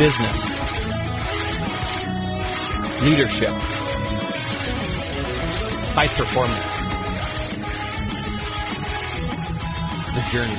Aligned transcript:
business, 0.00 0.48
leadership, 3.02 3.52
high 5.92 6.06
performance, 6.06 6.74
the 10.14 10.22
journey. 10.30 10.56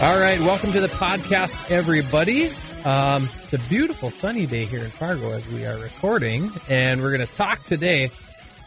All 0.00 0.20
right, 0.20 0.38
welcome 0.38 0.70
to 0.70 0.80
the 0.80 0.86
podcast, 0.86 1.68
everybody. 1.68 2.52
Um, 2.84 3.28
it's 3.42 3.54
a 3.54 3.58
beautiful 3.68 4.10
sunny 4.10 4.46
day 4.46 4.64
here 4.64 4.84
in 4.84 4.90
Fargo 4.90 5.32
as 5.32 5.48
we 5.48 5.66
are 5.66 5.78
recording, 5.78 6.52
and 6.68 7.02
we're 7.02 7.16
going 7.16 7.26
to 7.26 7.34
talk 7.34 7.64
today 7.64 8.12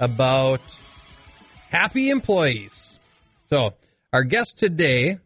about 0.01 0.59
happy 1.69 2.09
employees. 2.09 2.99
So, 3.47 3.75
our 4.11 4.25
guest 4.25 4.57
today 4.57 5.19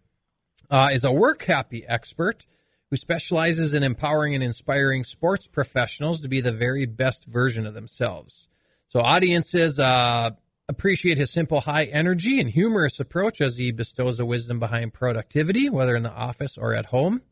uh, 0.69 0.89
is 0.93 1.03
a 1.03 1.11
work 1.11 1.45
happy 1.45 1.83
expert 1.87 2.45
who 2.93 2.97
specializes 2.97 3.73
in 3.73 3.81
empowering 3.81 4.35
and 4.35 4.43
inspiring 4.43 5.03
sports 5.03 5.47
professionals 5.47 6.21
to 6.21 6.27
be 6.27 6.41
the 6.41 6.51
very 6.51 6.85
best 6.85 7.25
version 7.25 7.65
of 7.65 7.73
themselves. 7.73 8.47
So, 8.87 8.99
audiences 8.99 9.79
uh, 9.79 10.29
appreciate 10.69 11.17
his 11.17 11.31
simple, 11.31 11.61
high 11.61 11.85
energy 11.85 12.39
and 12.39 12.47
humorous 12.47 12.99
approach 12.99 13.41
as 13.41 13.57
he 13.57 13.71
bestows 13.71 14.19
the 14.19 14.27
wisdom 14.27 14.59
behind 14.59 14.93
productivity, 14.93 15.71
whether 15.71 15.95
in 15.95 16.03
the 16.03 16.13
office 16.13 16.55
or 16.55 16.75
at 16.75 16.85
home. 16.85 17.23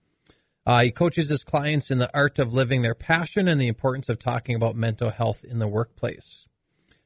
Uh, 0.65 0.81
he 0.81 0.89
coaches 0.89 1.29
his 1.29 1.43
clients 1.43 1.91
in 1.91 1.99
the 1.99 2.09
art 2.11 2.39
of 2.39 2.55
living 2.55 2.81
their 2.81 2.95
passion 2.95 3.47
and 3.47 3.61
the 3.61 3.67
importance 3.67 4.09
of 4.09 4.17
talking 4.17 4.55
about 4.55 4.75
mental 4.75 5.11
health 5.11 5.43
in 5.43 5.59
the 5.59 5.67
workplace. 5.67 6.47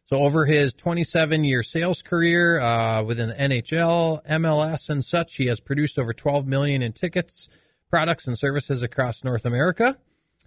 So, 0.06 0.20
over 0.20 0.46
his 0.46 0.74
27 0.74 1.44
year 1.44 1.62
sales 1.62 2.02
career 2.02 2.62
uh, 2.62 3.04
within 3.04 3.28
the 3.28 3.36
NHL, 3.36 4.26
MLS, 4.26 4.90
and 4.90 5.04
such, 5.04 5.36
he 5.36 5.48
has 5.48 5.60
produced 5.60 6.00
over 6.00 6.14
12 6.14 6.48
million 6.48 6.82
in 6.82 6.94
tickets, 6.94 7.50
products, 7.96 8.28
and 8.28 8.38
services 8.38 8.84
across 8.84 9.24
North 9.24 9.46
America. 9.46 9.98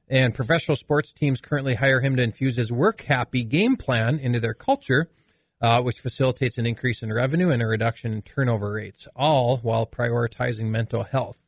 And 0.07 0.35
professional 0.35 0.77
sports 0.77 1.15
teams 1.15 1.41
currently 1.41 1.77
hire 1.77 2.03
him 2.03 2.15
to 2.17 2.23
infuse 2.23 2.59
his 2.59 2.71
work 2.71 3.01
happy 3.01 3.43
game 3.43 3.77
plan 3.77 4.19
into 4.19 4.39
their 4.39 4.53
culture, 4.53 5.09
uh, 5.63 5.81
which 5.81 6.01
facilitates 6.01 6.59
an 6.59 6.67
increase 6.67 7.03
in 7.03 7.11
revenue 7.11 7.49
and 7.49 7.63
a 7.63 7.67
reduction 7.67 8.13
in 8.13 8.21
turnover 8.21 8.73
rates, 8.73 9.09
all 9.17 9.57
while 9.63 9.87
prioritizing 9.87 10.67
mental 10.67 11.05
health. 11.05 11.39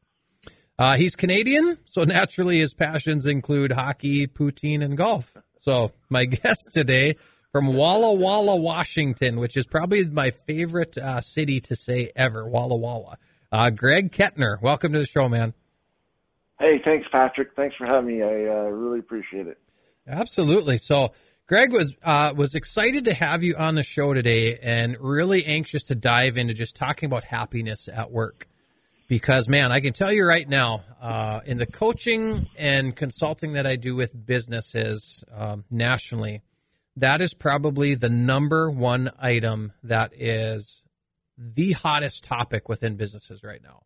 Uh, 0.79 0.97
he's 0.97 1.17
Canadian, 1.17 1.77
so 1.85 2.05
naturally 2.05 2.61
his 2.61 2.73
passions 2.73 3.27
include 3.27 3.71
hockey, 3.71 4.27
poutine, 4.27 4.83
and 4.83 4.97
golf. 4.97 5.37
So 5.59 5.93
my 6.09 6.25
guest 6.43 6.71
today 6.73 7.17
from 7.53 7.75
Walla 7.75 8.15
Walla, 8.15 8.57
Washington, 8.57 9.39
which 9.39 9.55
is 9.55 9.67
probably 9.67 10.07
my 10.07 10.31
favorite 10.31 10.97
uh, 10.97 11.21
city 11.21 11.61
to 11.61 11.77
say 11.77 12.11
ever, 12.17 12.49
Walla 12.49 12.79
Walla. 12.79 13.19
Uh, 13.53 13.69
Greg 13.69 14.13
Kettner, 14.13 14.63
welcome 14.63 14.95
to 14.95 14.99
the 14.99 15.05
show, 15.05 15.29
man. 15.29 15.53
Hey, 16.61 16.79
thanks, 16.85 17.09
Patrick. 17.11 17.49
Thanks 17.57 17.75
for 17.77 17.87
having 17.87 18.19
me. 18.19 18.23
I 18.23 18.27
uh, 18.27 18.69
really 18.69 18.99
appreciate 18.99 19.47
it. 19.47 19.59
Absolutely. 20.07 20.77
So, 20.77 21.13
Greg 21.47 21.73
was 21.73 21.97
uh, 22.03 22.35
was 22.37 22.55
excited 22.55 23.07
to 23.07 23.15
have 23.15 23.43
you 23.43 23.57
on 23.57 23.75
the 23.75 23.83
show 23.83 24.13
today, 24.13 24.59
and 24.63 24.97
really 25.01 25.45
anxious 25.47 25.85
to 25.85 25.95
dive 25.95 26.37
into 26.37 26.53
just 26.53 26.77
talking 26.77 27.07
about 27.07 27.25
happiness 27.25 27.89
at 27.89 28.11
work 28.13 28.47
because 29.09 29.49
man, 29.49 29.73
I 29.73 29.81
can 29.81 29.95
tell 29.95 30.13
you 30.13 30.25
right 30.25 30.49
now, 30.49 30.85
uh, 31.01 31.41
in 31.47 31.57
the 31.57 31.67
coaching 31.67 32.47
and 32.57 32.95
consulting 32.95 33.55
that 33.55 33.67
I 33.67 33.77
do 33.77 33.97
with 33.97 34.15
businesses 34.25 35.25
um, 35.35 35.65
nationally, 35.71 36.43
that 36.97 37.23
is 37.23 37.33
probably 37.33 37.95
the 37.95 38.11
number 38.11 38.71
one 38.71 39.11
item 39.19 39.73
that 39.83 40.13
is 40.15 40.85
the 41.39 41.73
hottest 41.73 42.23
topic 42.23 42.69
within 42.69 42.97
businesses 42.97 43.43
right 43.43 43.63
now 43.63 43.81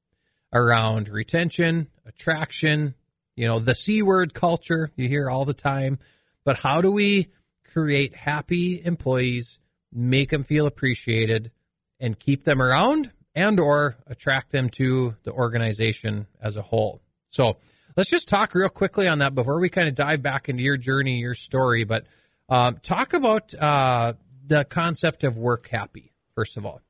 around 0.55 1.09
retention, 1.09 1.89
attraction, 2.07 2.95
you 3.37 3.47
know, 3.47 3.59
the 3.59 3.75
C 3.75 4.03
word 4.03 4.33
culture 4.33 4.91
you 4.97 5.09
hear 5.09 5.29
all 5.29 5.45
the 5.45 5.55
time. 5.55 5.99
But 6.45 6.59
how 6.59 6.81
do 6.81 6.91
we 6.91 7.29
create 7.65 8.15
happy 8.15 8.83
employees, 8.85 9.59
make 9.93 10.31
them 10.31 10.45
feel 10.45 10.67
appreciated, 10.67 11.51
and 11.99 12.19
keep 12.19 12.45
them 12.45 12.63
around 12.63 13.11
and 13.35 13.59
or 13.59 13.97
attract 14.07 14.53
them 14.53 14.69
to 14.69 15.17
the 15.25 15.33
organization 15.33 16.27
as 16.41 16.57
a 16.57 16.63
whole. 16.63 17.03
So 17.27 17.57
let's 17.97 18.11
just 18.11 18.29
talk 18.29 18.55
real 18.55 18.69
quickly 18.69 19.09
on 19.09 19.19
that 19.19 19.35
before 19.35 19.59
we 19.59 19.69
kind 19.69 19.89
of 19.89 19.95
dive 19.95 20.23
back 20.23 20.49
into 20.49 20.63
your 20.63 20.77
journey, 20.77 21.19
your 21.19 21.35
story. 21.35 21.85
But 21.85 22.07
um, 22.49 22.77
talk 22.83 23.13
about 23.13 23.53
uh, 23.55 24.13
the 24.47 24.65
concept 24.65 25.25
of 25.25 25.37
work 25.37 25.69
happy 25.69 26.15
first 26.35 26.57
of 26.57 26.67
all. 26.67 26.81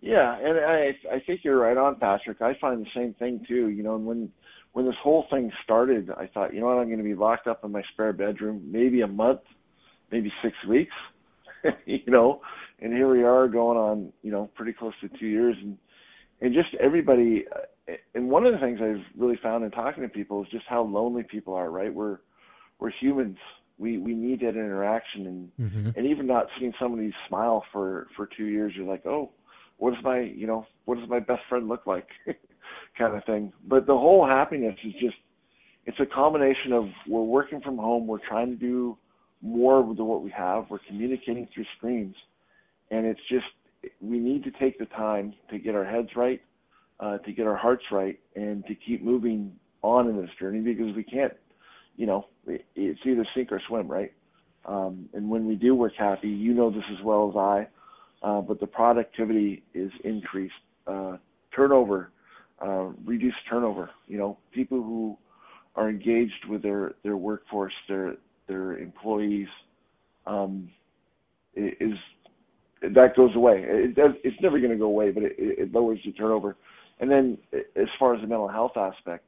Yeah, 0.00 0.36
and 0.38 0.58
I 0.58 0.96
I 1.14 1.20
think 1.26 1.40
you're 1.44 1.58
right 1.58 1.76
on, 1.76 1.96
Patrick. 1.96 2.40
I 2.40 2.54
find 2.60 2.84
the 2.84 2.90
same 2.94 3.14
thing 3.14 3.44
too. 3.46 3.68
You 3.68 3.82
know, 3.82 3.96
and 3.96 4.06
when 4.06 4.30
when 4.72 4.86
this 4.86 4.94
whole 5.02 5.26
thing 5.30 5.52
started, 5.64 6.10
I 6.10 6.26
thought, 6.26 6.54
you 6.54 6.60
know 6.60 6.66
what, 6.66 6.78
I'm 6.78 6.86
going 6.86 6.98
to 6.98 7.04
be 7.04 7.14
locked 7.14 7.46
up 7.46 7.64
in 7.64 7.72
my 7.72 7.82
spare 7.92 8.12
bedroom, 8.12 8.62
maybe 8.70 9.00
a 9.00 9.06
month, 9.06 9.40
maybe 10.10 10.32
six 10.42 10.54
weeks. 10.68 10.94
you 11.86 12.00
know, 12.06 12.40
and 12.80 12.92
here 12.92 13.10
we 13.10 13.22
are 13.22 13.48
going 13.48 13.76
on, 13.76 14.12
you 14.22 14.30
know, 14.30 14.48
pretty 14.54 14.72
close 14.72 14.94
to 15.02 15.08
two 15.18 15.26
years, 15.26 15.56
and 15.62 15.76
and 16.40 16.54
just 16.54 16.74
everybody. 16.80 17.44
Uh, 17.54 17.94
and 18.14 18.30
one 18.30 18.46
of 18.46 18.52
the 18.52 18.58
things 18.58 18.78
I've 18.80 19.04
really 19.20 19.38
found 19.42 19.64
in 19.64 19.70
talking 19.70 20.02
to 20.02 20.08
people 20.08 20.42
is 20.42 20.48
just 20.50 20.64
how 20.68 20.82
lonely 20.82 21.24
people 21.24 21.54
are. 21.54 21.70
Right, 21.70 21.92
we're 21.92 22.18
we're 22.78 22.92
humans. 23.00 23.36
We 23.78 23.98
we 23.98 24.14
need 24.14 24.40
that 24.40 24.50
interaction, 24.50 25.26
and 25.26 25.50
mm-hmm. 25.60 25.98
and 25.98 26.06
even 26.06 26.26
not 26.26 26.46
seeing 26.58 26.72
somebody 26.80 27.12
smile 27.28 27.64
for 27.72 28.06
for 28.16 28.28
two 28.34 28.46
years, 28.46 28.72
you're 28.74 28.86
like, 28.86 29.04
oh, 29.04 29.30
what 29.80 29.94
does 29.94 30.04
my 30.04 30.20
you 30.20 30.46
know 30.46 30.66
what 30.84 30.98
does 30.98 31.08
my 31.08 31.20
best 31.20 31.42
friend 31.48 31.68
look 31.68 31.86
like, 31.86 32.06
kind 32.98 33.16
of 33.16 33.24
thing. 33.24 33.52
But 33.66 33.86
the 33.86 33.96
whole 33.96 34.26
happiness 34.26 34.76
is 34.84 34.92
just 35.00 35.16
it's 35.86 35.98
a 36.00 36.06
combination 36.06 36.72
of 36.72 36.84
we're 37.08 37.22
working 37.22 37.60
from 37.60 37.76
home, 37.76 38.06
we're 38.06 38.26
trying 38.26 38.50
to 38.50 38.56
do 38.56 38.96
more 39.42 39.82
with 39.82 39.98
what 39.98 40.22
we 40.22 40.30
have, 40.30 40.66
we're 40.70 40.78
communicating 40.86 41.48
through 41.54 41.64
screens 41.76 42.14
and 42.90 43.06
it's 43.06 43.20
just 43.28 43.46
we 44.00 44.18
need 44.18 44.44
to 44.44 44.50
take 44.52 44.78
the 44.78 44.86
time 44.86 45.34
to 45.50 45.58
get 45.58 45.74
our 45.74 45.84
heads 45.84 46.08
right, 46.16 46.42
uh, 46.98 47.18
to 47.18 47.32
get 47.32 47.46
our 47.46 47.56
hearts 47.56 47.84
right, 47.90 48.18
and 48.36 48.64
to 48.66 48.74
keep 48.74 49.02
moving 49.02 49.52
on 49.82 50.08
in 50.08 50.20
this 50.20 50.30
journey 50.38 50.60
because 50.60 50.94
we 50.94 51.02
can't, 51.02 51.32
you 51.96 52.06
know, 52.06 52.26
it's 52.46 53.00
either 53.04 53.26
sink 53.34 53.50
or 53.52 53.60
swim, 53.68 53.88
right? 53.88 54.12
Um, 54.66 55.08
and 55.14 55.30
when 55.30 55.46
we 55.46 55.54
do 55.54 55.74
work 55.74 55.94
happy, 55.98 56.28
you 56.28 56.52
know 56.52 56.70
this 56.70 56.84
as 56.90 57.02
well 57.02 57.30
as 57.30 57.36
I, 57.36 57.68
but 58.22 58.60
the 58.60 58.66
productivity 58.66 59.62
is 59.74 59.90
increased. 60.04 60.54
Uh, 60.86 61.16
turnover, 61.54 62.10
uh, 62.64 62.90
reduced 63.04 63.36
turnover. 63.48 63.90
You 64.06 64.18
know, 64.18 64.38
people 64.52 64.82
who 64.82 65.16
are 65.76 65.88
engaged 65.88 66.46
with 66.48 66.62
their 66.62 66.92
their 67.02 67.16
workforce, 67.16 67.72
their 67.88 68.16
their 68.46 68.78
employees, 68.78 69.48
um, 70.26 70.70
is 71.54 71.94
that 72.82 73.14
goes 73.16 73.34
away. 73.34 73.64
It 73.66 73.94
does, 73.94 74.12
it's 74.24 74.40
never 74.40 74.58
going 74.58 74.72
to 74.72 74.78
go 74.78 74.86
away, 74.86 75.10
but 75.10 75.22
it, 75.22 75.34
it 75.38 75.72
lowers 75.72 75.98
your 76.02 76.14
turnover. 76.14 76.56
And 76.98 77.10
then 77.10 77.38
as 77.76 77.88
far 77.98 78.14
as 78.14 78.20
the 78.20 78.26
mental 78.26 78.48
health 78.48 78.76
aspect, 78.76 79.24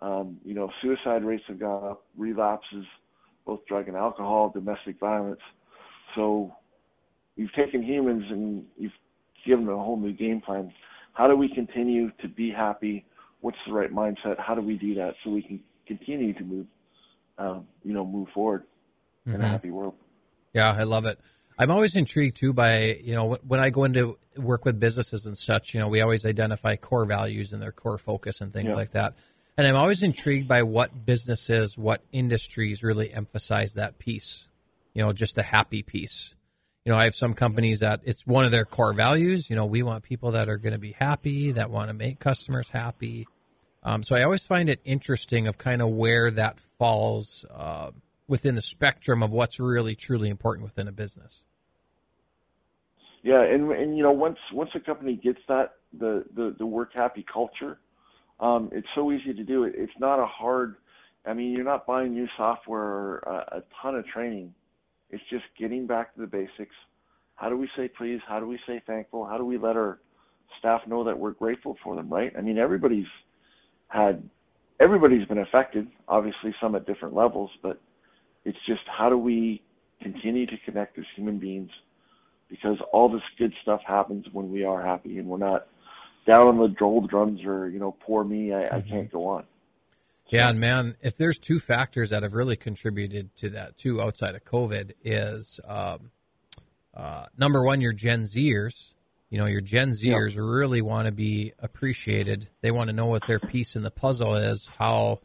um, 0.00 0.38
you 0.44 0.54
know, 0.54 0.70
suicide 0.82 1.24
rates 1.24 1.44
have 1.48 1.58
gone 1.58 1.90
up, 1.90 2.04
relapses, 2.16 2.84
both 3.46 3.64
drug 3.66 3.88
and 3.88 3.96
alcohol, 3.96 4.50
domestic 4.50 4.98
violence. 4.98 5.40
So 6.14 6.52
you've 7.36 7.52
taken 7.52 7.82
humans 7.82 8.24
and 8.30 8.64
you've 8.76 8.92
given 9.46 9.66
them 9.66 9.74
a 9.74 9.78
whole 9.78 9.98
new 9.98 10.12
game 10.12 10.40
plan. 10.40 10.72
How 11.12 11.28
do 11.28 11.36
we 11.36 11.48
continue 11.48 12.10
to 12.22 12.28
be 12.28 12.50
happy? 12.50 13.04
What's 13.40 13.58
the 13.66 13.72
right 13.72 13.92
mindset? 13.92 14.38
How 14.38 14.54
do 14.54 14.62
we 14.62 14.76
do 14.76 14.94
that 14.96 15.14
so 15.22 15.30
we 15.30 15.42
can 15.42 15.60
continue 15.86 16.32
to 16.34 16.44
move, 16.44 16.66
um, 17.38 17.66
you 17.84 17.92
know, 17.92 18.04
move 18.04 18.28
forward 18.34 18.62
mm-hmm. 19.26 19.34
in 19.34 19.40
a 19.40 19.44
mm-hmm. 19.44 19.52
happy 19.52 19.70
world? 19.70 19.94
Yeah, 20.52 20.72
I 20.72 20.84
love 20.84 21.04
it. 21.04 21.18
I'm 21.58 21.70
always 21.70 21.94
intrigued 21.94 22.36
too 22.36 22.52
by 22.52 22.98
you 23.02 23.14
know 23.14 23.38
when 23.46 23.60
I 23.60 23.70
go 23.70 23.84
into 23.84 24.18
work 24.36 24.64
with 24.64 24.80
businesses 24.80 25.26
and 25.26 25.36
such. 25.36 25.74
You 25.74 25.80
know, 25.80 25.88
we 25.88 26.00
always 26.00 26.26
identify 26.26 26.76
core 26.76 27.04
values 27.04 27.52
and 27.52 27.62
their 27.62 27.72
core 27.72 27.98
focus 27.98 28.40
and 28.40 28.52
things 28.52 28.70
yeah. 28.70 28.76
like 28.76 28.90
that. 28.92 29.14
And 29.56 29.66
I'm 29.66 29.76
always 29.76 30.02
intrigued 30.02 30.48
by 30.48 30.64
what 30.64 31.06
businesses, 31.06 31.78
what 31.78 32.02
industries 32.10 32.82
really 32.82 33.12
emphasize 33.12 33.74
that 33.74 33.98
piece. 33.98 34.48
You 34.94 35.02
know, 35.02 35.12
just 35.12 35.36
the 35.36 35.44
happy 35.44 35.82
piece. 35.82 36.34
You 36.84 36.92
know, 36.92 36.98
I 36.98 37.04
have 37.04 37.14
some 37.14 37.34
companies 37.34 37.80
that 37.80 38.00
it's 38.04 38.26
one 38.26 38.44
of 38.44 38.50
their 38.50 38.64
core 38.64 38.92
values. 38.92 39.48
You 39.48 39.56
know, 39.56 39.66
we 39.66 39.82
want 39.82 40.04
people 40.04 40.32
that 40.32 40.48
are 40.48 40.58
going 40.58 40.74
to 40.74 40.78
be 40.78 40.92
happy, 40.92 41.52
that 41.52 41.70
want 41.70 41.88
to 41.88 41.94
make 41.94 42.18
customers 42.18 42.68
happy. 42.68 43.26
Um, 43.82 44.02
so 44.02 44.16
I 44.16 44.22
always 44.22 44.46
find 44.46 44.68
it 44.68 44.80
interesting 44.84 45.46
of 45.46 45.58
kind 45.58 45.80
of 45.80 45.90
where 45.90 46.30
that 46.30 46.58
falls. 46.78 47.44
Uh, 47.50 47.90
within 48.26 48.54
the 48.54 48.62
spectrum 48.62 49.22
of 49.22 49.32
what's 49.32 49.60
really 49.60 49.94
truly 49.94 50.28
important 50.28 50.64
within 50.64 50.88
a 50.88 50.92
business. 50.92 51.44
Yeah, 53.22 53.42
and 53.42 53.70
and 53.72 53.96
you 53.96 54.02
know 54.02 54.12
once 54.12 54.38
once 54.52 54.70
a 54.74 54.80
company 54.80 55.16
gets 55.16 55.40
that 55.48 55.74
the 55.98 56.24
the, 56.34 56.54
the 56.58 56.66
work 56.66 56.90
happy 56.94 57.24
culture, 57.30 57.78
um, 58.38 58.68
it's 58.72 58.88
so 58.94 59.12
easy 59.12 59.32
to 59.32 59.44
do 59.44 59.64
it. 59.64 59.74
It's 59.76 59.92
not 59.98 60.18
a 60.18 60.26
hard. 60.26 60.76
I 61.26 61.32
mean, 61.32 61.52
you're 61.52 61.64
not 61.64 61.86
buying 61.86 62.12
new 62.12 62.28
software 62.36 62.82
or 62.82 63.18
a, 63.20 63.58
a 63.58 63.62
ton 63.80 63.94
of 63.94 64.06
training. 64.06 64.54
It's 65.14 65.22
just 65.30 65.44
getting 65.56 65.86
back 65.86 66.14
to 66.14 66.20
the 66.20 66.26
basics. 66.26 66.74
How 67.36 67.48
do 67.48 67.56
we 67.56 67.68
say 67.76 67.88
please? 67.88 68.20
How 68.26 68.40
do 68.40 68.46
we 68.46 68.58
say 68.66 68.82
thankful? 68.86 69.24
How 69.24 69.38
do 69.38 69.44
we 69.44 69.58
let 69.58 69.76
our 69.76 70.00
staff 70.58 70.80
know 70.86 71.04
that 71.04 71.16
we're 71.16 71.32
grateful 71.32 71.76
for 71.84 71.94
them? 71.94 72.08
Right? 72.12 72.32
I 72.36 72.40
mean, 72.40 72.58
everybody's 72.58 73.06
had 73.88 74.28
everybody's 74.80 75.26
been 75.28 75.38
affected, 75.38 75.86
obviously 76.08 76.52
some 76.60 76.74
at 76.74 76.84
different 76.84 77.14
levels, 77.14 77.50
but 77.62 77.80
it's 78.44 78.58
just 78.66 78.82
how 78.86 79.08
do 79.08 79.16
we 79.16 79.62
continue 80.02 80.46
to 80.46 80.56
connect 80.64 80.98
as 80.98 81.04
human 81.14 81.38
beings 81.38 81.70
because 82.50 82.76
all 82.92 83.08
this 83.08 83.22
good 83.38 83.54
stuff 83.62 83.80
happens 83.86 84.26
when 84.32 84.50
we 84.50 84.64
are 84.64 84.84
happy 84.84 85.18
and 85.18 85.26
we're 85.28 85.38
not 85.38 85.68
down 86.26 86.48
on 86.48 86.58
the 86.58 86.68
droll 86.68 87.06
drums 87.06 87.40
or 87.44 87.68
you 87.68 87.78
know 87.78 87.96
poor 88.00 88.24
me 88.24 88.52
I, 88.52 88.56
mm-hmm. 88.56 88.76
I 88.76 88.80
can't 88.80 89.12
go 89.12 89.26
on 89.26 89.44
yeah 90.28 90.48
and 90.48 90.60
man 90.60 90.96
if 91.00 91.16
there's 91.16 91.38
two 91.38 91.58
factors 91.58 92.10
that 92.10 92.22
have 92.22 92.32
really 92.32 92.56
contributed 92.56 93.34
to 93.36 93.50
that 93.50 93.76
too 93.76 94.00
outside 94.00 94.34
of 94.34 94.44
covid 94.44 94.92
is 95.02 95.60
um, 95.66 96.10
uh, 96.94 97.26
number 97.36 97.64
one 97.64 97.80
your 97.80 97.92
gen 97.92 98.22
zers 98.22 98.94
you 99.30 99.38
know 99.38 99.46
your 99.46 99.60
gen 99.60 99.90
zers 99.90 100.36
yep. 100.36 100.44
really 100.44 100.82
want 100.82 101.06
to 101.06 101.12
be 101.12 101.52
appreciated 101.58 102.48
they 102.62 102.70
want 102.70 102.88
to 102.88 102.96
know 102.96 103.06
what 103.06 103.26
their 103.26 103.40
piece 103.40 103.76
in 103.76 103.82
the 103.82 103.90
puzzle 103.90 104.34
is 104.34 104.70
how 104.78 105.20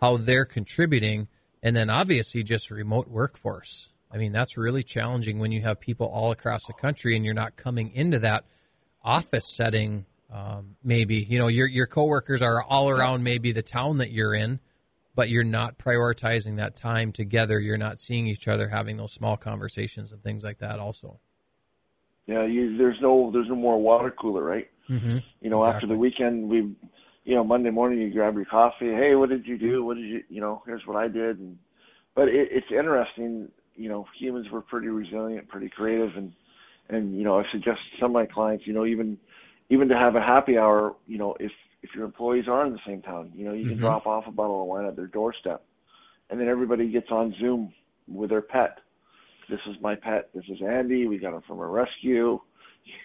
how 0.00 0.16
they're 0.16 0.44
contributing 0.44 1.28
and 1.62 1.76
then 1.76 1.90
obviously 1.90 2.42
just 2.42 2.70
remote 2.70 3.08
workforce 3.08 3.90
I 4.10 4.16
mean, 4.18 4.32
that's 4.32 4.56
really 4.56 4.82
challenging 4.82 5.38
when 5.38 5.52
you 5.52 5.62
have 5.62 5.80
people 5.80 6.08
all 6.08 6.32
across 6.32 6.66
the 6.66 6.72
country 6.72 7.14
and 7.14 7.24
you're 7.24 7.34
not 7.34 7.56
coming 7.56 7.92
into 7.94 8.18
that 8.20 8.44
office 9.02 9.48
setting. 9.54 10.04
Um, 10.32 10.76
maybe 10.82 11.16
you 11.16 11.38
know 11.38 11.48
your 11.48 11.66
your 11.66 11.86
coworkers 11.86 12.42
are 12.42 12.62
all 12.62 12.88
around 12.88 13.24
maybe 13.24 13.52
the 13.52 13.62
town 13.62 13.98
that 13.98 14.12
you're 14.12 14.34
in, 14.34 14.60
but 15.14 15.28
you're 15.28 15.44
not 15.44 15.78
prioritizing 15.78 16.56
that 16.56 16.76
time 16.76 17.12
together. 17.12 17.58
You're 17.58 17.78
not 17.78 17.98
seeing 17.98 18.26
each 18.26 18.46
other, 18.46 18.68
having 18.68 18.96
those 18.96 19.12
small 19.12 19.36
conversations 19.36 20.12
and 20.12 20.22
things 20.22 20.44
like 20.44 20.58
that. 20.58 20.78
Also, 20.78 21.18
yeah, 22.26 22.46
you, 22.46 22.76
there's 22.76 23.00
no 23.00 23.30
there's 23.32 23.48
no 23.48 23.56
more 23.56 23.80
water 23.80 24.10
cooler, 24.10 24.42
right? 24.42 24.68
Mm-hmm. 24.88 25.18
You 25.40 25.50
know, 25.50 25.62
exactly. 25.62 25.76
after 25.76 25.86
the 25.88 25.96
weekend, 25.96 26.48
we, 26.48 26.74
you 27.24 27.34
know, 27.34 27.44
Monday 27.44 27.70
morning 27.70 28.00
you 28.00 28.12
grab 28.12 28.34
your 28.34 28.44
coffee. 28.44 28.92
Hey, 28.92 29.14
what 29.14 29.28
did 29.28 29.46
you 29.46 29.58
do? 29.58 29.84
What 29.84 29.96
did 29.96 30.06
you, 30.06 30.22
you 30.28 30.40
know? 30.40 30.62
Here's 30.66 30.86
what 30.86 30.96
I 30.96 31.08
did. 31.08 31.38
And 31.38 31.58
but 32.14 32.28
it, 32.28 32.48
it's 32.52 32.66
interesting 32.70 33.50
you 33.80 33.88
know, 33.88 34.06
humans 34.18 34.50
were 34.50 34.60
pretty 34.60 34.88
resilient, 34.88 35.48
pretty 35.48 35.70
creative, 35.70 36.10
and 36.16 36.32
and 36.90 37.16
you 37.16 37.24
know, 37.24 37.38
I 37.38 37.44
suggest 37.50 37.78
some 37.98 38.10
of 38.10 38.12
my 38.12 38.26
clients, 38.26 38.66
you 38.66 38.74
know, 38.74 38.84
even 38.84 39.16
even 39.70 39.88
to 39.88 39.96
have 39.96 40.16
a 40.16 40.20
happy 40.20 40.58
hour, 40.58 40.94
you 41.06 41.18
know, 41.18 41.34
if 41.40 41.52
if 41.82 41.90
your 41.94 42.04
employees 42.04 42.44
are 42.46 42.66
in 42.66 42.72
the 42.72 42.80
same 42.86 43.00
town, 43.00 43.32
you 43.34 43.44
know, 43.44 43.54
you 43.54 43.64
can 43.64 43.74
mm-hmm. 43.74 43.80
drop 43.80 44.06
off 44.06 44.24
a 44.26 44.30
bottle 44.30 44.60
of 44.60 44.66
wine 44.66 44.84
at 44.84 44.96
their 44.96 45.06
doorstep, 45.06 45.64
and 46.28 46.38
then 46.38 46.48
everybody 46.48 46.90
gets 46.90 47.10
on 47.10 47.34
Zoom 47.40 47.72
with 48.06 48.30
their 48.30 48.42
pet. 48.42 48.78
This 49.48 49.60
is 49.68 49.76
my 49.80 49.94
pet. 49.94 50.28
This 50.34 50.44
is 50.48 50.58
Andy. 50.62 51.06
We 51.06 51.18
got 51.18 51.34
him 51.34 51.42
from 51.46 51.60
a 51.60 51.66
rescue. 51.66 52.40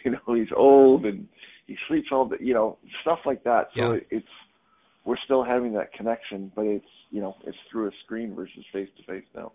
You 0.03 0.11
know, 0.11 0.33
he's 0.33 0.47
old 0.55 1.05
and 1.05 1.27
he 1.67 1.77
sleeps 1.87 2.07
all 2.11 2.25
the, 2.25 2.37
you 2.39 2.53
know, 2.53 2.77
stuff 3.01 3.19
like 3.25 3.43
that. 3.43 3.67
So 3.75 3.93
yeah. 3.93 3.99
it's 4.09 4.27
we're 5.03 5.17
still 5.25 5.43
having 5.43 5.73
that 5.73 5.93
connection, 5.93 6.51
but 6.55 6.65
it's 6.65 6.87
you 7.11 7.21
know, 7.21 7.35
it's 7.45 7.57
through 7.69 7.89
a 7.89 7.91
screen 8.03 8.33
versus 8.33 8.63
face 8.71 8.89
to 8.97 9.03
face 9.03 9.25
now. 9.35 9.51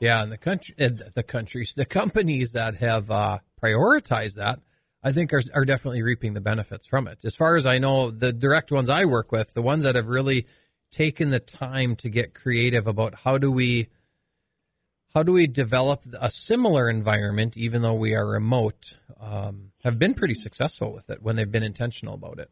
Yeah, 0.00 0.22
and 0.22 0.32
the 0.32 0.36
country, 0.36 0.74
the 0.78 1.22
countries, 1.22 1.74
the 1.74 1.84
companies 1.84 2.52
that 2.52 2.76
have 2.76 3.08
uh, 3.10 3.38
prioritized 3.62 4.34
that, 4.34 4.58
I 5.02 5.12
think 5.12 5.32
are 5.32 5.42
are 5.54 5.64
definitely 5.64 6.02
reaping 6.02 6.34
the 6.34 6.40
benefits 6.40 6.86
from 6.86 7.08
it. 7.08 7.24
As 7.24 7.34
far 7.34 7.56
as 7.56 7.66
I 7.66 7.78
know, 7.78 8.10
the 8.10 8.32
direct 8.32 8.70
ones 8.70 8.88
I 8.88 9.04
work 9.04 9.32
with, 9.32 9.54
the 9.54 9.62
ones 9.62 9.84
that 9.84 9.96
have 9.96 10.08
really 10.08 10.46
taken 10.90 11.30
the 11.30 11.40
time 11.40 11.96
to 11.96 12.08
get 12.08 12.34
creative 12.34 12.86
about 12.86 13.14
how 13.14 13.38
do 13.38 13.50
we 13.50 13.88
how 15.14 15.22
do 15.22 15.32
we 15.32 15.46
develop 15.46 16.04
a 16.20 16.30
similar 16.30 16.88
environment, 16.88 17.56
even 17.56 17.82
though 17.82 17.94
we 17.94 18.14
are 18.14 18.26
remote, 18.26 18.96
um, 19.20 19.72
have 19.84 19.98
been 19.98 20.14
pretty 20.14 20.34
successful 20.34 20.92
with 20.92 21.10
it 21.10 21.22
when 21.22 21.36
they've 21.36 21.50
been 21.50 21.62
intentional 21.62 22.14
about 22.14 22.38
it. 22.38 22.50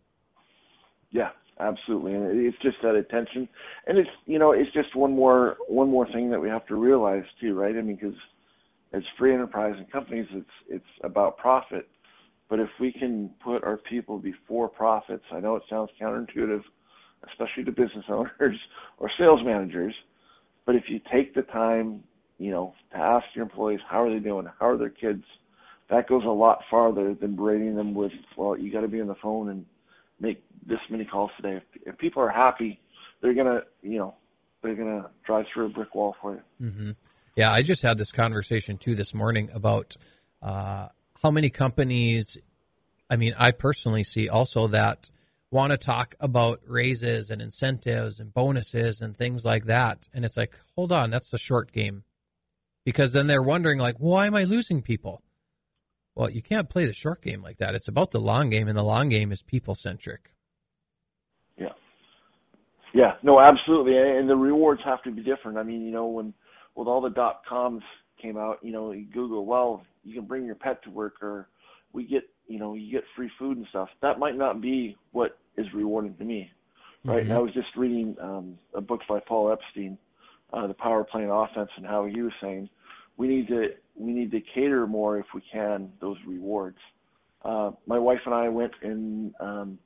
Yeah, 1.10 1.30
absolutely. 1.58 2.14
And 2.14 2.46
it's 2.46 2.58
just 2.60 2.76
that 2.82 2.94
attention, 2.96 3.48
and 3.86 3.98
it's 3.98 4.10
you 4.26 4.38
know 4.38 4.52
it's 4.52 4.72
just 4.72 4.94
one 4.96 5.14
more 5.14 5.56
one 5.68 5.88
more 5.88 6.06
thing 6.10 6.30
that 6.30 6.40
we 6.40 6.48
have 6.48 6.66
to 6.66 6.74
realize 6.74 7.24
too, 7.40 7.54
right? 7.54 7.76
I 7.76 7.80
mean, 7.80 7.96
because 7.96 8.18
as 8.92 9.02
free 9.18 9.32
enterprise 9.32 9.74
and 9.76 9.90
companies, 9.90 10.26
it's 10.32 10.50
it's 10.68 10.84
about 11.02 11.38
profit, 11.38 11.88
but 12.50 12.58
if 12.58 12.68
we 12.80 12.92
can 12.92 13.30
put 13.42 13.62
our 13.64 13.78
people 13.78 14.18
before 14.18 14.68
profits, 14.68 15.24
I 15.32 15.38
know 15.38 15.54
it 15.54 15.62
sounds 15.70 15.90
counterintuitive, 15.98 16.62
especially 17.30 17.64
to 17.64 17.70
business 17.70 18.04
owners 18.10 18.58
or 18.98 19.10
sales 19.16 19.40
managers, 19.44 19.94
but 20.66 20.74
if 20.74 20.84
you 20.88 21.00
take 21.10 21.34
the 21.34 21.42
time, 21.42 22.02
you 22.38 22.50
know, 22.50 22.74
to 22.90 22.98
ask 22.98 23.24
your 23.34 23.44
employees 23.44 23.80
how 23.88 24.02
are 24.02 24.12
they 24.12 24.18
doing, 24.18 24.46
how 24.58 24.68
are 24.68 24.76
their 24.76 24.90
kids, 24.90 25.24
that 25.90 26.08
goes 26.08 26.24
a 26.24 26.28
lot 26.28 26.58
farther 26.70 27.14
than 27.14 27.36
berating 27.36 27.76
them 27.76 27.94
with, 27.94 28.12
well, 28.36 28.58
you 28.58 28.72
got 28.72 28.82
to 28.82 28.88
be 28.88 29.00
on 29.00 29.06
the 29.06 29.16
phone 29.22 29.48
and 29.48 29.64
make 30.20 30.42
this 30.66 30.78
many 30.90 31.04
calls 31.04 31.30
today. 31.36 31.56
If, 31.56 31.82
if 31.86 31.98
people 31.98 32.22
are 32.22 32.30
happy, 32.30 32.80
they're 33.22 33.34
gonna, 33.34 33.60
you 33.82 33.98
know, 33.98 34.14
they're 34.62 34.74
gonna 34.74 35.10
drive 35.24 35.46
through 35.52 35.66
a 35.66 35.68
brick 35.68 35.94
wall 35.94 36.16
for 36.20 36.34
you. 36.34 36.68
Mm-hmm. 36.68 36.90
Yeah, 37.36 37.52
I 37.52 37.62
just 37.62 37.82
had 37.82 37.98
this 37.98 38.12
conversation 38.12 38.76
too 38.76 38.94
this 38.94 39.14
morning 39.14 39.50
about 39.52 39.96
uh, 40.42 40.88
how 41.22 41.30
many 41.30 41.50
companies. 41.50 42.38
I 43.08 43.16
mean, 43.16 43.34
I 43.36 43.50
personally 43.50 44.04
see 44.04 44.28
also 44.28 44.68
that 44.68 45.10
want 45.50 45.72
to 45.72 45.76
talk 45.76 46.14
about 46.20 46.60
raises 46.66 47.30
and 47.30 47.42
incentives 47.42 48.20
and 48.20 48.32
bonuses 48.32 49.02
and 49.02 49.16
things 49.16 49.44
like 49.44 49.64
that, 49.64 50.06
and 50.14 50.24
it's 50.24 50.36
like, 50.36 50.56
hold 50.76 50.92
on, 50.92 51.10
that's 51.10 51.30
the 51.30 51.38
short 51.38 51.72
game, 51.72 52.04
because 52.84 53.12
then 53.12 53.26
they're 53.26 53.42
wondering 53.42 53.80
like, 53.80 53.96
why 53.98 54.26
am 54.26 54.36
I 54.36 54.44
losing 54.44 54.80
people? 54.80 55.22
Well, 56.14 56.30
you 56.30 56.40
can't 56.40 56.68
play 56.68 56.86
the 56.86 56.92
short 56.92 57.22
game 57.22 57.42
like 57.42 57.58
that. 57.58 57.74
It's 57.74 57.88
about 57.88 58.12
the 58.12 58.20
long 58.20 58.50
game, 58.50 58.68
and 58.68 58.76
the 58.76 58.84
long 58.84 59.08
game 59.08 59.32
is 59.32 59.42
people 59.42 59.74
centric. 59.74 60.32
Yeah. 61.58 61.72
Yeah, 62.94 63.14
no, 63.22 63.40
absolutely. 63.40 63.96
And 63.96 64.28
the 64.28 64.36
rewards 64.36 64.82
have 64.84 65.02
to 65.02 65.10
be 65.10 65.22
different. 65.22 65.58
I 65.58 65.62
mean, 65.62 65.82
you 65.82 65.90
know, 65.90 66.06
when 66.06 66.32
with 66.76 66.86
all 66.86 67.00
the 67.00 67.10
dot 67.10 67.42
coms 67.48 67.82
came 68.20 68.36
out, 68.36 68.58
you 68.62 68.72
know, 68.72 68.92
you 68.92 69.06
Google, 69.06 69.46
well, 69.46 69.82
you 70.04 70.14
can 70.14 70.26
bring 70.26 70.44
your 70.44 70.54
pet 70.54 70.82
to 70.84 70.90
work 70.90 71.22
or 71.22 71.48
we 71.92 72.04
get, 72.04 72.22
you 72.46 72.58
know, 72.58 72.74
you 72.74 72.90
get 72.90 73.04
free 73.16 73.30
food 73.38 73.56
and 73.56 73.66
stuff. 73.70 73.88
That 74.02 74.18
might 74.18 74.36
not 74.36 74.60
be 74.60 74.96
what 75.12 75.38
is 75.56 75.66
rewarding 75.74 76.14
to 76.16 76.24
me. 76.24 76.50
Right. 77.04 77.22
Mm-hmm. 77.22 77.30
And 77.30 77.38
I 77.38 77.40
was 77.40 77.52
just 77.52 77.68
reading 77.76 78.16
um, 78.20 78.58
a 78.74 78.80
book 78.80 79.00
by 79.08 79.20
Paul 79.20 79.52
Epstein, 79.52 79.96
uh, 80.52 80.66
The 80.66 80.74
Power 80.74 81.00
of 81.00 81.08
Playing 81.08 81.30
Offense, 81.30 81.70
and 81.76 81.86
how 81.86 82.04
he 82.04 82.20
was 82.20 82.32
saying 82.40 82.68
we 83.16 83.28
need 83.28 83.48
to 83.48 83.68
we 83.96 84.12
need 84.12 84.30
to 84.30 84.40
cater 84.54 84.86
more 84.86 85.18
if 85.18 85.26
we 85.34 85.42
can 85.52 85.90
those 86.00 86.16
rewards. 86.26 86.78
Uh, 87.44 87.70
my 87.86 87.98
wife 87.98 88.20
and 88.26 88.34
I 88.34 88.48
went 88.48 88.72
and 88.82 89.34
um, 89.40 89.78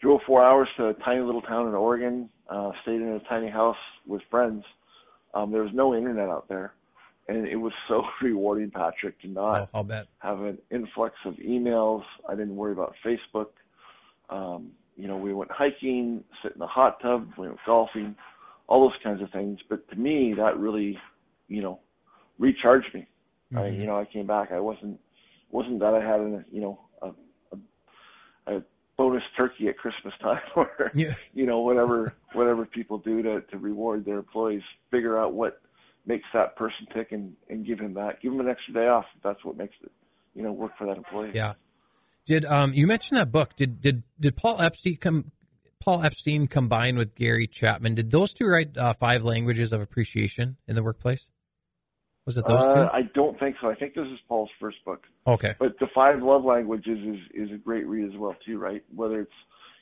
drove 0.00 0.20
four 0.26 0.44
hours 0.44 0.68
to 0.76 0.88
a 0.88 0.94
tiny 0.94 1.22
little 1.22 1.42
town 1.42 1.68
in 1.68 1.74
Oregon. 1.74 2.28
Uh, 2.48 2.70
stayed 2.82 3.00
in 3.00 3.08
a 3.08 3.20
tiny 3.28 3.50
house 3.50 3.76
with 4.06 4.22
friends. 4.30 4.62
Um, 5.34 5.50
there 5.50 5.62
was 5.62 5.72
no 5.74 5.94
internet 5.94 6.28
out 6.28 6.48
there, 6.48 6.74
and 7.28 7.46
it 7.46 7.56
was 7.56 7.72
so 7.88 8.04
rewarding, 8.22 8.70
Patrick, 8.70 9.20
to 9.22 9.28
not 9.28 9.68
oh, 9.74 9.86
have 10.18 10.40
an 10.40 10.58
influx 10.70 11.14
of 11.24 11.34
emails. 11.34 12.02
I 12.28 12.34
didn't 12.34 12.56
worry 12.56 12.72
about 12.72 12.94
Facebook. 13.04 13.48
Um, 14.30 14.72
you 14.96 15.08
know, 15.08 15.16
we 15.16 15.34
went 15.34 15.50
hiking, 15.50 16.24
sit 16.42 16.52
in 16.52 16.58
the 16.58 16.66
hot 16.66 17.00
tub, 17.00 17.30
we 17.36 17.48
went 17.48 17.60
golfing, 17.66 18.16
all 18.66 18.88
those 18.88 18.98
kinds 19.02 19.22
of 19.22 19.30
things. 19.30 19.60
But 19.68 19.88
to 19.90 19.96
me, 19.96 20.34
that 20.36 20.58
really, 20.58 20.98
you 21.48 21.62
know, 21.62 21.80
recharged 22.38 22.94
me. 22.94 23.06
Mm-hmm. 23.52 23.58
I, 23.58 23.68
you 23.68 23.86
know, 23.86 23.98
I 23.98 24.04
came 24.04 24.26
back. 24.26 24.52
I 24.52 24.60
wasn't 24.60 24.98
wasn't 25.50 25.80
that 25.80 25.94
I 25.94 26.00
had 26.00 26.20
a 26.20 26.44
you 26.50 26.60
know 26.60 26.80
a, 27.02 27.10
a, 27.52 28.56
a 28.56 28.62
bonus 28.96 29.22
turkey 29.36 29.68
at 29.68 29.78
Christmas 29.78 30.14
time 30.20 30.40
or 30.56 30.90
yeah. 30.94 31.14
you 31.34 31.46
know 31.46 31.60
whatever 31.60 32.14
whatever 32.32 32.64
people 32.64 32.98
do 32.98 33.22
to 33.22 33.42
to 33.42 33.58
reward 33.58 34.04
their 34.04 34.18
employees. 34.18 34.62
Figure 34.90 35.18
out 35.18 35.34
what 35.34 35.60
makes 36.06 36.24
that 36.32 36.56
person 36.56 36.86
tick 36.94 37.12
and 37.12 37.34
and 37.48 37.66
give 37.66 37.80
him 37.80 37.94
that. 37.94 38.20
Give 38.22 38.32
him 38.32 38.40
an 38.40 38.48
extra 38.48 38.74
day 38.74 38.86
off. 38.88 39.04
If 39.16 39.22
that's 39.22 39.44
what 39.44 39.56
makes 39.56 39.74
it 39.82 39.92
you 40.34 40.42
know 40.42 40.52
work 40.52 40.72
for 40.78 40.86
that 40.86 40.96
employee. 40.96 41.32
Yeah. 41.34 41.54
Did 42.26 42.44
um 42.44 42.72
you 42.74 42.86
mentioned 42.86 43.18
that 43.18 43.32
book? 43.32 43.56
Did 43.56 43.80
did 43.80 44.02
did 44.18 44.36
Paul 44.36 44.60
Epstein 44.60 44.96
come? 44.96 45.32
Paul 45.78 46.02
Epstein 46.02 46.46
combine 46.46 46.96
with 46.96 47.14
Gary 47.14 47.46
Chapman. 47.46 47.94
Did 47.94 48.10
those 48.10 48.32
two 48.32 48.46
write 48.46 48.76
uh, 48.76 48.94
five 48.94 49.22
languages 49.22 49.72
of 49.72 49.80
appreciation 49.80 50.56
in 50.66 50.74
the 50.74 50.82
workplace? 50.82 51.30
Was 52.24 52.36
it 52.36 52.46
those 52.46 52.62
uh, 52.62 52.74
two? 52.74 52.90
I 52.92 53.02
don't 53.14 53.38
think 53.38 53.56
so. 53.60 53.70
I 53.70 53.76
think 53.76 53.94
this 53.94 54.06
is 54.06 54.18
Paul's 54.28 54.50
first 54.58 54.78
book. 54.84 55.04
Okay. 55.26 55.54
But 55.60 55.78
the 55.78 55.86
five 55.94 56.22
love 56.22 56.44
languages 56.44 56.98
is 56.98 57.48
is 57.48 57.52
a 57.54 57.58
great 57.58 57.86
read 57.86 58.12
as 58.12 58.18
well 58.18 58.34
too, 58.44 58.58
right? 58.58 58.82
Whether 58.94 59.20
it's 59.20 59.32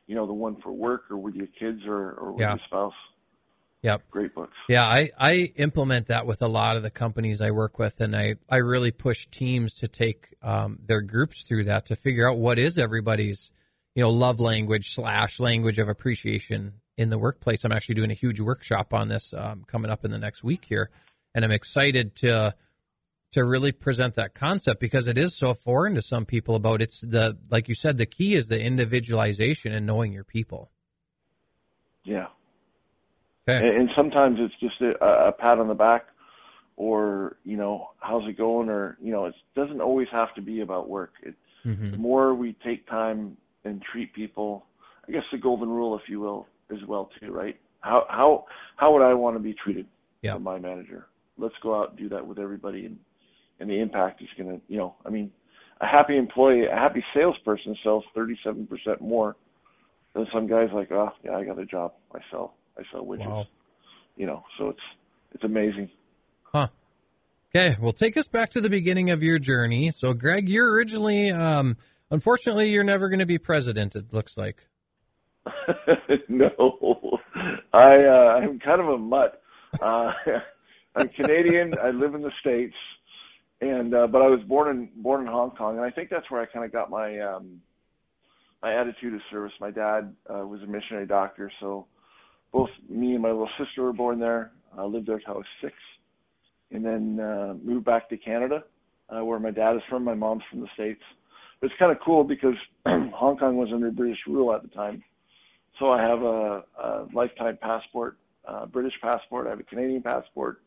you 0.07 0.15
know 0.15 0.27
the 0.27 0.35
one 0.35 0.61
for 0.63 0.73
work 0.73 1.05
or 1.11 1.17
with 1.17 1.35
your 1.35 1.49
kids 1.59 1.81
or 1.87 2.13
or 2.13 2.33
with 2.33 2.43
yeah. 2.43 2.51
your 2.51 2.61
spouse. 2.67 2.93
Yep. 3.85 4.03
Great 4.11 4.35
books. 4.35 4.57
Yeah, 4.69 4.85
I, 4.85 5.11
I 5.17 5.53
implement 5.57 6.09
that 6.09 6.27
with 6.27 6.43
a 6.43 6.49
lot 6.49 6.77
of 6.77 6.83
the 6.83 6.91
companies 6.91 7.41
I 7.41 7.51
work 7.53 7.79
with, 7.79 8.01
and 8.01 8.17
I, 8.17 8.35
I 8.51 8.57
really 8.57 8.91
push 8.91 9.27
teams 9.27 9.75
to 9.77 9.89
take 9.89 10.35
um, 10.43 10.79
their 10.85 11.03
groups 11.03 11.45
through 11.45 11.65
that 11.65 11.87
to 11.87 11.97
figure 11.97 12.29
out 12.29 12.39
what 12.39 12.59
is 12.59 12.79
everybody's, 12.79 13.51
you 13.95 14.03
know, 14.03 14.11
love 14.11 14.41
language 14.41 14.95
slash 14.95 15.39
language 15.39 15.79
of 15.79 15.89
appreciation 15.89 16.81
in 16.97 17.11
the 17.11 17.19
workplace. 17.19 17.65
I'm 17.65 17.73
actually 17.73 17.97
doing 17.97 18.11
a 18.11 18.15
huge 18.15 18.41
workshop 18.41 18.93
on 18.93 19.09
this 19.09 19.33
um, 19.35 19.65
coming 19.67 19.91
up 19.91 20.05
in 20.05 20.11
the 20.11 20.19
next 20.19 20.43
week 20.43 20.65
here 20.65 20.91
and 21.35 21.45
I'm 21.45 21.53
excited 21.53 22.15
to 22.17 22.55
to 23.33 23.45
really 23.45 23.73
present 23.73 24.15
that 24.15 24.35
concept 24.35 24.79
because 24.79 25.09
it 25.09 25.19
is 25.19 25.35
so 25.35 25.55
foreign 25.55 25.97
to 25.97 26.03
some 26.03 26.25
people 26.25 26.55
about 26.55 26.81
it's 26.81 27.01
the 27.01 27.37
like 27.51 27.69
you 27.69 27.75
said 27.75 27.97
the 27.97 28.07
key 28.07 28.35
is 28.35 28.49
the 28.49 28.61
individualization 28.61 29.75
and 29.75 29.87
knowing 29.87 30.13
your 30.13 30.25
people 30.25 30.71
yeah 32.05 32.29
Okay. 33.49 33.67
And, 33.67 33.77
and 33.77 33.91
sometimes 33.97 34.39
it's 34.41 34.55
just 34.61 34.81
a, 34.81 35.29
a 35.29 35.33
pat 35.33 35.59
on 35.59 35.69
the 35.69 35.75
back 35.75 36.07
or, 36.77 37.37
you 37.45 37.57
know, 37.57 37.91
how's 38.01 38.27
it 38.29 38.37
going? 38.39 38.69
Or, 38.69 38.97
you 39.01 39.13
know, 39.13 39.27
it 39.27 39.35
doesn't 39.55 39.81
always 39.81 40.09
have 40.11 40.35
to 40.35 40.43
be 40.43 40.61
about 40.61 40.89
work. 40.89 41.13
It, 41.23 41.35
mm-hmm. 41.65 41.93
The 41.93 41.97
more 41.97 42.35
we 42.35 42.57
take 42.65 42.89
time 42.89 43.37
and 43.65 43.83
treat 43.83 44.13
people, 44.13 44.67
I 45.07 45.13
guess 45.13 45.25
the 45.31 45.39
golden 45.39 45.69
rule, 45.69 45.97
if 45.97 46.09
you 46.09 46.21
will, 46.21 46.47
as 46.71 46.79
well 46.87 47.11
too, 47.21 47.33
right? 47.33 47.59
How, 47.81 48.07
how, 48.09 48.47
how 48.77 48.93
would 48.93 49.03
I 49.03 49.13
want 49.15 49.37
to 49.37 49.41
be 49.41 49.55
treated 49.55 49.87
yeah. 50.23 50.33
by 50.35 50.39
my 50.39 50.59
manager? 50.59 51.07
Let's 51.37 51.55
go 51.63 51.79
out 51.79 51.91
and 51.91 51.99
do 51.99 52.09
that 52.09 52.27
with 52.27 52.39
everybody. 52.39 52.87
And, 52.87 52.99
and 53.61 53.69
the 53.69 53.79
impact 53.79 54.23
is 54.23 54.29
going 54.37 54.51
to, 54.51 54.61
you 54.69 54.79
know, 54.79 54.95
I 55.05 55.11
mean, 55.11 55.31
a 55.81 55.87
happy 55.87 56.17
employee, 56.17 56.67
a 56.67 56.75
happy 56.75 57.05
salesperson 57.13 57.77
sells 57.83 58.05
37% 58.17 59.01
more 59.01 59.37
than 60.15 60.27
some 60.33 60.47
guys 60.47 60.71
like, 60.73 60.91
oh, 60.93 61.13
yeah, 61.25 61.37
I 61.37 61.45
got 61.45 61.59
a 61.59 61.67
job. 61.67 61.93
I 62.15 62.21
sell, 62.31 62.55
I 62.79 62.83
sell 62.93 63.05
widgets. 63.05 63.29
Wow. 63.29 63.47
You 64.17 64.27
know, 64.27 64.45
so 64.59 64.69
it's, 64.69 64.81
it's 65.33 65.45
amazing. 65.45 65.91
Huh. 66.45 66.69
Okay. 67.55 67.77
Well, 67.81 67.93
take 67.93 68.17
us 68.17 68.29
back 68.29 68.51
to 68.51 68.61
the 68.61 68.71
beginning 68.71 69.11
of 69.11 69.23
your 69.23 69.39
journey. 69.39 69.91
So, 69.91 70.13
Greg, 70.13 70.49
you're 70.49 70.71
originally, 70.73 71.31
um, 71.31 71.77
unfortunately, 72.11 72.71
you're 72.71 72.85
never 72.85 73.09
going 73.09 73.21
to 73.21 73.27
be 73.27 73.39
president, 73.39 73.97
it 73.97 74.13
looks 74.13 74.37
like. 74.37 74.67
no, 76.29 77.21
I, 77.73 78.05
uh, 78.05 78.41
I'm 78.41 78.59
kind 78.59 78.81
of 78.81 78.89
a 78.89 78.99
mutt. 78.99 79.43
Uh, 79.81 80.13
I'm 80.97 81.09
Canadian. 81.09 81.75
I 81.83 81.91
live 81.91 82.15
in 82.15 82.23
the 82.23 82.33
States 82.41 82.75
and 83.61 83.95
uh, 83.95 84.07
but 84.07 84.23
I 84.23 84.29
was 84.29 84.41
born 84.47 84.69
in 84.69 85.03
born 85.03 85.23
in 85.23 85.27
Hong 85.27 85.51
Kong, 85.53 85.77
and 85.77 85.85
I 85.85 85.91
think 85.91 86.11
that's 86.11 86.31
where 86.31 86.41
I 86.41 86.47
kind 86.47 86.65
of 86.65 86.73
got 86.73 86.91
my 86.91 87.19
um, 87.21 87.61
my 88.63 88.75
attitude 88.75 89.15
of 89.15 89.21
service. 89.31 89.53
My 89.61 89.71
dad 89.71 90.15
uh, 90.29 90.47
was 90.47 90.63
a 90.63 90.67
missionary 90.67 91.07
doctor, 91.07 91.51
so 91.61 91.87
both 92.55 92.71
me 92.89 93.13
and 93.13 93.23
my 93.23 93.29
little 93.29 93.51
sister 93.59 93.83
were 93.83 93.93
born 93.93 94.19
there. 94.19 94.53
I 94.79 94.85
lived 94.85 95.07
there 95.07 95.19
till 95.19 95.35
I 95.35 95.37
was 95.37 95.47
six, 95.61 95.75
and 96.71 96.83
then 96.83 97.21
uh, 97.21 97.55
moved 97.63 97.85
back 97.85 98.09
to 98.09 98.17
Canada, 98.17 98.65
uh, 99.11 99.23
where 99.23 99.39
my 99.39 99.51
dad 99.51 99.77
is 99.77 99.83
from. 99.91 100.05
My 100.05 100.15
mom's 100.15 100.45
from 100.51 100.61
the 100.61 100.69
states. 100.75 101.03
But 101.61 101.67
it's 101.67 101.79
kind 101.79 101.93
of 101.93 101.99
cool 102.03 102.25
because 102.25 102.57
Hong 102.87 103.37
Kong 103.37 103.57
was 103.57 103.69
under 103.75 103.91
British 103.91 104.21
rule 104.27 104.55
at 104.55 104.63
the 104.63 104.69
time, 104.69 105.05
so 105.79 105.91
I 105.91 106.01
have 106.01 106.23
a, 106.23 106.65
a 106.83 107.07
lifetime 107.13 107.59
passport, 107.61 108.17
uh, 108.49 108.65
British 108.65 108.95
passport. 109.03 109.47
I 109.47 109.51
have 109.51 109.61
a 109.61 109.65
Canadian 109.65 110.03
passport 110.03 110.63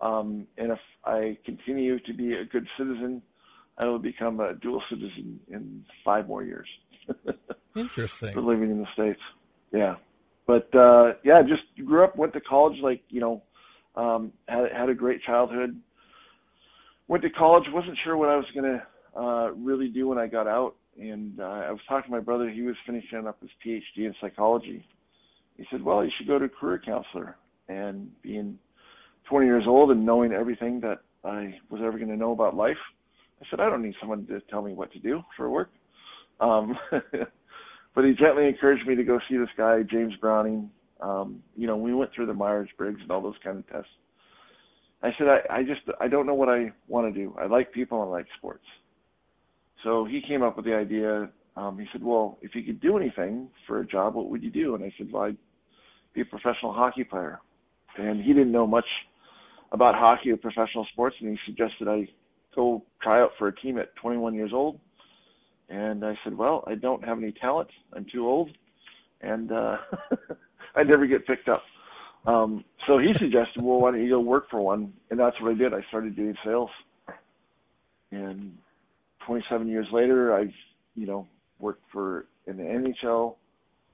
um, 0.00 0.46
and 0.58 0.72
if 0.72 0.78
I 1.04 1.38
continue 1.44 1.98
to 2.00 2.12
be 2.12 2.34
a 2.34 2.44
good 2.44 2.66
citizen, 2.76 3.22
I 3.78 3.86
will 3.86 3.98
become 3.98 4.40
a 4.40 4.54
dual 4.54 4.82
citizen 4.90 5.40
in 5.48 5.84
five 6.04 6.28
more 6.28 6.42
years. 6.42 6.68
Interesting. 7.76 8.32
For 8.32 8.40
living 8.40 8.70
in 8.70 8.78
the 8.78 8.86
States. 8.94 9.20
Yeah. 9.72 9.96
But, 10.46 10.72
uh, 10.74 11.14
yeah, 11.24 11.42
just 11.42 11.62
grew 11.84 12.04
up, 12.04 12.16
went 12.16 12.32
to 12.34 12.40
college, 12.40 12.78
like, 12.80 13.02
you 13.08 13.20
know, 13.20 13.42
um, 13.96 14.32
had, 14.48 14.70
had 14.72 14.88
a 14.88 14.94
great 14.94 15.22
childhood. 15.22 15.80
Went 17.08 17.22
to 17.24 17.30
college, 17.30 17.64
wasn't 17.72 17.98
sure 18.04 18.16
what 18.16 18.28
I 18.28 18.36
was 18.36 18.46
going 18.54 18.78
to, 18.78 19.20
uh, 19.20 19.50
really 19.52 19.88
do 19.88 20.08
when 20.08 20.18
I 20.18 20.26
got 20.26 20.46
out. 20.46 20.76
And, 20.98 21.40
uh, 21.40 21.44
I 21.44 21.70
was 21.70 21.80
talking 21.88 22.10
to 22.10 22.16
my 22.16 22.20
brother, 22.20 22.48
he 22.48 22.62
was 22.62 22.76
finishing 22.86 23.26
up 23.26 23.40
his 23.40 23.50
PhD 23.64 24.06
in 24.06 24.14
psychology. 24.20 24.86
He 25.56 25.66
said, 25.70 25.82
well, 25.82 26.04
you 26.04 26.10
should 26.16 26.26
go 26.26 26.38
to 26.38 26.44
a 26.44 26.48
career 26.48 26.80
counselor 26.84 27.36
and 27.68 28.10
being 28.22 28.58
20 29.28 29.46
years 29.46 29.64
old 29.66 29.90
and 29.90 30.04
knowing 30.04 30.32
everything 30.32 30.80
that 30.80 31.00
I 31.24 31.58
was 31.70 31.80
ever 31.82 31.98
going 31.98 32.10
to 32.10 32.16
know 32.16 32.32
about 32.32 32.54
life, 32.54 32.76
I 33.40 33.46
said, 33.50 33.60
I 33.60 33.68
don't 33.68 33.82
need 33.82 33.94
someone 34.00 34.26
to 34.26 34.40
tell 34.42 34.62
me 34.62 34.72
what 34.72 34.92
to 34.92 34.98
do 34.98 35.22
for 35.36 35.50
work. 35.50 35.70
Um, 36.40 36.78
but 37.96 38.04
he 38.04 38.12
gently 38.12 38.46
encouraged 38.46 38.86
me 38.86 38.94
to 38.94 39.02
go 39.02 39.18
see 39.28 39.38
this 39.38 39.48
guy, 39.56 39.82
James 39.82 40.14
Browning. 40.20 40.70
Um, 41.00 41.42
you 41.56 41.66
know, 41.66 41.78
we 41.78 41.94
went 41.94 42.12
through 42.14 42.26
the 42.26 42.34
Myers 42.34 42.68
Briggs 42.76 43.00
and 43.00 43.10
all 43.10 43.22
those 43.22 43.38
kind 43.42 43.58
of 43.58 43.66
tests. 43.68 43.90
I 45.02 45.10
said, 45.16 45.28
I, 45.28 45.40
I 45.56 45.62
just, 45.62 45.80
I 45.98 46.06
don't 46.06 46.26
know 46.26 46.34
what 46.34 46.50
I 46.50 46.72
want 46.88 47.12
to 47.12 47.18
do. 47.18 47.34
I 47.40 47.46
like 47.46 47.72
people 47.72 48.02
and 48.02 48.10
I 48.10 48.12
like 48.12 48.26
sports. 48.36 48.64
So 49.82 50.04
he 50.04 50.20
came 50.20 50.42
up 50.42 50.56
with 50.56 50.66
the 50.66 50.74
idea. 50.74 51.30
Um, 51.56 51.78
he 51.78 51.86
said, 51.90 52.04
well, 52.04 52.38
if 52.42 52.54
you 52.54 52.62
could 52.62 52.80
do 52.80 52.98
anything 52.98 53.48
for 53.66 53.80
a 53.80 53.86
job, 53.86 54.14
what 54.14 54.28
would 54.28 54.42
you 54.42 54.50
do? 54.50 54.74
And 54.74 54.84
I 54.84 54.92
said, 54.98 55.10
well, 55.10 55.24
I'd 55.24 55.36
be 56.12 56.20
a 56.20 56.24
professional 56.26 56.74
hockey 56.74 57.04
player. 57.04 57.40
And 57.96 58.22
he 58.22 58.34
didn't 58.34 58.52
know 58.52 58.66
much 58.66 58.84
about 59.72 59.94
hockey 59.94 60.30
or 60.30 60.36
professional 60.36 60.86
sports, 60.92 61.16
and 61.20 61.30
he 61.30 61.38
suggested 61.46 61.88
I 61.88 62.06
go 62.54 62.84
try 63.02 63.22
out 63.22 63.30
for 63.38 63.48
a 63.48 63.54
team 63.54 63.78
at 63.78 63.96
21 63.96 64.34
years 64.34 64.50
old. 64.52 64.80
And 65.68 66.04
I 66.04 66.16
said, 66.22 66.36
well, 66.36 66.64
I 66.66 66.74
don't 66.74 67.04
have 67.04 67.18
any 67.18 67.32
talent. 67.32 67.68
I'm 67.92 68.06
too 68.12 68.26
old, 68.26 68.50
and 69.20 69.50
uh, 69.50 69.76
I 70.76 70.82
never 70.84 71.06
get 71.06 71.26
picked 71.26 71.48
up. 71.48 71.62
Um, 72.26 72.64
so 72.86 72.98
he 72.98 73.12
suggested, 73.14 73.62
well, 73.62 73.80
why 73.80 73.90
don't 73.92 74.02
you 74.02 74.10
go 74.10 74.20
work 74.20 74.50
for 74.50 74.60
one? 74.60 74.92
And 75.10 75.18
that's 75.18 75.40
what 75.40 75.52
I 75.52 75.54
did. 75.54 75.74
I 75.74 75.80
started 75.88 76.16
doing 76.16 76.34
sales. 76.44 76.70
And 78.12 78.56
27 79.26 79.68
years 79.68 79.86
later, 79.92 80.34
I've, 80.34 80.54
you 80.94 81.06
know, 81.06 81.26
worked 81.58 81.82
for 81.92 82.26
in 82.46 82.56
the 82.56 82.62
NHL, 82.62 83.36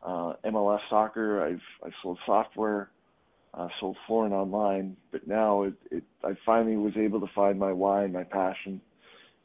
uh, 0.02 0.34
MLS 0.44 0.80
soccer. 0.90 1.44
I've, 1.44 1.60
I've 1.84 1.92
sold 2.02 2.18
software 2.26 2.90
uh, 3.54 3.68
sold 3.80 3.96
flooring 4.06 4.32
online, 4.32 4.96
but 5.10 5.26
now 5.26 5.64
it, 5.64 5.74
it, 5.90 6.04
I 6.24 6.32
finally 6.44 6.76
was 6.76 6.96
able 6.96 7.20
to 7.20 7.26
find 7.34 7.58
my 7.58 7.72
why 7.72 8.04
and 8.04 8.12
my 8.12 8.24
passion 8.24 8.80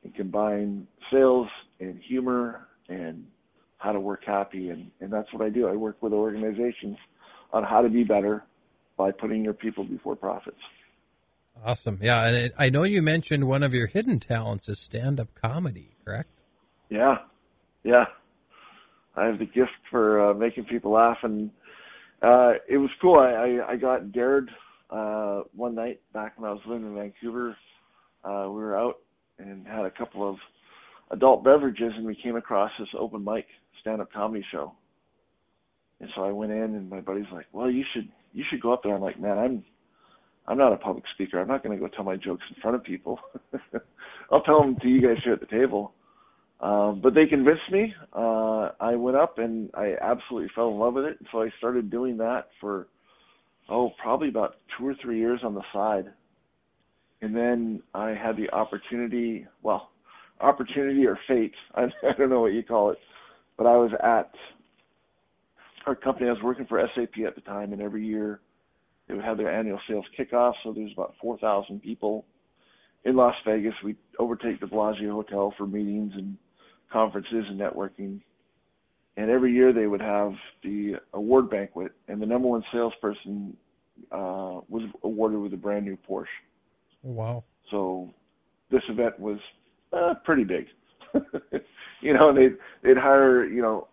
and 0.08 0.16
combine 0.16 0.88
sales 1.12 1.48
and 1.80 2.00
humor 2.08 2.68
and 2.88 3.26
how 3.78 3.92
to 3.92 4.00
work 4.00 4.24
happy. 4.26 4.70
And, 4.70 4.90
and 5.02 5.12
that's 5.12 5.32
what 5.34 5.46
I 5.46 5.50
do. 5.50 5.68
I 5.68 5.76
work 5.76 5.98
with 6.02 6.14
organizations 6.14 6.98
on 7.52 7.64
how 7.64 7.82
to 7.82 7.90
be 7.90 8.04
better 8.04 8.44
by 8.98 9.12
putting 9.12 9.44
your 9.44 9.54
people 9.54 9.84
before 9.84 10.16
profits. 10.16 10.58
Awesome. 11.64 12.00
Yeah. 12.02 12.26
And 12.26 12.36
it, 12.36 12.54
I 12.58 12.70
know 12.70 12.84
you 12.84 13.02
mentioned 13.02 13.46
one 13.46 13.64
of 13.64 13.74
your 13.74 13.88
hidden 13.88 14.20
talents 14.20 14.70
is 14.70 14.80
stand 14.80 15.20
up 15.20 15.30
comedy, 15.36 15.96
correct? 16.06 16.30
Yeah. 16.90 17.18
Yeah. 17.84 18.06
I 19.16 19.26
have 19.26 19.40
the 19.40 19.46
gift 19.46 19.72
for 19.90 20.30
uh, 20.30 20.34
making 20.34 20.66
people 20.66 20.92
laugh 20.92 21.18
and 21.24 21.50
uh, 22.22 22.54
it 22.68 22.78
was 22.78 22.90
cool. 23.00 23.20
I, 23.20 23.62
I, 23.62 23.72
I 23.74 23.76
got 23.76 24.12
dared 24.12 24.50
uh, 24.90 25.42
one 25.56 25.76
night 25.76 26.00
back 26.14 26.40
when 26.40 26.50
I 26.50 26.54
was 26.54 26.62
living 26.66 26.88
in 26.88 26.96
Vancouver. 26.96 27.56
Uh, 28.24 28.46
we 28.48 28.62
were 28.62 28.78
out 28.78 28.98
and 29.39 29.67
had 29.67 29.86
a 29.86 29.91
couple 29.91 30.27
of 30.27 30.38
adult 31.12 31.44
beverages, 31.44 31.94
and 31.96 32.06
we 32.06 32.15
came 32.15 32.36
across 32.36 32.72
this 32.79 32.89
open 32.98 33.24
mic 33.24 33.46
stand-up 33.82 34.12
comedy 34.12 34.46
show. 34.51 34.74
And 36.00 36.10
so 36.15 36.24
I 36.24 36.32
went 36.32 36.51
in, 36.51 36.75
and 36.75 36.89
my 36.89 37.01
buddy's 37.01 37.32
like, 37.32 37.48
"Well, 37.51 37.70
you 37.72 37.84
should 37.94 38.10
you 38.34 38.44
should 38.50 38.62
go 38.62 38.74
up 38.74 38.84
there." 38.84 38.96
I'm 38.96 39.01
like, 39.01 39.20
"Man, 39.20 39.38
I'm 39.38 39.65
I'm 40.48 40.58
not 40.58 40.74
a 40.74 40.77
public 40.77 41.06
speaker. 41.13 41.39
I'm 41.39 41.48
not 41.48 41.63
going 41.63 41.77
to 41.77 41.84
go 41.84 41.88
tell 41.88 42.06
my 42.06 42.15
jokes 42.15 42.44
in 42.53 42.62
front 42.62 42.75
of 42.75 42.84
people. 42.84 43.20
I'll 44.32 44.44
tell 44.44 44.62
them 44.62 44.75
to 44.82 44.88
you 44.88 45.01
guys 45.01 45.17
here 45.24 45.34
at 45.34 45.39
the 45.39 45.48
table." 45.48 45.94
Um, 46.60 47.01
but 47.01 47.13
they 47.13 47.25
convinced 47.25 47.72
me. 47.72 47.94
Uh, 48.13 48.70
I 48.79 48.96
went 48.96 49.15
up 49.15 49.38
and 49.38 49.70
I 49.75 49.96
absolutely 50.01 50.50
fell 50.56 50.70
in 50.70 50.77
love 50.77 50.96
with 50.96 51.06
it. 51.06 51.17
And 51.20 51.27
so 51.32 51.41
I 51.41 51.50
started 51.58 51.91
doing 51.91 52.17
that 52.17 52.48
for, 52.60 52.88
oh, 53.70 53.91
probably 54.01 54.29
about 54.29 54.56
two 54.77 54.88
or 54.88 54.96
three 55.01 55.20
years 55.20 55.41
on 55.44 55.53
the 55.53 55.62
side. 55.72 56.12
And 57.22 57.36
then 57.36 57.82
I 57.94 58.10
had 58.10 58.38
the 58.38 58.50
opportunity, 58.52 59.46
well, 59.64 59.90
opportunity 60.40 61.06
or 61.06 61.18
fate, 61.28 61.54
I, 61.76 61.84
I 62.04 62.14
don't 62.18 62.30
know 62.30 62.42
what 62.42 62.54
you 62.54 62.64
call 62.64 62.92
it, 62.92 63.00
but 63.58 63.66
I 63.66 63.76
was 63.76 63.92
at 64.04 64.32
our 65.88 65.96
company. 65.96 66.28
I 66.28 66.34
was 66.34 66.44
working 66.44 66.66
for 66.68 66.80
SAP 66.94 67.26
at 67.26 67.36
the 67.36 67.42
time, 67.42 67.74
and 67.74 67.82
every 67.82 68.06
year 68.06 68.42
they 69.08 69.16
would 69.16 69.24
have 69.24 69.38
their 69.38 69.52
annual 69.52 69.80
sales 69.88 70.06
kickoff. 70.18 70.54
So 70.64 70.74
there's 70.74 70.92
about 70.94 71.16
4,000 71.22 71.82
people 71.82 72.26
in 73.06 73.16
Las 73.16 73.36
Vegas. 73.46 73.74
We 73.84 73.96
overtake 74.20 74.60
the 74.60 74.68
Bellagio 74.68 75.14
Hotel 75.14 75.54
for 75.58 75.66
meetings 75.66 76.14
and 76.16 76.38
conferences 76.92 77.46
and 77.48 77.60
networking. 77.60 78.22
And 79.16 79.32
every 79.32 79.54
year 79.54 79.74
they 79.74 79.88
would 79.88 80.02
have 80.02 80.34
the 80.64 80.96
award 81.14 81.50
banquet, 81.50 81.94
and 82.08 82.22
the 82.22 82.26
number 82.26 82.48
one 82.48 82.64
salesperson 82.72 83.58
uh, 84.12 84.62
was 84.70 84.84
awarded 85.04 85.40
with 85.40 85.54
a 85.54 85.58
brand 85.58 85.86
new 85.86 85.98
Porsche. 86.08 86.26
Wow! 87.08 87.46
So 87.72 88.14
this 88.70 88.82
event 88.90 89.18
was 89.18 89.40
uh, 89.94 90.16
pretty 90.26 90.44
big. 90.44 90.66
you 92.02 92.14
know, 92.14 92.30
and 92.30 92.38
they'd 92.38 92.58
they'd 92.84 92.98
hire 92.98 93.46
you 93.46 93.62
know 93.62 93.88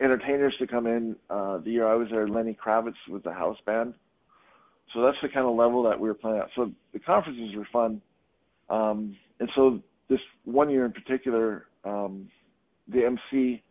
entertainers 0.00 0.54
to 0.58 0.66
come 0.66 0.86
in. 0.86 1.14
Uh, 1.28 1.58
the 1.58 1.70
year 1.70 1.86
I 1.86 1.94
was 1.94 2.08
there, 2.10 2.26
Lenny 2.26 2.56
Kravitz 2.56 2.94
was 3.08 3.22
the 3.22 3.32
house 3.32 3.58
band. 3.66 3.92
So 4.94 5.02
that's 5.02 5.16
the 5.22 5.28
kind 5.28 5.46
of 5.46 5.54
level 5.56 5.82
that 5.82 5.98
we 6.00 6.08
were 6.08 6.14
playing 6.14 6.38
at. 6.38 6.48
So 6.56 6.72
the 6.94 7.00
conferences 7.00 7.54
were 7.54 7.68
fun. 7.70 8.00
Um, 8.70 9.16
and 9.40 9.50
so 9.54 9.80
this 10.08 10.20
one 10.44 10.70
year 10.70 10.86
in 10.86 10.92
particular, 10.92 11.66
um, 11.84 12.28
the 12.88 13.04
MC, 13.04 13.62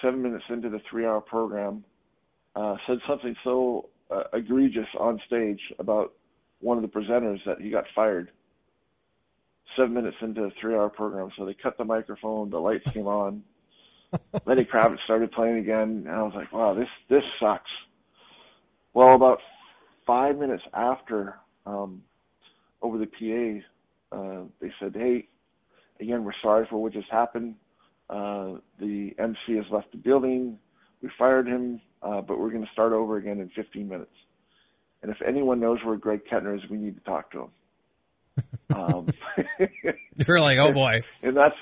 seven 0.00 0.22
minutes 0.22 0.44
into 0.48 0.70
the 0.70 0.80
three-hour 0.88 1.22
program, 1.22 1.84
uh, 2.56 2.76
said 2.86 2.98
something 3.06 3.34
so 3.44 3.90
uh, 4.10 4.24
egregious 4.32 4.86
on 4.98 5.20
stage 5.26 5.60
about 5.78 6.12
one 6.60 6.76
of 6.76 6.82
the 6.82 6.88
presenters 6.88 7.44
that 7.46 7.60
he 7.60 7.70
got 7.70 7.84
fired. 7.94 8.30
Seven 9.76 9.94
minutes 9.94 10.16
into 10.20 10.44
a 10.44 10.50
three-hour 10.60 10.90
program, 10.90 11.30
so 11.36 11.44
they 11.44 11.54
cut 11.54 11.78
the 11.78 11.84
microphone, 11.84 12.50
the 12.50 12.58
lights 12.58 12.90
came 12.92 13.06
on. 13.06 13.42
Lenny 14.46 14.64
Kravitz 14.64 14.98
started 15.04 15.30
playing 15.32 15.58
again, 15.58 16.04
and 16.06 16.10
I 16.10 16.22
was 16.22 16.32
like, 16.34 16.52
"Wow, 16.52 16.74
this 16.74 16.88
this 17.08 17.22
sucks." 17.38 17.70
Well, 18.92 19.14
about 19.14 19.38
five 20.04 20.36
minutes 20.36 20.64
after, 20.74 21.36
um, 21.66 22.02
over 22.82 22.98
the 22.98 23.06
PA, 23.06 24.16
uh, 24.16 24.42
they 24.60 24.72
said, 24.80 24.96
"Hey, 24.96 25.28
again, 26.00 26.24
we're 26.24 26.32
sorry 26.42 26.66
for 26.68 26.82
what 26.82 26.92
just 26.92 27.10
happened. 27.10 27.54
Uh, 28.08 28.54
the 28.80 29.14
MC 29.18 29.56
has 29.56 29.66
left 29.70 29.92
the 29.92 29.98
building. 29.98 30.58
We 31.02 31.10
fired 31.16 31.46
him, 31.46 31.80
uh, 32.02 32.20
but 32.20 32.38
we're 32.38 32.50
going 32.50 32.64
to 32.64 32.72
start 32.72 32.92
over 32.92 33.16
again 33.16 33.38
in 33.40 33.48
15 33.50 33.88
minutes. 33.88 34.10
And 35.02 35.10
if 35.10 35.18
anyone 35.26 35.60
knows 35.60 35.78
where 35.84 35.96
Greg 35.96 36.22
Kettner 36.30 36.56
is, 36.56 36.68
we 36.70 36.76
need 36.76 36.96
to 36.96 37.02
talk 37.02 37.30
to 37.32 37.42
him." 37.42 37.50
um, 38.76 39.08
You're 40.26 40.40
like, 40.40 40.58
"Oh 40.58 40.72
boy!" 40.72 41.00
And 41.22 41.36
that's 41.36 41.56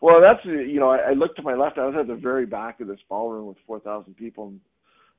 well, 0.00 0.20
that's 0.20 0.44
you 0.44 0.78
know, 0.80 0.90
I, 0.90 1.10
I 1.10 1.12
looked 1.12 1.36
to 1.36 1.42
my 1.42 1.54
left. 1.54 1.78
I 1.78 1.86
was 1.86 1.94
at 1.98 2.06
the 2.06 2.14
very 2.14 2.46
back 2.46 2.80
of 2.80 2.88
this 2.88 3.00
ballroom 3.08 3.46
with 3.46 3.56
4,000 3.66 4.14
people, 4.14 4.48
and 4.48 4.60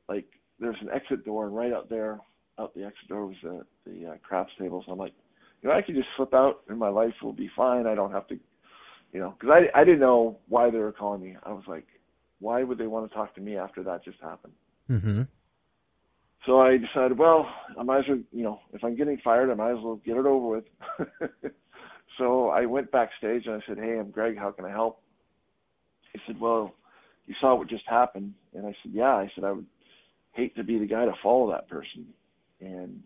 like 0.08 0.26
there's 0.60 0.78
an 0.82 0.90
exit 0.94 1.26
door, 1.26 1.46
and 1.46 1.56
right 1.56 1.74
out 1.74 1.90
there, 1.90 2.20
out 2.60 2.74
the 2.74 2.84
exit 2.84 3.08
door 3.08 3.28
was 3.28 3.38
the 3.44 3.66
the 3.86 4.12
uh, 4.12 4.14
craps 4.24 4.52
table. 4.60 4.84
So 4.86 4.92
I'm 4.92 4.98
like, 4.98 5.14
you 5.62 5.70
know, 5.70 5.76
I 5.76 5.82
could 5.82 5.96
just 5.96 6.08
slip 6.16 6.34
out, 6.34 6.62
and 6.70 6.78
my 6.78 6.90
life 6.90 7.14
will 7.22 7.34
be 7.34 7.50
fine. 7.56 7.88
I 7.88 7.96
don't 7.96 8.12
have 8.12 8.28
to, 8.28 8.40
you 9.12 9.20
know, 9.20 9.36
because 9.40 9.54
I 9.54 9.80
I 9.80 9.84
didn't 9.84 10.00
know 10.00 10.38
why 10.48 10.70
they 10.70 10.80
were 10.80 10.92
calling 10.92 11.22
me. 11.22 11.36
I 11.44 11.52
was 11.52 11.64
like, 11.68 11.88
why 12.40 12.64
would 12.64 12.78
they 12.78 12.88
want 12.88 13.10
to 13.10 13.16
talk 13.16 13.36
to 13.36 13.42
me 13.42 13.58
after 13.58 13.84
that 13.84 14.04
just 14.04 14.20
happened? 14.22 14.54
Mm-hmm. 14.90 15.22
So 16.46 16.60
I 16.60 16.78
decided, 16.78 17.18
well, 17.18 17.48
I 17.80 17.84
might 17.84 18.00
as 18.00 18.06
well, 18.10 18.20
you 18.32 18.44
know, 18.44 18.60
if 18.74 18.84
I'm 18.84 18.98
getting 18.98 19.18
fired, 19.24 19.50
I 19.50 19.54
might 19.54 19.72
as 19.72 19.84
well 19.84 20.02
get 20.06 20.18
it 20.18 20.26
over 20.26 20.48
with. 20.48 20.66
so 22.18 22.50
I 22.50 22.66
went 22.66 22.92
backstage 22.92 23.46
and 23.46 23.56
I 23.56 23.60
said, 23.66 23.78
hey, 23.78 23.98
I'm 23.98 24.12
Greg. 24.12 24.38
How 24.38 24.52
can 24.52 24.66
I 24.66 24.70
help? 24.70 25.02
He 26.12 26.20
said, 26.28 26.40
well, 26.40 26.74
you 27.28 27.36
saw 27.40 27.56
what 27.56 27.70
just 27.70 27.88
happened. 27.88 28.34
And 28.54 28.66
I 28.66 28.76
said, 28.84 28.92
yeah. 28.94 29.14
I 29.14 29.32
said, 29.34 29.46
I 29.46 29.52
would 29.52 29.66
hate 30.34 30.56
to 30.58 30.64
be 30.64 30.78
the 30.78 30.86
guy 30.86 31.06
to 31.06 31.14
follow 31.24 31.50
that 31.52 31.70
person. 31.70 32.08
And 32.60 33.02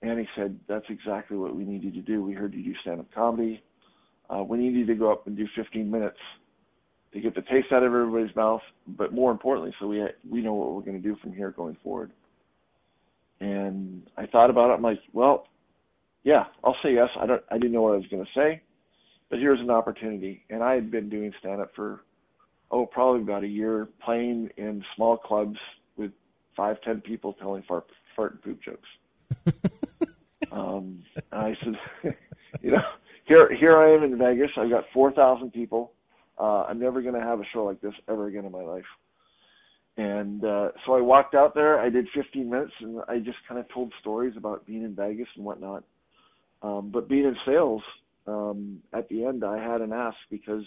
and 0.00 0.18
he 0.20 0.26
said, 0.36 0.58
that's 0.68 0.86
exactly 0.90 1.36
what 1.36 1.56
we 1.56 1.64
need 1.64 1.82
you 1.82 1.90
to 1.90 2.00
do. 2.00 2.22
We 2.22 2.32
heard 2.32 2.54
you 2.54 2.62
do 2.62 2.72
stand-up 2.82 3.12
comedy. 3.12 3.60
Uh, 4.30 4.44
we 4.44 4.56
need 4.56 4.74
you 4.74 4.86
to 4.86 4.94
go 4.94 5.10
up 5.10 5.26
and 5.26 5.36
do 5.36 5.48
15 5.56 5.90
minutes 5.90 6.18
to 7.12 7.20
get 7.20 7.34
the 7.34 7.42
taste 7.42 7.72
out 7.72 7.82
of 7.82 7.92
everybody's 7.92 8.34
mouth, 8.36 8.60
but 8.86 9.12
more 9.12 9.32
importantly, 9.32 9.74
so 9.80 9.88
we 9.88 10.04
we 10.30 10.40
know 10.40 10.54
what 10.54 10.72
we're 10.72 10.82
going 10.82 11.02
to 11.02 11.08
do 11.08 11.16
from 11.20 11.32
here 11.32 11.50
going 11.50 11.76
forward. 11.82 12.12
And 13.40 14.08
I 14.16 14.26
thought 14.26 14.50
about 14.50 14.70
it. 14.70 14.74
I'm 14.74 14.82
like, 14.82 15.00
well, 15.12 15.46
yeah, 16.24 16.46
I'll 16.64 16.76
say 16.82 16.94
yes. 16.94 17.08
I 17.18 17.26
don't. 17.26 17.42
I 17.50 17.58
didn't 17.58 17.72
know 17.72 17.82
what 17.82 17.94
I 17.94 17.98
was 17.98 18.06
going 18.08 18.24
to 18.24 18.30
say, 18.34 18.62
but 19.30 19.38
here's 19.38 19.60
an 19.60 19.70
opportunity. 19.70 20.44
And 20.50 20.62
I 20.62 20.74
had 20.74 20.90
been 20.90 21.08
doing 21.08 21.32
stand-up 21.38 21.70
for 21.74 22.00
oh, 22.70 22.86
probably 22.86 23.22
about 23.22 23.44
a 23.44 23.48
year, 23.48 23.88
playing 24.04 24.50
in 24.56 24.84
small 24.94 25.16
clubs 25.16 25.58
with 25.96 26.12
five, 26.56 26.80
ten 26.82 27.00
people 27.00 27.32
telling 27.34 27.62
fart, 27.62 27.86
fart 28.14 28.32
and 28.32 28.42
poop 28.42 28.60
jokes. 28.62 29.58
um, 30.52 31.02
I 31.32 31.56
said, 31.62 31.78
you 32.62 32.72
know, 32.72 32.82
here 33.24 33.54
here 33.54 33.78
I 33.78 33.94
am 33.94 34.02
in 34.02 34.18
Vegas. 34.18 34.50
I've 34.56 34.70
got 34.70 34.84
four 34.92 35.12
thousand 35.12 35.52
people. 35.52 35.92
Uh, 36.38 36.64
I'm 36.68 36.78
never 36.78 37.02
going 37.02 37.14
to 37.14 37.20
have 37.20 37.40
a 37.40 37.44
show 37.52 37.64
like 37.64 37.80
this 37.80 37.94
ever 38.08 38.26
again 38.28 38.44
in 38.44 38.52
my 38.52 38.62
life. 38.62 38.84
And 39.98 40.44
uh, 40.44 40.70
so 40.86 40.94
I 40.94 41.00
walked 41.00 41.34
out 41.34 41.56
there. 41.56 41.80
I 41.80 41.90
did 41.90 42.08
15 42.14 42.48
minutes, 42.48 42.72
and 42.80 43.00
I 43.08 43.18
just 43.18 43.38
kind 43.48 43.60
of 43.60 43.68
told 43.68 43.92
stories 44.00 44.34
about 44.36 44.64
being 44.64 44.84
in 44.84 44.94
Vegas 44.94 45.26
and 45.34 45.44
whatnot. 45.44 45.82
Um, 46.62 46.90
but 46.92 47.08
being 47.08 47.24
in 47.24 47.36
sales, 47.44 47.82
um, 48.28 48.78
at 48.92 49.08
the 49.08 49.24
end, 49.24 49.44
I 49.44 49.58
had 49.58 49.80
an 49.80 49.92
ask 49.92 50.16
because 50.30 50.62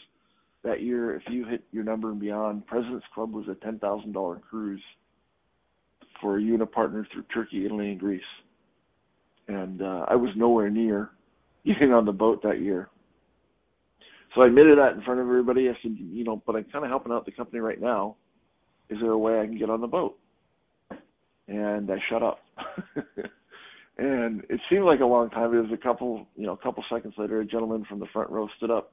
that 0.63 0.81
year, 0.81 1.15
if 1.15 1.23
you 1.29 1.45
hit 1.45 1.63
your 1.71 1.85
number 1.85 2.11
and 2.11 2.19
beyond, 2.19 2.67
President's 2.67 3.05
Club 3.15 3.33
was 3.33 3.47
a 3.47 3.55
$10,000 3.65 4.41
cruise 4.41 4.83
for 6.19 6.37
you 6.37 6.53
and 6.53 6.63
a 6.63 6.67
partner 6.67 7.07
through 7.11 7.23
Turkey, 7.33 7.65
Italy, 7.65 7.91
and 7.91 7.99
Greece. 7.99 8.21
And 9.47 9.81
uh, 9.81 10.05
I 10.09 10.15
was 10.15 10.31
nowhere 10.35 10.69
near 10.69 11.11
getting 11.65 11.93
on 11.93 12.05
the 12.05 12.11
boat 12.11 12.43
that 12.43 12.59
year. 12.59 12.89
So 14.35 14.43
I 14.43 14.47
admitted 14.47 14.77
that 14.77 14.93
in 14.93 15.01
front 15.01 15.21
of 15.21 15.27
everybody. 15.27 15.69
I 15.69 15.77
said, 15.81 15.95
you 15.97 16.25
know, 16.25 16.41
but 16.45 16.57
I'm 16.57 16.65
kind 16.65 16.83
of 16.83 16.91
helping 16.91 17.13
out 17.13 17.25
the 17.25 17.31
company 17.31 17.59
right 17.59 17.79
now. 17.79 18.17
Is 18.91 18.97
there 19.01 19.11
a 19.11 19.17
way 19.17 19.39
I 19.39 19.45
can 19.45 19.57
get 19.57 19.69
on 19.69 19.81
the 19.81 19.87
boat? 19.87 20.19
And 21.47 21.89
I 21.89 21.97
shut 22.09 22.21
up. 22.21 22.39
and 23.97 24.43
it 24.49 24.59
seemed 24.69 24.83
like 24.83 24.99
a 24.99 25.05
long 25.05 25.29
time. 25.29 25.55
It 25.55 25.61
was 25.61 25.71
a 25.73 25.77
couple, 25.77 26.27
you 26.35 26.45
know, 26.45 26.53
a 26.53 26.57
couple 26.57 26.83
seconds 26.91 27.13
later, 27.17 27.39
a 27.39 27.45
gentleman 27.45 27.85
from 27.85 27.99
the 27.99 28.05
front 28.07 28.29
row 28.29 28.47
stood 28.57 28.69
up, 28.69 28.91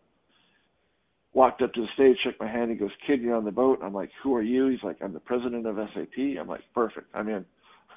walked 1.33 1.63
up 1.63 1.73
to 1.75 1.81
the 1.81 1.89
stage, 1.95 2.17
shook 2.23 2.39
my 2.41 2.49
hand. 2.49 2.71
He 2.71 2.77
goes, 2.77 2.93
"Kid, 3.07 3.21
you're 3.21 3.35
on 3.35 3.45
the 3.45 3.53
boat." 3.53 3.81
I'm 3.83 3.93
like, 3.93 4.11
"Who 4.23 4.35
are 4.35 4.43
you?" 4.43 4.69
He's 4.69 4.83
like, 4.85 4.99
"I'm 5.03 5.13
the 5.13 5.21
president 5.21 5.67
of 5.67 5.77
SAP." 5.77 6.17
I'm 6.41 6.49
like, 6.49 6.63
"Perfect, 6.75 7.09
I'm 7.13 7.29
in." 7.29 7.45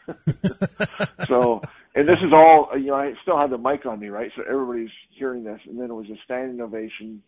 so, 1.27 1.61
and 1.95 2.09
this 2.09 2.17
is 2.17 2.33
all, 2.33 2.69
you 2.75 2.87
know, 2.87 2.95
I 2.95 3.13
still 3.21 3.37
had 3.37 3.51
the 3.51 3.57
mic 3.59 3.85
on 3.85 3.99
me, 3.99 4.07
right? 4.09 4.31
So 4.35 4.41
everybody's 4.49 4.89
hearing 5.11 5.43
this, 5.43 5.59
and 5.67 5.79
then 5.79 5.91
it 5.91 5.93
was 5.93 6.09
a 6.09 6.17
standing 6.25 6.59
ovation. 6.61 7.21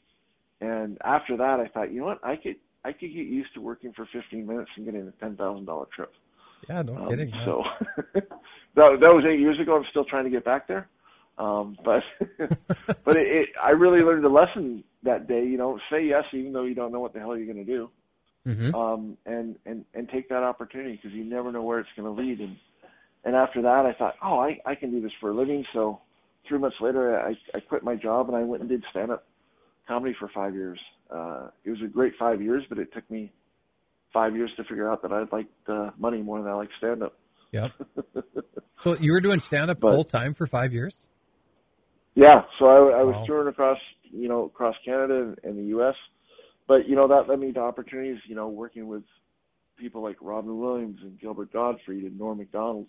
And 0.62 0.98
after 1.04 1.38
that, 1.38 1.60
I 1.60 1.68
thought, 1.68 1.92
you 1.92 2.00
know 2.00 2.06
what, 2.06 2.24
I 2.24 2.38
could, 2.38 2.56
I 2.86 2.92
could 2.92 3.14
get 3.14 3.28
used 3.28 3.54
to 3.54 3.62
working 3.62 3.94
for 3.94 4.08
15 4.12 4.46
minutes 4.46 4.70
and 4.76 4.86
getting 4.86 5.08
a 5.08 5.12
ten 5.20 5.36
thousand 5.36 5.66
dollar 5.66 5.86
trip. 5.96 6.14
Yeah, 6.70 6.82
no 6.82 6.98
um, 6.98 7.10
kidding. 7.10 7.34
So 7.46 7.64
that 8.14 8.26
that 8.76 9.14
was 9.14 9.26
eight 9.26 9.40
years 9.40 9.60
ago. 9.60 9.76
I'm 9.76 9.86
still 9.90 10.06
trying 10.06 10.26
to 10.26 10.30
get 10.30 10.46
back 10.46 10.68
there. 10.68 10.88
Um, 11.38 11.78
but 11.84 12.04
but 12.38 13.18
it, 13.18 13.28
it, 13.28 13.50
I 13.62 13.72
really 13.72 14.02
learned 14.02 14.26
a 14.26 14.30
lesson 14.30 14.84
that 15.04 15.28
day. 15.28 15.46
You 15.46 15.58
know, 15.58 15.80
say 15.92 16.06
yes 16.06 16.26
even 16.34 16.54
though 16.54 16.64
you 16.64 16.76
don't 16.76 16.92
know 16.92 17.00
what 17.00 17.14
the 17.14 17.20
hell 17.20 17.36
you're 17.38 17.52
going 17.52 17.66
to 17.66 17.72
do, 17.72 17.90
mm-hmm. 18.46 18.76
um, 18.76 19.18
and 19.26 19.56
and 19.66 19.86
and 19.94 20.10
take 20.10 20.30
that 20.30 20.44
opportunity 20.44 20.96
because 20.96 21.12
you 21.12 21.24
never 21.24 21.52
know 21.52 21.64
where 21.64 21.80
it's 21.80 21.90
going 21.96 22.14
to 22.14 22.22
lead. 22.22 22.40
And 22.40 22.56
and 23.26 23.36
after 23.36 23.62
that, 23.62 23.86
I 23.86 23.94
thought, 23.94 24.16
oh, 24.22 24.40
I 24.40 24.60
I 24.66 24.76
can 24.76 24.92
do 24.92 25.02
this 25.02 25.14
for 25.20 25.32
a 25.32 25.34
living. 25.34 25.66
So 25.74 26.00
three 26.48 26.60
months 26.60 26.78
later, 26.80 27.20
I 27.20 27.36
I 27.56 27.60
quit 27.60 27.84
my 27.84 27.96
job 27.96 28.28
and 28.28 28.38
I 28.38 28.44
went 28.44 28.62
and 28.62 28.70
did 28.70 28.84
stand 28.92 29.12
up 29.12 29.26
comedy 29.88 30.16
for 30.18 30.30
five 30.30 30.54
years. 30.54 30.80
Uh, 31.14 31.48
it 31.64 31.70
was 31.70 31.80
a 31.84 31.88
great 31.88 32.14
five 32.18 32.42
years, 32.42 32.64
but 32.70 32.80
it 32.80 32.92
took 32.94 33.10
me 33.12 33.32
five 34.12 34.36
years 34.36 34.52
to 34.58 34.64
figure 34.64 34.90
out 34.90 35.02
that 35.02 35.12
I 35.12 35.24
liked 35.36 35.52
uh, 35.68 35.92
money 35.98 36.22
more 36.22 36.42
than 36.42 36.52
I 36.52 36.56
liked 36.56 36.74
stand 36.78 37.04
up. 37.04 37.18
Yep. 37.52 37.72
so 38.82 38.98
you 39.00 39.12
were 39.12 39.22
doing 39.22 39.40
stand 39.40 39.70
up 39.70 39.80
full 39.80 40.04
time 40.04 40.34
for 40.34 40.48
five 40.48 40.74
years? 40.74 41.06
Yeah. 42.16 42.42
So 42.58 42.66
I, 42.66 43.00
I 43.00 43.04
was 43.04 43.16
wow. 43.16 43.26
touring 43.26 43.48
across, 43.48 43.78
you 44.04 44.28
know, 44.28 44.46
across 44.46 44.76
Canada 44.84 45.22
and, 45.22 45.40
and 45.44 45.58
the 45.58 45.70
U.S. 45.70 45.96
But 46.68 46.88
you 46.88 46.96
know 46.96 47.08
that 47.08 47.30
led 47.30 47.40
me 47.40 47.52
to 47.52 47.60
opportunities. 47.60 48.20
You 48.28 48.36
know, 48.36 48.48
working 48.48 48.88
with 48.88 49.04
people 49.78 50.02
like 50.02 50.18
Robin 50.22 50.58
Williams 50.58 51.00
and 51.02 51.20
Gilbert 51.20 51.52
Gottfried 51.52 52.04
and 52.04 52.18
Norm 52.18 52.38
Macdonald. 52.38 52.88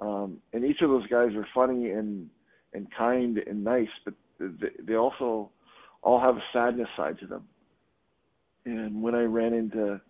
Um, 0.00 0.38
and 0.52 0.64
each 0.64 0.80
of 0.80 0.90
those 0.90 1.06
guys 1.08 1.34
are 1.34 1.46
funny 1.54 1.90
and 1.90 2.30
and 2.72 2.86
kind 2.96 3.38
and 3.38 3.64
nice, 3.64 3.88
but 4.04 4.14
they, 4.38 4.68
they 4.80 4.94
also 4.94 5.50
all 6.04 6.20
have 6.20 6.36
a 6.36 6.42
sadness 6.52 6.88
side 6.96 7.18
to 7.20 7.26
them. 7.26 7.48
And 8.64 9.02
when 9.02 9.14
I 9.14 9.22
ran 9.22 9.52
into 9.54 10.00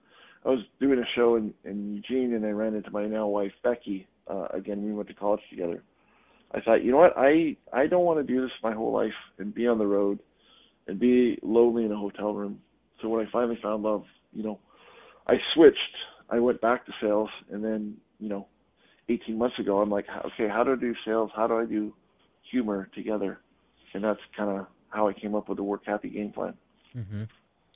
I 0.44 0.50
was 0.50 0.60
doing 0.78 0.98
a 0.98 1.06
show 1.14 1.36
in, 1.36 1.54
in 1.64 1.94
Eugene 1.94 2.34
and 2.34 2.44
I 2.44 2.50
ran 2.50 2.74
into 2.74 2.90
my 2.90 3.06
now 3.06 3.26
wife 3.26 3.52
Becky. 3.62 4.06
Uh, 4.28 4.48
again, 4.52 4.84
we 4.84 4.92
went 4.92 5.08
to 5.08 5.14
college 5.14 5.40
together. 5.48 5.82
I 6.52 6.60
thought, 6.60 6.84
you 6.84 6.92
know 6.92 6.98
what, 6.98 7.14
I 7.16 7.56
I 7.72 7.86
don't 7.86 8.04
want 8.04 8.24
to 8.24 8.32
do 8.32 8.42
this 8.42 8.50
my 8.62 8.72
whole 8.72 8.92
life 8.92 9.14
and 9.38 9.54
be 9.54 9.66
on 9.66 9.78
the 9.78 9.86
road 9.86 10.18
and 10.86 10.98
be 10.98 11.38
lonely 11.42 11.84
in 11.84 11.92
a 11.92 11.96
hotel 11.96 12.34
room. 12.34 12.60
So 13.00 13.08
when 13.08 13.26
I 13.26 13.30
finally 13.30 13.58
found 13.62 13.82
love, 13.82 14.04
you 14.32 14.42
know, 14.42 14.60
I 15.26 15.38
switched. 15.54 15.78
I 16.30 16.38
went 16.38 16.60
back 16.60 16.86
to 16.86 16.92
sales, 17.00 17.30
and 17.50 17.64
then 17.64 17.96
you 18.18 18.28
know, 18.28 18.46
18 19.08 19.36
months 19.36 19.58
ago, 19.58 19.80
I'm 19.80 19.90
like, 19.90 20.06
okay, 20.26 20.48
how 20.48 20.64
do 20.64 20.72
I 20.72 20.76
do 20.76 20.94
sales? 21.04 21.30
How 21.34 21.46
do 21.46 21.58
I 21.58 21.64
do 21.64 21.94
humor 22.50 22.88
together? 22.94 23.40
And 23.92 24.04
that's 24.04 24.20
kind 24.36 24.50
of 24.50 24.66
how 24.94 25.08
I 25.08 25.12
came 25.12 25.34
up 25.34 25.48
with 25.48 25.56
the 25.56 25.64
work 25.64 25.82
happy 25.84 26.08
game 26.08 26.32
plan. 26.32 26.54
Mm-hmm. 26.96 27.24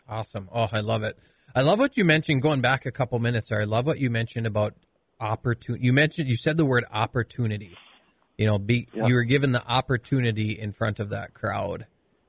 Awesome. 0.08 0.48
Oh, 0.52 0.68
I 0.72 0.80
love 0.80 1.02
it. 1.02 1.18
I 1.54 1.62
love 1.62 1.78
what 1.78 1.96
you 1.96 2.04
mentioned 2.04 2.42
going 2.42 2.60
back 2.60 2.86
a 2.86 2.92
couple 2.92 3.18
minutes 3.18 3.48
there. 3.48 3.60
I 3.60 3.64
love 3.64 3.86
what 3.86 3.98
you 3.98 4.10
mentioned 4.10 4.46
about 4.46 4.74
opportunity. 5.20 5.84
You 5.84 5.92
mentioned, 5.92 6.28
you 6.28 6.36
said 6.36 6.56
the 6.56 6.64
word 6.64 6.84
opportunity. 6.90 7.76
You 8.36 8.46
know, 8.46 8.58
be, 8.58 8.86
you 8.94 9.14
were 9.14 9.24
given 9.24 9.50
the 9.50 9.66
opportunity 9.66 10.52
in 10.58 10.70
front 10.70 11.00
of 11.00 11.10
that 11.10 11.34
crowd. 11.34 11.86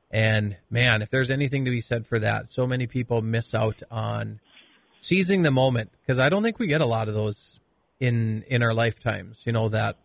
And 0.10 0.58
man, 0.72 1.04
if 1.04 1.12
there's 1.12 1.30
anything 1.30 1.66
to 1.66 1.72
be 1.72 1.82
said 1.82 2.08
for 2.08 2.18
that, 2.20 2.50
so 2.50 2.66
many 2.66 2.88
people 2.88 3.22
miss 3.22 3.54
out 3.54 3.84
on 3.92 4.40
seizing 5.02 5.44
the 5.44 5.52
moment 5.52 5.92
because 6.02 6.18
I 6.18 6.30
don't 6.30 6.42
think 6.42 6.58
we 6.58 6.66
get 6.66 6.82
a 6.82 6.86
lot 6.86 7.08
of 7.08 7.14
those 7.14 7.60
in 8.00 8.44
in 8.48 8.64
our 8.64 8.74
lifetimes. 8.74 9.44
You 9.46 9.52
know 9.52 9.70
that. 9.70 9.98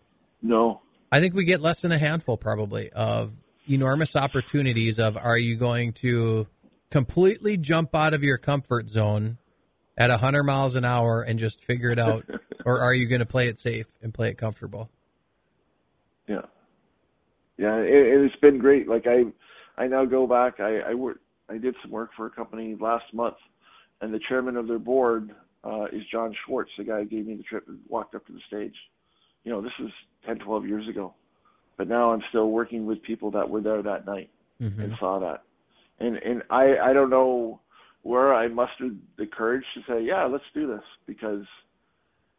No. 0.42 0.82
I 1.10 1.20
think 1.20 1.34
we 1.34 1.44
get 1.44 1.62
less 1.62 1.80
than 1.80 1.92
a 1.92 1.98
handful 1.98 2.36
probably 2.36 2.90
of 2.90 3.32
enormous 3.68 4.16
opportunities 4.16 4.98
of 4.98 5.16
are 5.16 5.38
you 5.38 5.56
going 5.56 5.92
to 5.92 6.46
completely 6.90 7.56
jump 7.56 7.94
out 7.94 8.14
of 8.14 8.22
your 8.22 8.38
comfort 8.38 8.88
zone 8.88 9.38
at 9.96 10.10
100 10.10 10.42
miles 10.44 10.76
an 10.76 10.84
hour 10.84 11.22
and 11.22 11.38
just 11.38 11.64
figure 11.64 11.90
it 11.90 11.98
out? 11.98 12.24
or 12.64 12.80
are 12.80 12.94
you 12.94 13.06
going 13.06 13.20
to 13.20 13.26
play 13.26 13.48
it 13.48 13.58
safe 13.58 13.86
and 14.02 14.12
play 14.12 14.28
it 14.28 14.38
comfortable? 14.38 14.90
Yeah. 16.28 16.42
Yeah, 17.56 17.76
it, 17.78 18.24
it's 18.24 18.36
been 18.36 18.58
great. 18.58 18.88
Like 18.88 19.06
I, 19.06 19.24
I 19.80 19.86
now 19.86 20.04
go 20.04 20.26
back. 20.26 20.60
I 20.60 20.80
I, 20.80 20.94
work, 20.94 21.20
I 21.48 21.58
did 21.58 21.74
some 21.82 21.90
work 21.90 22.10
for 22.16 22.26
a 22.26 22.30
company 22.30 22.76
last 22.78 23.04
month, 23.12 23.36
and 24.00 24.12
the 24.12 24.20
chairman 24.28 24.56
of 24.56 24.66
their 24.66 24.78
board 24.78 25.34
uh, 25.62 25.84
is 25.92 26.02
John 26.10 26.34
Schwartz, 26.44 26.70
the 26.76 26.84
guy 26.84 27.00
who 27.00 27.04
gave 27.06 27.26
me 27.26 27.36
the 27.36 27.42
trip 27.42 27.64
and 27.68 27.78
walked 27.88 28.14
up 28.14 28.26
to 28.26 28.32
the 28.32 28.40
stage. 28.46 28.74
you 29.44 29.52
know, 29.52 29.62
this 29.62 29.72
is 29.78 29.90
10, 30.26 30.38
12 30.38 30.66
years 30.66 30.88
ago. 30.88 31.14
But 31.76 31.88
now 31.88 32.12
I'm 32.12 32.22
still 32.28 32.50
working 32.50 32.86
with 32.86 33.02
people 33.02 33.30
that 33.32 33.48
were 33.48 33.60
there 33.60 33.82
that 33.82 34.06
night 34.06 34.30
mm-hmm. 34.60 34.80
and 34.80 34.96
saw 34.98 35.18
that. 35.20 35.42
And 35.98 36.16
and 36.16 36.42
I 36.50 36.76
I 36.78 36.92
don't 36.92 37.10
know 37.10 37.60
where 38.02 38.34
I 38.34 38.48
mustered 38.48 38.98
the 39.16 39.26
courage 39.26 39.64
to 39.74 39.80
say, 39.88 40.04
yeah, 40.04 40.24
let's 40.24 40.44
do 40.52 40.66
this 40.66 40.84
because 41.06 41.44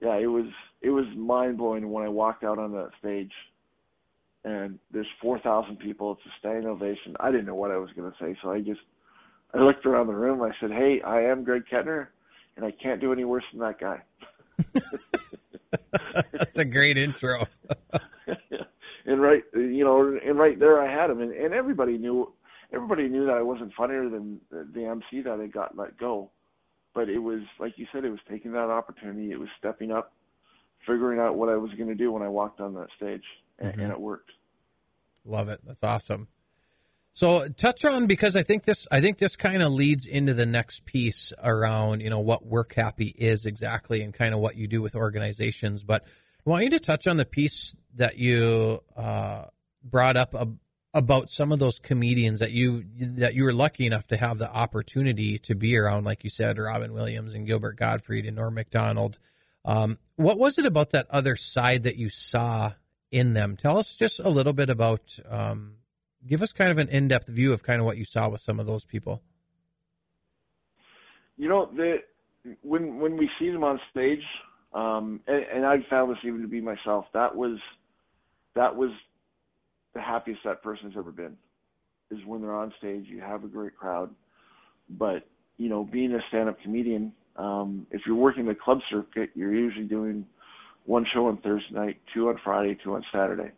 yeah, 0.02 0.16
it 0.16 0.28
was 0.28 0.46
it 0.82 0.90
was 0.90 1.06
mind 1.16 1.58
blowing 1.58 1.90
when 1.92 2.04
I 2.04 2.10
walked 2.10 2.44
out 2.44 2.60
on 2.60 2.72
that 2.74 2.92
stage 3.00 3.32
and 4.46 4.78
there's 4.92 5.08
4,000 5.22 5.78
people. 5.78 6.12
It's 6.14 6.22
a 6.28 6.30
standing 6.40 6.68
ovation. 6.68 7.18
I 7.20 7.32
didn't 7.32 7.48
know 7.48 7.56
what 7.56 7.72
I 7.72 7.78
was 7.78 7.90
going 7.96 8.12
to 8.12 8.18
say, 8.20 8.38
so 8.42 8.52
I 8.52 8.62
just 8.62 8.82
I 9.54 9.60
looked 9.60 9.86
around 9.86 10.08
the 10.08 10.14
room. 10.14 10.42
I 10.42 10.52
said, 10.60 10.72
"Hey, 10.72 11.02
I 11.02 11.22
am 11.22 11.44
Greg 11.44 11.64
Kettner, 11.72 12.08
and 12.56 12.66
I 12.66 12.72
can't 12.72 13.02
do 13.02 13.12
any 13.12 13.24
worse 13.26 13.44
than 13.52 13.62
that 13.62 13.80
guy." 13.80 14.02
That's 16.32 16.58
a 16.58 16.66
great 16.66 16.98
intro. 16.98 17.48
and 19.06 19.22
right, 19.22 19.44
you 19.54 19.84
know, 19.84 20.18
and 20.26 20.38
right 20.38 20.60
there 20.60 20.82
I 20.82 20.92
had 20.92 21.10
him, 21.10 21.22
and, 21.22 21.32
and 21.32 21.54
everybody 21.54 21.98
knew, 21.98 22.34
everybody 22.74 23.08
knew 23.08 23.26
that 23.26 23.36
I 23.36 23.42
wasn't 23.42 23.74
funnier 23.74 24.10
than 24.10 24.40
the, 24.50 24.86
MC 24.86 25.22
that 25.22 25.40
I 25.40 25.48
got 25.48 25.78
let 25.78 25.98
go. 25.98 26.32
But 26.94 27.10
it 27.10 27.20
was, 27.20 27.42
like 27.60 27.78
you 27.78 27.88
said, 27.92 28.06
it 28.06 28.10
was 28.10 28.20
taking 28.30 28.54
that 28.54 28.70
opportunity. 28.70 29.32
It 29.32 29.40
was 29.40 29.50
stepping 29.60 29.92
up, 29.92 30.14
figuring 30.88 31.20
out 31.20 31.36
what 31.36 31.50
I 31.50 31.58
was 31.58 31.72
going 31.74 31.90
to 31.90 31.96
do 31.96 32.12
when 32.12 32.24
I 32.24 32.30
walked 32.30 32.62
on 32.62 32.74
that 32.76 32.88
stage, 32.96 33.24
and, 33.60 33.74
mm-hmm. 33.74 33.82
and 33.82 33.92
it 33.92 34.00
worked. 34.00 34.32
Love 35.26 35.50
it. 35.50 35.60
That's 35.66 35.84
awesome. 35.84 36.28
So 37.12 37.48
touch 37.48 37.86
on 37.86 38.08
because 38.08 38.36
I 38.36 38.44
think 38.44 38.64
this 38.64 38.88
I 38.92 39.00
think 39.00 39.20
this 39.20 39.38
kind 39.38 39.64
of 39.64 39.72
leads 39.72 40.06
into 40.06 40.34
the 40.34 40.46
next 40.46 40.86
piece 40.86 41.32
around 41.42 42.02
you 42.02 42.10
know 42.10 42.20
what 42.20 42.46
work 42.46 42.74
happy 42.76 43.08
is 43.08 43.46
exactly 43.46 44.02
and 44.02 44.14
kind 44.14 44.34
of 44.34 44.42
what 44.42 44.58
you 44.58 44.68
do 44.68 44.82
with 44.82 44.96
organizations. 44.96 45.84
But 45.84 46.04
I 46.46 46.50
want 46.50 46.64
you 46.64 46.70
to 46.72 46.80
touch 46.80 47.08
on 47.08 47.18
the 47.18 47.26
piece 47.26 47.76
that 47.96 48.18
you 48.18 48.84
uh, 48.96 49.46
brought 49.84 50.16
up 50.16 50.36
ab- 50.36 50.60
about 50.94 51.30
some 51.30 51.52
of 51.52 51.60
those 51.60 51.80
comedians 51.80 52.40
that 52.40 52.52
you 52.52 52.86
that 53.00 53.34
you 53.34 53.44
were 53.44 53.54
lucky 53.54 53.86
enough 53.86 54.08
to 54.08 54.18
have 54.18 54.38
the 54.38 54.50
opportunity 54.50 55.40
to 55.40 55.56
be 55.56 55.76
around, 55.76 56.06
like 56.06 56.24
you 56.24 56.30
said, 56.30 56.60
Robin 56.60 56.94
Williams 56.94 57.34
and 57.34 57.48
Gilbert 57.48 57.78
Gottfried 57.78 58.26
and 58.26 58.36
Norm 58.36 58.54
Macdonald. 58.54 59.18
Um, 59.66 59.98
what 60.16 60.38
was 60.38 60.60
it 60.60 60.68
about 60.68 60.92
that 60.92 61.08
other 61.10 61.36
side 61.36 61.84
that 61.84 61.98
you 61.98 62.10
saw 62.10 62.74
in 63.12 63.34
them? 63.34 63.58
Tell 63.58 63.80
us 63.80 63.96
just 63.96 64.20
a 64.20 64.30
little 64.30 64.54
bit 64.54 64.70
about 64.70 65.18
um, 65.28 65.78
give 66.28 66.44
us 66.44 66.54
kind 66.54 66.70
of 66.70 66.78
an 66.78 66.90
in-depth 66.90 67.28
view 67.28 67.54
of 67.54 67.64
kind 67.64 67.80
of 67.80 67.86
what 67.88 67.98
you 67.98 68.06
saw 68.06 68.30
with 68.30 68.42
some 68.42 68.60
of 68.60 68.68
those 68.68 68.86
people. 68.86 69.24
You 71.38 71.50
know, 71.50 71.70
the 71.76 71.98
when 72.62 73.00
when 73.00 73.18
we 73.18 73.30
see 73.40 73.50
them 73.50 73.64
on 73.64 73.80
stage, 73.90 74.24
um, 74.76 75.22
and, 75.26 75.44
and 75.54 75.66
I 75.66 75.78
found 75.90 76.12
this 76.12 76.20
even 76.24 76.42
to 76.42 76.48
be 76.48 76.62
myself. 76.62 77.06
That 77.14 77.36
was 77.36 77.58
that 78.56 78.76
was 78.76 78.92
the 79.94 80.02
happiest 80.02 80.42
that 80.46 80.62
person's 80.62 80.94
ever 80.98 81.12
been. 81.12 81.36
Is 82.12 82.20
when 82.26 82.42
they're 82.42 82.54
on 82.54 82.72
stage, 82.78 83.06
you 83.08 83.22
have 83.22 83.44
a 83.44 83.48
great 83.48 83.76
crowd, 83.76 84.12
but 84.92 85.26
you 85.58 85.70
know, 85.70 85.84
being 85.84 86.14
a 86.14 86.20
stand-up 86.28 86.62
comedian, 86.62 87.14
um, 87.38 87.88
if 87.92 88.02
you're 88.06 88.16
working 88.16 88.46
the 88.46 88.54
club 88.54 88.80
circuit, 88.90 89.30
you're 89.34 89.54
usually 89.54 89.86
doing 89.86 90.26
one 90.86 91.06
show 91.14 91.28
on 91.28 91.38
Thursday 91.38 91.74
night, 91.74 91.98
two 92.14 92.30
on 92.30 92.40
Friday, 92.44 92.78
two 92.84 92.94
on 92.94 93.04
Saturday. 93.12 93.52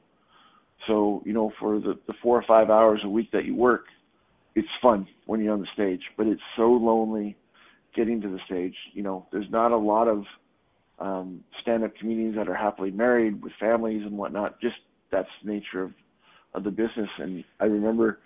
So, 0.86 1.24
you 1.26 1.34
know, 1.34 1.52
for 1.60 1.80
the, 1.80 1.98
the 2.08 2.14
four 2.22 2.38
or 2.38 2.44
five 2.48 2.70
hours 2.70 3.02
a 3.04 3.10
week 3.10 3.32
that 3.32 3.46
you 3.46 3.56
work, 3.56 3.86
it's 4.56 4.68
fun 4.82 5.08
when 5.26 5.42
you're 5.42 5.54
on 5.54 5.62
the 5.62 5.68
stage, 5.74 6.02
but 6.18 6.28
it's 6.28 6.42
so 6.56 6.72
lonely 6.72 7.36
getting 7.96 8.22
to 8.22 8.30
the 8.30 8.40
stage. 8.46 8.76
You 8.94 9.04
know, 9.04 9.26
there's 9.32 9.50
not 9.50 9.72
a 9.72 9.78
lot 9.78 10.08
of 10.08 10.24
um, 11.00 11.44
stand-up 11.62 11.96
comedians 12.00 12.36
that 12.36 12.50
are 12.50 12.56
happily 12.56 12.92
married 12.92 13.42
with 13.42 13.54
families 13.60 14.04
and 14.04 14.18
whatnot. 14.18 14.60
Just 14.60 14.76
that's 15.12 15.30
the 15.44 15.52
nature 15.52 15.84
of 15.84 15.92
of 16.54 16.64
the 16.64 16.72
business. 16.72 17.10
And 17.20 17.44
I 17.60 17.66
remember 17.66 18.20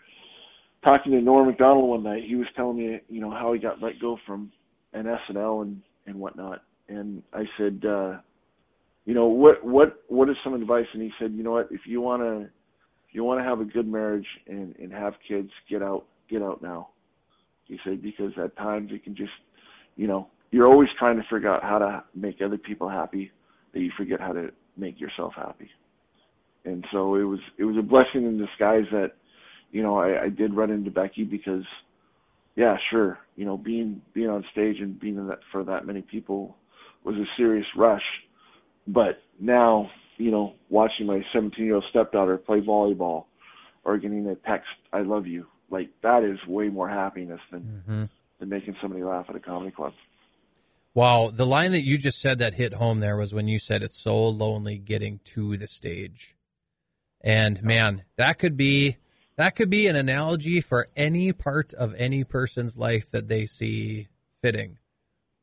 talking 0.84 1.12
to 1.12 1.22
Norm 1.22 1.48
Macdonald 1.48 1.90
one 1.90 2.04
night. 2.04 2.24
He 2.26 2.36
was 2.36 2.48
telling 2.56 2.78
me, 2.78 3.00
you 3.10 3.20
know, 3.20 3.32
how 3.32 3.54
he 3.54 3.60
got 3.60 3.82
let 3.82 4.00
go 4.00 4.18
from 4.26 4.52
an 4.94 5.06
SNL 5.06 5.64
and 5.64 5.82
and 6.08 6.16
whatnot. 6.16 6.64
And 6.88 7.24
I 7.34 7.44
said, 7.58 7.84
uh, 7.86 8.18
you 9.06 9.14
know 9.14 9.26
what 9.26 9.64
what 9.64 10.04
what 10.08 10.30
is 10.30 10.36
some 10.44 10.54
advice 10.54 10.86
and 10.94 11.02
he 11.02 11.12
said 11.20 11.32
you 11.34 11.44
know 11.44 11.52
what 11.52 11.68
if 11.72 11.82
you 11.86 12.02
want 12.02 12.22
to 12.22 12.42
if 12.42 13.14
you 13.14 13.24
want 13.24 13.40
to 13.40 13.44
have 13.44 13.60
a 13.60 13.66
good 13.66 13.88
marriage 13.88 14.28
and 14.48 14.76
and 14.78 14.92
have 14.92 15.14
kids 15.28 15.50
get 15.70 15.82
out 15.82 16.06
get 16.30 16.42
out 16.42 16.62
now 16.62 16.90
he 17.66 17.80
said 17.84 18.02
because 18.02 18.32
at 18.42 18.56
times 18.58 18.92
it 18.94 19.04
can 19.04 19.16
just 19.16 19.32
you 19.96 20.08
know 20.08 20.28
you're 20.52 20.68
always 20.68 20.90
trying 21.00 21.18
to 21.18 21.24
figure 21.24 21.50
out 21.50 21.64
how 21.64 21.80
to 21.80 22.04
make 22.16 22.42
other 22.42 22.58
people 22.58 22.90
happy 22.90 23.32
that 23.74 23.80
you 23.80 23.92
forget 23.98 24.20
how 24.20 24.34
to 24.34 24.52
make 24.78 25.00
yourself 25.00 25.34
happy 25.36 25.70
and 26.66 26.86
so 26.92 27.16
it 27.16 27.24
was 27.24 27.40
it 27.58 27.66
was 27.66 27.78
a 27.78 27.82
blessing 27.82 28.26
in 28.26 28.38
disguise 28.38 28.86
that 28.92 29.14
you 29.72 29.82
know 29.82 29.98
I, 29.98 30.24
I 30.24 30.30
did 30.30 30.54
run 30.54 30.72
into 30.72 30.92
Becky 30.92 31.24
because 31.24 31.64
yeah 32.56 32.78
sure 32.90 33.20
you 33.36 33.46
know 33.46 33.58
being 33.58 34.02
being 34.14 34.30
on 34.30 34.46
stage 34.52 34.80
and 34.80 35.00
being 35.00 35.18
in 35.18 35.28
that 35.28 35.40
for 35.52 35.64
that 35.64 35.86
many 35.86 36.02
people 36.02 36.56
was 37.04 37.16
a 37.16 37.26
serious 37.38 37.66
rush 37.76 38.04
but 38.88 39.22
now, 39.40 39.90
you 40.18 40.32
know, 40.32 40.54
watching 40.70 41.06
my 41.06 41.24
17 41.34 41.64
year 41.64 41.76
old 41.76 41.86
stepdaughter 41.90 42.38
play 42.38 42.62
volleyball 42.62 43.26
or 43.84 43.98
getting 43.98 44.28
a 44.28 44.36
text, 44.36 44.70
I 44.94 45.02
love 45.02 45.28
you, 45.28 45.48
like 45.70 45.90
that 46.04 46.24
is 46.24 46.38
way 46.48 46.70
more 46.70 46.90
happiness 46.90 47.40
than, 47.52 47.62
mm-hmm. 47.62 48.04
than 48.40 48.50
making 48.50 48.76
somebody 48.82 49.04
laugh 49.04 49.26
at 49.30 49.36
a 49.36 49.40
comedy 49.40 49.72
club. 49.72 49.94
Wow. 50.94 51.32
The 51.34 51.46
line 51.46 51.72
that 51.72 51.86
you 51.86 51.98
just 51.98 52.20
said 52.20 52.40
that 52.40 52.56
hit 52.56 52.74
home 52.74 53.00
there 53.00 53.16
was 53.16 53.34
when 53.34 53.48
you 53.48 53.60
said 53.60 53.82
it's 53.82 54.00
so 54.00 54.28
lonely 54.28 54.78
getting 54.78 55.20
to 55.26 55.58
the 55.58 55.68
stage. 55.68 56.36
And 57.22 57.62
man, 57.64 58.04
that 58.18 58.40
could 58.40 58.58
be 58.58 58.98
that 59.38 59.56
could 59.56 59.70
be 59.70 59.88
an 59.88 59.96
analogy 59.96 60.60
for 60.60 60.88
any 60.96 61.32
part 61.34 61.74
of 61.74 61.96
any 61.96 62.24
person's 62.24 62.78
life 62.78 63.10
that 63.12 63.28
they 63.28 63.46
see 63.46 64.08
fitting 64.42 64.78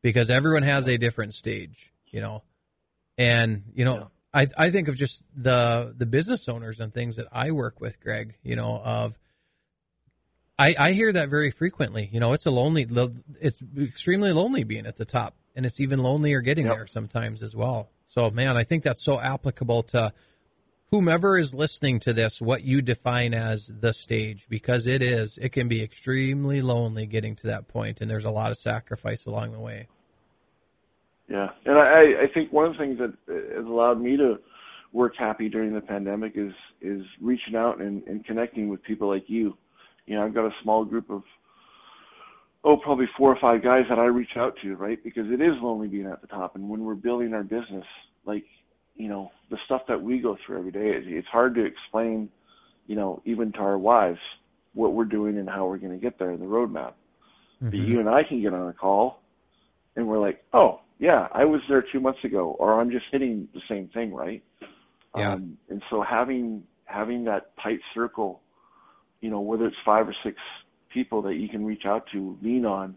because 0.03 0.31
everyone 0.31 0.63
has 0.63 0.87
a 0.87 0.99
different 0.99 1.35
stage, 1.35 1.93
you 2.07 2.21
know. 2.21 2.43
And 3.17 3.65
you 3.75 3.85
know, 3.85 4.09
yeah. 4.35 4.47
I 4.59 4.67
I 4.67 4.71
think 4.71 4.89
of 4.89 4.97
just 4.97 5.25
the 5.35 5.95
the 5.97 6.07
business 6.07 6.49
owners 6.49 6.81
and 6.81 6.93
things 6.93 7.17
that 7.17 7.29
I 7.33 7.53
work 7.53 7.81
with, 7.81 8.01
Greg. 8.01 8.37
You 8.43 8.57
know, 8.57 8.81
of 8.85 9.19
I 10.59 10.75
I 10.79 10.93
hear 10.93 11.13
that 11.13 11.31
very 11.31 11.51
frequently. 11.51 12.09
You 12.13 12.21
know, 12.21 12.33
it's 12.33 12.47
a 12.47 12.51
lonely, 12.51 12.87
it's 13.41 13.63
extremely 13.79 14.33
lonely 14.33 14.65
being 14.65 14.87
at 14.87 14.97
the 14.97 15.05
top, 15.05 15.35
and 15.55 15.65
it's 15.65 15.81
even 15.81 16.03
lonelier 16.03 16.41
getting 16.41 16.67
yep. 16.67 16.77
there 16.77 16.87
sometimes 16.87 17.43
as 17.43 17.55
well. 17.55 17.91
So, 18.09 18.31
man, 18.31 18.57
I 18.57 18.65
think 18.65 18.83
that's 18.83 19.05
so 19.05 19.21
applicable 19.21 19.83
to 19.85 20.13
whomever 20.91 21.39
is 21.39 21.55
listening 21.55 22.01
to 22.01 22.13
this, 22.13 22.41
what 22.41 22.65
you 22.65 22.81
define 22.81 23.35
as 23.35 23.67
the 23.67 23.93
stage, 23.93 24.47
because 24.49 24.87
it 24.87 25.03
is, 25.03 25.39
it 25.39 25.51
can 25.51 25.69
be 25.69 25.83
extremely 25.83 26.63
lonely 26.63 27.07
getting 27.07 27.37
to 27.37 27.49
that 27.49 27.69
point, 27.69 28.01
and 28.01 28.11
there's 28.11 28.25
a 28.25 28.31
lot 28.31 28.51
of 28.51 28.57
sacrifice 28.57 29.27
along 29.27 29.53
the 29.53 29.61
way. 29.61 29.87
Yeah, 31.29 31.51
and 31.67 31.79
I, 31.79 32.23
I 32.23 32.27
think 32.33 32.53
one 32.53 32.65
of 32.65 32.73
the 32.73 32.79
things 32.79 32.99
that 32.99 33.13
has 33.55 33.67
allowed 33.67 34.01
me 34.01 34.17
to 34.17 34.39
work 34.95 35.15
happy 35.19 35.51
during 35.51 35.75
the 35.75 35.83
pandemic 35.83 36.33
is 36.35 36.55
is 36.81 37.03
reaching 37.21 37.55
out 37.55 37.81
and, 37.81 38.03
and 38.05 38.25
connecting 38.25 38.69
with 38.69 38.83
people 38.83 39.09
like 39.09 39.25
you. 39.27 39.57
You 40.09 40.17
know, 40.17 40.25
I've 40.25 40.35
got 40.35 40.47
a 40.47 40.55
small 40.63 40.85
group 40.85 41.11
of 41.11 41.23
oh 42.65 42.77
probably 42.77 43.07
four 43.17 43.31
or 43.31 43.39
five 43.41 43.63
guys 43.63 43.85
that 43.89 43.99
I 43.99 44.07
reach 44.07 44.37
out 44.37 44.55
to, 44.63 44.75
right? 44.77 45.03
Because 45.05 45.31
it 45.31 45.41
is 45.41 45.55
lonely 45.61 45.87
being 45.87 46.07
at 46.07 46.21
the 46.23 46.27
top, 46.27 46.57
and 46.57 46.69
when 46.69 46.85
we're 46.85 46.95
building 46.95 47.35
our 47.35 47.43
business, 47.43 47.85
like 48.25 48.45
you 48.97 49.09
know 49.09 49.31
the 49.51 49.59
stuff 49.67 49.83
that 49.89 50.01
we 50.01 50.19
go 50.19 50.37
through 50.45 50.59
every 50.59 50.73
day, 50.73 50.93
it's 50.95 51.29
hard 51.29 51.55
to 51.57 51.65
explain, 51.65 52.31
you 52.87 52.97
know, 52.97 53.23
even 53.27 53.53
to 53.53 53.59
our 53.59 53.79
wives 53.79 54.19
what 54.75 54.95
we're 54.95 55.05
doing 55.05 55.39
and 55.39 55.49
how 55.49 55.67
we're 55.67 55.79
going 55.79 55.93
to 55.93 55.99
get 55.99 56.19
there, 56.19 56.31
in 56.31 56.41
the 56.41 56.47
roadmap. 56.47 56.93
Mm-hmm. 57.63 57.71
But 57.71 57.79
you 57.79 58.01
and 58.01 58.09
I 58.09 58.23
can 58.23 58.41
get 58.41 58.55
on 58.55 58.69
a 58.69 58.73
call, 58.73 59.21
and 59.97 60.07
we're 60.07 60.21
like, 60.21 60.45
oh, 60.53 60.81
yeah, 60.99 61.29
I 61.33 61.45
was 61.45 61.61
there 61.69 61.85
two 61.93 62.01
months 62.01 62.23
ago, 62.25 62.57
or 62.59 62.81
I'm 62.81 62.91
just 62.91 63.07
hitting 63.11 63.49
the 63.55 63.61
same 63.69 63.89
thing, 63.89 64.15
right? 64.15 64.43
Yeah. 65.17 65.33
Um, 65.33 65.59
and 65.69 65.83
so 65.91 66.03
having 66.03 66.63
having 66.85 67.25
that 67.25 67.53
tight 67.63 67.81
circle, 67.95 68.41
you 69.21 69.31
know, 69.31 69.41
whether 69.41 69.67
it's 69.67 69.77
five 69.85 70.09
or 70.09 70.15
six 70.23 70.37
people 70.93 71.23
that 71.23 71.35
you 71.35 71.49
can 71.49 71.65
reach 71.65 71.85
out 71.85 72.07
to, 72.13 72.37
lean 72.43 72.65
on. 72.65 72.95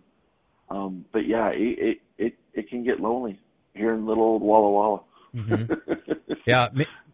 Um, 0.69 1.05
but 1.11 1.27
yeah, 1.27 1.49
it, 1.49 1.79
it 1.79 1.97
it 2.17 2.33
it 2.53 2.69
can 2.69 2.83
get 2.83 2.99
lonely 2.99 3.39
here 3.73 3.93
in 3.93 4.05
little 4.05 4.23
old 4.23 4.41
Walla 4.41 4.69
Walla. 4.69 5.01
Mm-hmm. 5.35 6.33
yeah, 6.45 6.69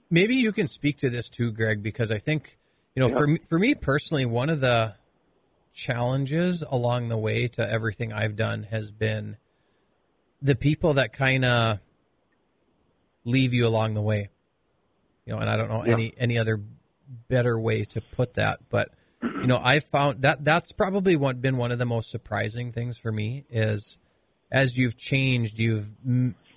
maybe 0.09 0.35
you 0.35 0.51
can 0.51 0.67
speak 0.67 0.97
to 0.97 1.09
this 1.09 1.29
too, 1.29 1.51
Greg, 1.51 1.81
because 1.81 2.11
I 2.11 2.17
think 2.17 2.57
you 2.95 3.01
know, 3.01 3.09
yeah. 3.09 3.17
for 3.17 3.27
me, 3.27 3.39
for 3.47 3.59
me 3.59 3.75
personally, 3.75 4.25
one 4.25 4.49
of 4.49 4.61
the 4.61 4.95
challenges 5.73 6.63
along 6.67 7.09
the 7.09 7.17
way 7.17 7.47
to 7.47 7.69
everything 7.69 8.11
I've 8.11 8.35
done 8.35 8.63
has 8.63 8.91
been 8.91 9.37
the 10.41 10.55
people 10.55 10.95
that 10.95 11.13
kind 11.13 11.45
of 11.45 11.79
leave 13.23 13.53
you 13.53 13.67
along 13.67 13.93
the 13.93 14.01
way. 14.01 14.29
You 15.25 15.33
know, 15.33 15.39
and 15.39 15.49
I 15.49 15.57
don't 15.57 15.69
know 15.69 15.85
yeah. 15.85 15.93
any 15.93 16.13
any 16.17 16.37
other 16.37 16.59
better 17.29 17.59
way 17.59 17.83
to 17.85 18.01
put 18.01 18.35
that, 18.35 18.59
but 18.69 18.89
you 19.21 19.47
know, 19.47 19.59
I 19.61 19.79
found 19.79 20.21
that 20.21 20.45
that's 20.45 20.71
probably 20.71 21.15
been 21.15 21.57
one 21.57 21.71
of 21.71 21.79
the 21.79 21.85
most 21.85 22.09
surprising 22.11 22.71
things 22.71 22.97
for 22.97 23.11
me 23.11 23.45
is 23.49 23.97
as 24.51 24.77
you've 24.77 24.95
changed, 24.95 25.57
you've 25.59 25.89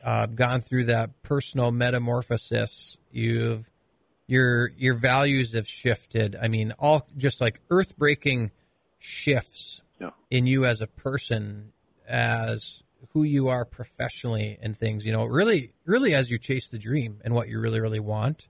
uh, 0.05 0.27
gone 0.27 0.61
through 0.61 0.85
that 0.85 1.23
personal 1.23 1.71
metamorphosis. 1.71 2.99
You've 3.11 3.69
your 4.27 4.69
your 4.77 4.95
values 4.95 5.55
have 5.55 5.67
shifted. 5.67 6.37
I 6.41 6.49
mean, 6.49 6.73
all 6.79 7.07
just 7.17 7.41
like 7.41 7.61
earth 7.71 7.97
breaking 7.97 8.51
shifts 8.99 9.83
Yeah. 10.01 10.11
in 10.31 10.47
you 10.47 10.67
as 10.67 10.81
a 10.83 10.87
person, 10.87 11.73
as 12.07 12.83
who 13.13 13.23
you 13.23 13.49
are 13.49 13.65
professionally 13.65 14.59
and 14.63 14.77
things. 14.77 15.05
You 15.07 15.13
know, 15.13 15.25
really, 15.25 15.73
really, 15.85 16.15
as 16.15 16.31
you 16.31 16.39
chase 16.39 16.69
the 16.69 16.79
dream 16.79 17.21
and 17.25 17.35
what 17.35 17.49
you 17.49 17.59
really, 17.61 17.81
really 17.81 18.01
want. 18.01 18.49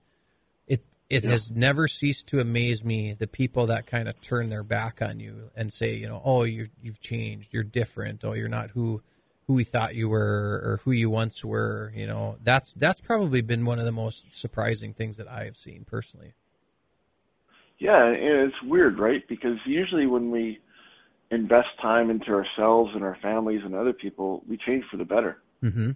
It 1.11 1.25
it 1.25 1.29
has 1.29 1.51
never 1.51 1.87
ceased 1.87 2.29
to 2.29 2.39
amaze 2.39 2.85
me 2.85 3.13
the 3.13 3.27
people 3.27 3.67
that 3.67 3.85
kind 3.85 4.07
of 4.07 4.19
turn 4.21 4.49
their 4.49 4.63
back 4.63 5.01
on 5.01 5.19
you 5.19 5.51
and 5.55 5.71
say, 5.71 5.95
you 5.95 6.07
know, 6.07 6.21
oh, 6.23 6.43
you 6.43 6.67
you've 6.81 7.01
changed, 7.01 7.53
you're 7.53 7.63
different, 7.63 8.23
oh, 8.23 8.33
you're 8.33 8.47
not 8.47 8.69
who 8.69 9.01
who 9.47 9.55
we 9.55 9.65
thought 9.65 9.93
you 9.93 10.07
were 10.07 10.61
or 10.63 10.79
who 10.85 10.91
you 10.91 11.09
once 11.09 11.43
were. 11.43 11.91
You 11.93 12.07
know, 12.07 12.37
that's 12.41 12.73
that's 12.73 13.01
probably 13.01 13.41
been 13.41 13.65
one 13.65 13.77
of 13.77 13.83
the 13.83 13.91
most 13.91 14.33
surprising 14.35 14.93
things 14.93 15.17
that 15.17 15.27
I 15.27 15.43
have 15.43 15.57
seen 15.57 15.83
personally. 15.85 16.33
Yeah, 17.77 18.05
and 18.05 18.47
it's 18.47 18.61
weird, 18.63 18.97
right? 18.97 19.27
Because 19.27 19.57
usually 19.65 20.05
when 20.05 20.31
we 20.31 20.59
invest 21.29 21.69
time 21.81 22.09
into 22.09 22.31
ourselves 22.31 22.91
and 22.93 23.03
our 23.03 23.17
families 23.21 23.61
and 23.65 23.75
other 23.75 23.91
people, 23.91 24.43
we 24.47 24.55
change 24.55 24.85
for 24.89 24.95
the 24.97 25.05
better. 25.05 25.41
Mm-hmm. 25.61 25.91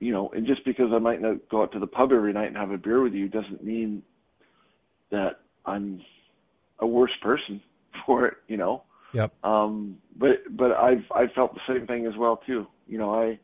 You 0.00 0.12
know, 0.12 0.30
and 0.34 0.46
just 0.46 0.64
because 0.64 0.90
I 0.92 0.98
might 0.98 1.22
not 1.22 1.48
go 1.50 1.62
out 1.62 1.72
to 1.72 1.78
the 1.78 1.86
pub 1.86 2.12
every 2.12 2.32
night 2.32 2.48
and 2.48 2.56
have 2.56 2.70
a 2.70 2.78
beer 2.78 3.02
with 3.02 3.14
you 3.14 3.28
doesn't 3.28 3.64
mean 3.64 4.02
that 5.10 5.40
I'm 5.64 6.00
a 6.80 6.86
worse 6.86 7.12
person 7.22 7.60
for 8.06 8.26
it. 8.26 8.34
You 8.48 8.56
know. 8.56 8.82
Yep. 9.12 9.32
Um, 9.44 9.98
but 10.16 10.42
but 10.50 10.72
I've 10.72 11.04
I've 11.14 11.32
felt 11.32 11.54
the 11.54 11.60
same 11.68 11.86
thing 11.86 12.06
as 12.06 12.16
well 12.18 12.40
too. 12.46 12.66
You 12.88 12.98
know, 12.98 13.14
I 13.14 13.38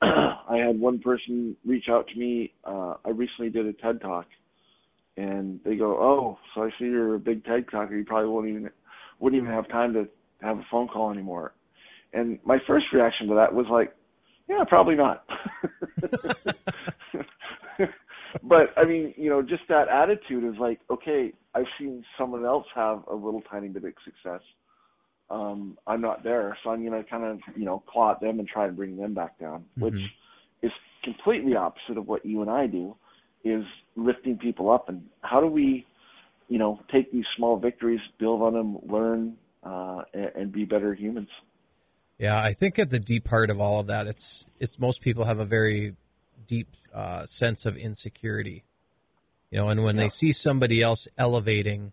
I 0.02 0.58
had 0.58 0.78
one 0.78 1.00
person 1.00 1.56
reach 1.64 1.86
out 1.90 2.06
to 2.08 2.18
me. 2.18 2.52
Uh, 2.64 2.94
I 3.04 3.10
recently 3.10 3.50
did 3.50 3.66
a 3.66 3.72
TED 3.72 4.00
talk, 4.00 4.26
and 5.16 5.60
they 5.64 5.76
go, 5.76 5.98
"Oh, 5.98 6.38
so 6.54 6.62
I 6.62 6.70
see 6.78 6.84
you're 6.84 7.16
a 7.16 7.20
big 7.20 7.44
TED 7.44 7.66
talker. 7.70 7.96
You 7.96 8.04
probably 8.04 8.28
won't 8.28 8.48
even 8.48 8.70
wouldn't 9.18 9.42
even 9.42 9.52
have 9.52 9.68
time 9.68 9.92
to 9.94 10.08
have 10.42 10.58
a 10.58 10.66
phone 10.70 10.88
call 10.88 11.10
anymore." 11.10 11.54
And 12.12 12.38
my 12.44 12.58
first 12.66 12.86
reaction 12.92 13.26
to 13.28 13.34
that 13.34 13.52
was 13.52 13.66
like, 13.68 13.92
"Yeah, 14.48 14.64
probably 14.66 14.94
not." 14.94 15.24
but 18.42 18.72
I 18.76 18.84
mean, 18.84 19.14
you 19.16 19.30
know, 19.30 19.42
just 19.42 19.62
that 19.68 19.88
attitude 19.88 20.44
is 20.44 20.58
like, 20.58 20.80
okay, 20.90 21.32
I've 21.54 21.66
seen 21.78 22.04
someone 22.18 22.44
else 22.44 22.66
have 22.74 23.04
a 23.10 23.14
little 23.14 23.42
tiny 23.50 23.68
bit 23.68 23.84
of 23.84 23.92
success. 24.04 24.40
Um, 25.30 25.78
I'm 25.86 26.00
not 26.00 26.22
there, 26.22 26.56
so 26.62 26.70
I'm 26.70 26.84
gonna 26.84 27.02
kind 27.04 27.24
of, 27.24 27.40
you 27.56 27.64
know, 27.64 27.82
claw 27.88 28.12
at 28.12 28.20
them 28.20 28.38
and 28.38 28.46
try 28.48 28.66
to 28.66 28.72
bring 28.72 28.96
them 28.96 29.14
back 29.14 29.38
down, 29.38 29.64
which 29.76 29.94
Mhm. 29.94 30.10
is 30.62 30.72
completely 31.02 31.56
opposite 31.56 31.96
of 31.96 32.06
what 32.08 32.24
you 32.26 32.42
and 32.42 32.50
I 32.50 32.66
do, 32.66 32.94
is 33.42 33.64
lifting 33.96 34.38
people 34.38 34.70
up. 34.70 34.88
And 34.88 35.08
how 35.22 35.40
do 35.40 35.46
we, 35.46 35.86
you 36.48 36.58
know, 36.58 36.80
take 36.88 37.10
these 37.10 37.26
small 37.36 37.56
victories, 37.56 38.00
build 38.18 38.42
on 38.42 38.52
them, 38.52 38.78
learn, 38.86 39.36
uh, 39.62 40.02
and, 40.12 40.30
and 40.34 40.52
be 40.52 40.64
better 40.64 40.94
humans? 40.94 41.28
Yeah, 42.18 42.40
I 42.40 42.52
think 42.52 42.78
at 42.78 42.90
the 42.90 43.00
deep 43.00 43.26
heart 43.28 43.50
of 43.50 43.60
all 43.60 43.80
of 43.80 43.88
that, 43.88 44.06
it's 44.06 44.44
it's 44.58 44.78
most 44.78 45.02
people 45.02 45.24
have 45.24 45.40
a 45.40 45.44
very 45.44 45.96
deep 46.46 46.68
uh, 46.92 47.26
sense 47.26 47.66
of 47.66 47.76
insecurity, 47.76 48.64
you 49.50 49.58
know, 49.58 49.68
and 49.68 49.82
when 49.82 49.96
Yeah. 49.96 50.04
they 50.04 50.08
see 50.10 50.30
somebody 50.32 50.80
else 50.80 51.08
elevating, 51.18 51.92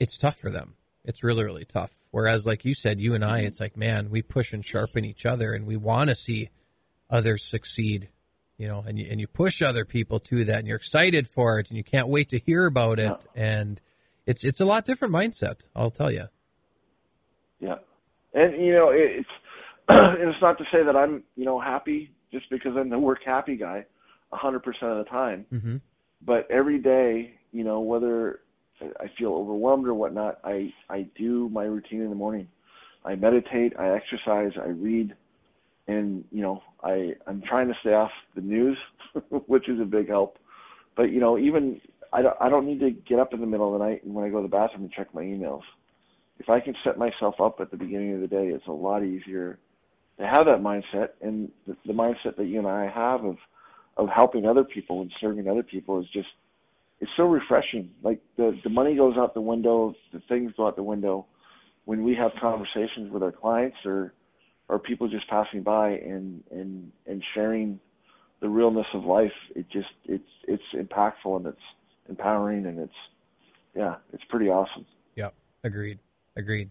it's 0.00 0.16
tough 0.18 0.36
for 0.36 0.50
them. 0.50 0.74
It's 1.04 1.22
really 1.22 1.44
really 1.44 1.64
tough. 1.64 1.92
Whereas, 2.10 2.44
like 2.44 2.64
you 2.64 2.74
said, 2.74 3.00
you 3.00 3.14
and 3.14 3.24
I, 3.24 3.40
it's 3.40 3.60
like, 3.60 3.76
man, 3.76 4.10
we 4.10 4.20
push 4.22 4.52
and 4.52 4.64
sharpen 4.64 5.04
each 5.04 5.24
other, 5.24 5.52
and 5.54 5.66
we 5.66 5.76
want 5.76 6.08
to 6.10 6.14
see 6.14 6.50
others 7.08 7.42
succeed, 7.44 8.08
you 8.58 8.68
know, 8.68 8.84
and 8.86 8.98
you, 8.98 9.06
and 9.10 9.18
you 9.20 9.26
push 9.26 9.62
other 9.62 9.84
people 9.86 10.18
to 10.20 10.44
that, 10.44 10.58
and 10.58 10.66
you're 10.68 10.76
excited 10.76 11.26
for 11.26 11.58
it, 11.58 11.68
and 11.68 11.76
you 11.78 11.84
can't 11.84 12.08
wait 12.08 12.28
to 12.30 12.38
hear 12.38 12.66
about 12.66 12.98
it, 12.98 13.26
Yeah. 13.36 13.42
and 13.42 13.80
it's 14.26 14.44
it's 14.44 14.60
a 14.60 14.64
lot 14.64 14.84
different 14.84 15.14
mindset. 15.14 15.66
I'll 15.76 15.90
tell 15.90 16.10
you. 16.10 16.28
Yeah, 17.60 17.78
and 18.34 18.64
you 18.64 18.72
know, 18.72 18.90
it's 18.90 19.28
and 19.88 20.28
it's 20.28 20.40
not 20.40 20.58
to 20.58 20.64
say 20.72 20.82
that 20.82 20.96
I'm, 20.96 21.22
you 21.36 21.44
know, 21.44 21.60
happy 21.60 22.12
just 22.32 22.48
because 22.50 22.76
I'm 22.76 22.88
the 22.88 22.98
work 22.98 23.20
happy 23.24 23.56
guy, 23.56 23.84
a 24.32 24.36
hundred 24.36 24.62
percent 24.62 24.92
of 24.92 24.98
the 24.98 25.10
time. 25.10 25.46
hmm 25.50 25.76
But 26.24 26.50
every 26.50 26.78
day, 26.78 27.34
you 27.52 27.64
know, 27.64 27.80
whether 27.80 28.40
I 28.80 29.10
feel 29.18 29.32
overwhelmed 29.32 29.86
or 29.86 29.94
whatnot, 29.94 30.38
I 30.44 30.72
I 30.88 31.06
do 31.16 31.48
my 31.50 31.64
routine 31.64 32.02
in 32.02 32.10
the 32.10 32.16
morning. 32.16 32.48
I 33.04 33.16
meditate, 33.16 33.72
I 33.78 33.90
exercise, 33.90 34.52
I 34.56 34.68
read, 34.68 35.14
and 35.88 36.24
you 36.30 36.42
know, 36.42 36.62
I 36.82 37.14
I'm 37.26 37.42
trying 37.42 37.68
to 37.68 37.74
stay 37.80 37.92
off 37.92 38.12
the 38.34 38.40
news, 38.40 38.78
which 39.46 39.68
is 39.68 39.80
a 39.80 39.84
big 39.84 40.08
help. 40.08 40.38
But 40.96 41.10
you 41.10 41.20
know, 41.20 41.38
even 41.38 41.80
I 42.12 42.22
don't 42.22 42.36
I 42.40 42.48
don't 42.48 42.66
need 42.66 42.80
to 42.80 42.90
get 42.90 43.18
up 43.18 43.34
in 43.34 43.40
the 43.40 43.46
middle 43.46 43.72
of 43.72 43.78
the 43.78 43.84
night 43.86 44.04
and 44.04 44.14
when 44.14 44.24
I 44.24 44.30
go 44.30 44.36
to 44.36 44.42
the 44.42 44.48
bathroom 44.48 44.84
and 44.84 44.92
check 44.92 45.14
my 45.14 45.22
emails. 45.22 45.62
If 46.42 46.48
I 46.48 46.58
can 46.58 46.74
set 46.82 46.98
myself 46.98 47.36
up 47.40 47.60
at 47.60 47.70
the 47.70 47.76
beginning 47.76 48.14
of 48.14 48.20
the 48.20 48.26
day, 48.26 48.48
it's 48.48 48.66
a 48.66 48.72
lot 48.72 49.04
easier 49.04 49.60
to 50.18 50.26
have 50.26 50.46
that 50.46 50.58
mindset 50.60 51.10
and 51.20 51.52
the, 51.68 51.76
the 51.86 51.92
mindset 51.92 52.36
that 52.36 52.46
you 52.46 52.58
and 52.58 52.66
I 52.66 52.90
have 52.92 53.24
of 53.24 53.36
of 53.96 54.08
helping 54.08 54.46
other 54.46 54.64
people 54.64 55.02
and 55.02 55.12
serving 55.20 55.46
other 55.46 55.62
people 55.62 56.00
is 56.00 56.06
just 56.12 56.26
it's 57.00 57.10
so 57.16 57.24
refreshing. 57.24 57.90
Like 58.02 58.20
the 58.36 58.58
the 58.64 58.70
money 58.70 58.96
goes 58.96 59.14
out 59.16 59.34
the 59.34 59.40
window, 59.40 59.94
the 60.12 60.20
things 60.28 60.52
go 60.56 60.66
out 60.66 60.74
the 60.74 60.82
window 60.82 61.26
when 61.84 62.02
we 62.02 62.16
have 62.16 62.32
conversations 62.40 63.12
with 63.12 63.22
our 63.22 63.32
clients 63.32 63.76
or 63.84 64.12
or 64.68 64.80
people 64.80 65.08
just 65.08 65.28
passing 65.28 65.62
by 65.62 65.90
and 65.90 66.42
and 66.50 66.90
and 67.06 67.22
sharing 67.34 67.78
the 68.40 68.48
realness 68.48 68.86
of 68.94 69.04
life. 69.04 69.30
It 69.54 69.66
just 69.70 69.94
it's 70.06 70.24
it's 70.48 70.62
impactful 70.74 71.36
and 71.36 71.46
it's 71.46 71.66
empowering 72.08 72.66
and 72.66 72.80
it's 72.80 73.00
yeah, 73.76 73.94
it's 74.12 74.24
pretty 74.28 74.48
awesome. 74.48 74.86
Yep. 75.14 75.34
Agreed. 75.62 76.00
Agreed. 76.36 76.70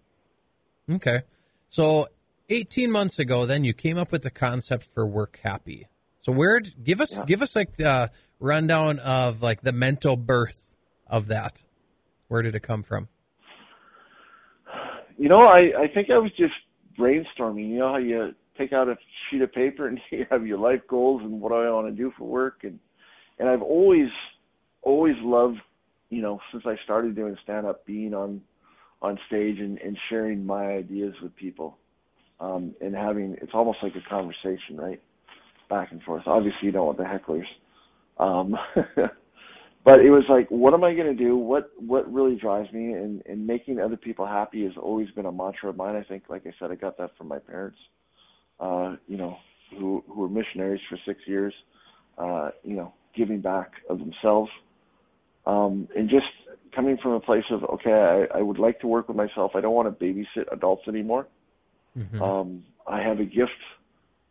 Okay. 0.90 1.22
So 1.68 2.08
18 2.50 2.92
months 2.92 3.20
ago, 3.20 3.46
then 3.46 3.64
you 3.64 3.74
came 3.74 3.98
up 3.98 4.12
with 4.12 4.24
the 4.24 4.30
concept 4.30 4.84
for 4.84 5.06
Work 5.06 5.40
Happy. 5.44 5.88
So 6.22 6.32
where 6.32 6.60
give 6.60 7.02
us 7.02 7.18
Yeah. 7.18 7.26
give 7.26 7.42
us 7.42 7.56
like 7.56 7.76
the 7.76 8.12
rundown 8.40 9.00
of 9.00 9.42
like 9.42 9.62
the 9.62 9.72
mental 9.72 10.18
birth 10.18 10.66
of 11.08 11.28
that. 11.28 11.64
Where 12.28 12.42
did 12.42 12.56
it 12.56 12.62
come 12.62 12.84
from? 12.84 13.08
You 15.18 15.30
know, 15.30 15.42
I 15.42 15.84
I 15.84 15.88
think 15.94 16.10
I 16.10 16.18
was 16.18 16.32
just 16.34 16.54
brainstorming. 16.98 17.70
You 17.70 17.80
know 17.80 17.92
how 17.92 17.98
you 17.98 18.36
take 18.58 18.74
out 18.74 18.90
a 18.90 18.98
sheet 19.30 19.42
of 19.42 19.52
paper 19.54 19.88
and 19.88 20.00
you 20.12 20.26
have 20.30 20.46
your 20.46 20.58
life 20.58 20.82
goals 20.88 21.22
and 21.22 21.40
what 21.40 21.50
do 21.50 21.56
I 21.56 21.70
want 21.72 21.88
to 21.88 21.94
do 21.94 22.12
for 22.18 22.26
work 22.26 22.64
and 22.64 22.80
and 23.40 23.50
I've 23.50 23.62
always 23.62 24.10
always 24.84 25.16
loved, 25.22 25.60
you 26.10 26.22
know, 26.22 26.40
since 26.52 26.64
I 26.66 26.76
started 26.84 27.16
doing 27.16 27.38
stand 27.44 27.66
up 27.66 27.86
being 27.86 28.14
on 28.14 28.42
on 29.02 29.18
stage 29.28 29.60
and, 29.60 29.78
and 29.80 29.98
sharing 30.10 30.46
my 30.46 30.66
ideas 30.66 31.14
with 31.22 31.36
people. 31.36 31.78
Um 32.40 32.76
and 32.82 32.96
having 32.96 33.36
it's 33.42 33.54
almost 33.54 33.80
like 33.84 33.94
a 33.96 34.10
conversation, 34.10 34.78
right? 34.78 35.02
Back 35.70 35.92
and 35.92 36.02
forth. 36.04 36.24
Obviously 36.26 36.68
you 36.68 36.72
don't 36.72 36.86
want 36.86 36.98
the 36.98 37.04
hecklers. 37.04 37.46
Um 38.18 38.56
but 39.84 40.00
it 40.00 40.12
was 40.12 40.24
like, 40.30 40.50
what 40.50 40.74
am 40.74 40.84
I 40.84 40.94
going 40.94 41.08
to 41.08 41.24
do? 41.24 41.36
What 41.36 41.72
what 41.78 42.12
really 42.12 42.36
drives 42.36 42.72
me? 42.72 42.94
And 42.94 43.24
and 43.26 43.46
making 43.46 43.80
other 43.80 43.98
people 43.98 44.26
happy 44.28 44.64
has 44.64 44.74
always 44.78 45.10
been 45.12 45.26
a 45.26 45.32
mantra 45.32 45.70
of 45.70 45.78
mine. 45.78 45.96
I 45.96 46.04
think, 46.04 46.24
like 46.30 46.46
I 46.46 46.54
said, 46.60 46.72
I 46.72 46.76
got 46.76 46.98
that 46.98 47.18
from 47.18 47.28
my 47.28 47.40
parents. 47.40 47.78
Uh, 48.60 48.96
you 49.08 49.18
know, 49.18 49.38
who 49.72 50.04
who 50.08 50.22
were 50.22 50.30
missionaries 50.30 50.82
for 50.90 51.00
six 51.06 51.20
years. 51.26 51.54
Uh, 52.18 52.50
you 52.64 52.76
know, 52.76 52.94
giving 53.16 53.42
back 53.42 53.72
of 53.90 53.98
themselves, 53.98 54.52
um, 55.46 55.88
and 55.96 56.10
just 56.10 56.28
coming 56.76 56.98
from 56.98 57.14
a 57.14 57.20
place 57.20 57.44
of 57.52 57.64
okay, 57.66 58.28
I, 58.34 58.40
I 58.40 58.42
would 58.42 58.60
like 58.60 58.80
to 58.82 58.88
work 58.88 59.08
with 59.08 59.18
myself. 59.18 59.52
I 59.56 59.62
don't 59.62 59.74
want 59.74 59.88
to 59.88 60.06
babysit 60.06 60.52
adults 60.52 60.88
anymore. 60.88 61.28
Mhm. 61.98 62.22
Um, 62.22 62.64
I 62.88 63.02
have 63.02 63.20
a 63.20 63.26
gift 63.26 63.52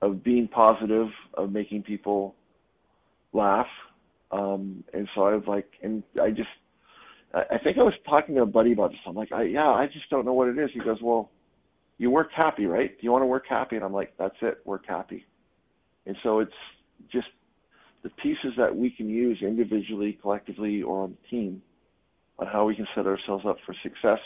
of 0.03 0.23
being 0.25 0.49
positive, 0.49 1.09
of 1.35 1.53
making 1.53 1.83
people 1.83 2.35
laugh. 3.33 3.69
Um, 4.33 4.85
and 4.95 5.09
so 5.15 5.25
I 5.25 5.35
was 5.35 5.45
like, 5.47 5.69
and 5.83 6.03
I 6.21 6.31
just, 6.31 6.49
I 7.35 7.43
I 7.53 7.59
think 7.59 7.79
I 7.79 7.83
was 7.83 7.95
talking 8.09 8.35
to 8.37 8.43
a 8.43 8.47
buddy 8.47 8.73
about 8.73 8.91
this. 8.93 9.01
I'm 9.07 9.15
like, 9.15 9.33
I, 9.33 9.43
yeah, 9.43 9.69
I 9.69 9.87
just 9.87 10.09
don't 10.11 10.25
know 10.25 10.33
what 10.33 10.49
it 10.49 10.59
is. 10.59 10.71
He 10.73 10.81
goes, 10.81 10.99
well, 11.03 11.31
you 11.99 12.11
work 12.11 12.31
happy, 12.33 12.67
right? 12.67 12.91
Do 12.91 13.05
you 13.05 13.13
want 13.13 13.23
to 13.23 13.27
work 13.27 13.45
happy? 13.49 13.77
And 13.77 13.85
I'm 13.85 13.93
like, 13.93 14.15
that's 14.19 14.37
it, 14.41 14.61
work 14.65 14.85
happy. 14.87 15.27
And 16.07 16.17
so 16.23 16.39
it's 16.39 16.53
just 17.13 17.29
the 18.03 18.11
pieces 18.11 18.53
that 18.57 18.75
we 18.75 18.91
can 18.91 19.09
use 19.09 19.39
individually, 19.43 20.19
collectively, 20.21 20.83
or 20.83 21.05
on 21.05 21.11
the 21.11 21.29
team 21.29 21.63
on 22.39 22.47
how 22.47 22.65
we 22.65 22.75
can 22.75 22.87
set 22.95 23.07
ourselves 23.07 23.45
up 23.47 23.59
for 23.67 23.75
success 23.83 24.21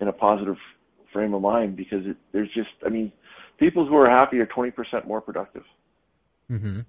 in 0.00 0.08
a 0.08 0.12
positive 0.12 0.56
frame 1.12 1.34
of 1.34 1.42
mind 1.42 1.76
because 1.76 2.06
it, 2.06 2.16
there's 2.32 2.50
just, 2.54 2.70
I 2.84 2.88
mean, 2.88 3.10
people 3.58 3.86
who 3.86 3.96
are 3.96 4.08
happy 4.08 4.38
are 4.38 4.46
20% 4.46 5.06
more 5.06 5.20
productive. 5.20 5.64
Mhm. 6.50 6.84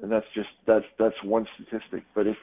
And 0.00 0.12
that's 0.12 0.26
just, 0.34 0.48
that's, 0.66 0.86
that's 0.98 1.22
one 1.22 1.46
statistic. 1.54 2.04
But 2.14 2.26
if, 2.26 2.36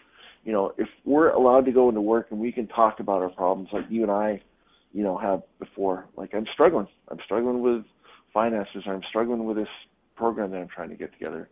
you 0.44 0.52
know, 0.52 0.74
if 0.78 0.88
we're 1.06 1.30
allowed 1.30 1.66
to 1.66 1.72
go 1.72 1.90
into 1.90 2.02
work 2.02 2.28
and 2.30 2.40
we 2.40 2.52
can 2.52 2.68
talk 2.68 3.00
about 3.00 3.22
our 3.22 3.30
problems 3.30 3.70
like 3.74 3.86
you 3.90 4.04
and 4.04 4.12
I, 4.12 4.42
you 4.94 5.04
know, 5.04 5.18
have 5.18 5.42
before, 5.60 6.06
like 6.16 6.36
I'm 6.36 6.46
struggling. 6.54 6.88
I'm 7.10 7.20
struggling 7.26 7.62
with 7.62 7.84
finances. 8.34 8.84
I'm 8.86 9.02
struggling 9.10 9.46
with 9.46 9.58
this 9.58 9.70
program 10.16 10.52
that 10.52 10.58
I'm 10.58 10.68
trying 10.68 10.90
to 10.90 10.96
get 10.96 11.12
together. 11.14 11.50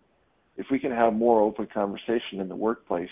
If 0.58 0.68
we 0.72 0.80
can 0.80 0.92
have 0.92 1.14
more 1.14 1.42
open 1.42 1.68
conversation 1.74 2.40
in 2.40 2.48
the 2.48 2.56
workplace, 2.56 3.10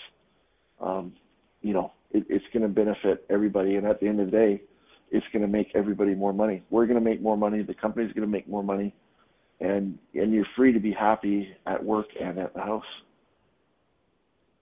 um, 0.80 1.14
you 1.62 1.74
know, 1.74 1.92
it, 2.12 2.26
it's 2.30 2.46
going 2.54 2.64
to 2.64 2.70
benefit 2.70 3.26
everybody. 3.30 3.76
And 3.76 3.88
at 3.88 4.00
the 4.00 4.08
end 4.08 4.20
of 4.20 4.28
the 4.28 4.32
day, 4.32 4.62
it's 5.12 5.26
going 5.34 5.42
to 5.42 5.48
make 5.48 5.72
everybody 5.76 6.16
more 6.16 6.34
money. 6.34 6.64
We're 6.70 6.86
going 6.86 7.00
to 7.00 7.04
make 7.04 7.22
more 7.22 7.38
money. 7.38 7.64
The 7.64 7.74
company's 7.74 8.14
going 8.14 8.28
to 8.28 8.32
make 8.32 8.48
more 8.48 8.64
money, 8.64 8.94
and 9.60 10.00
and 10.14 10.34
you're 10.34 10.48
free 10.56 10.72
to 10.74 10.80
be 10.80 10.94
happy 10.94 11.50
at 11.68 11.84
work 11.84 12.08
and 12.20 12.40
at 12.40 12.54
the 12.54 12.62
house. 12.62 12.86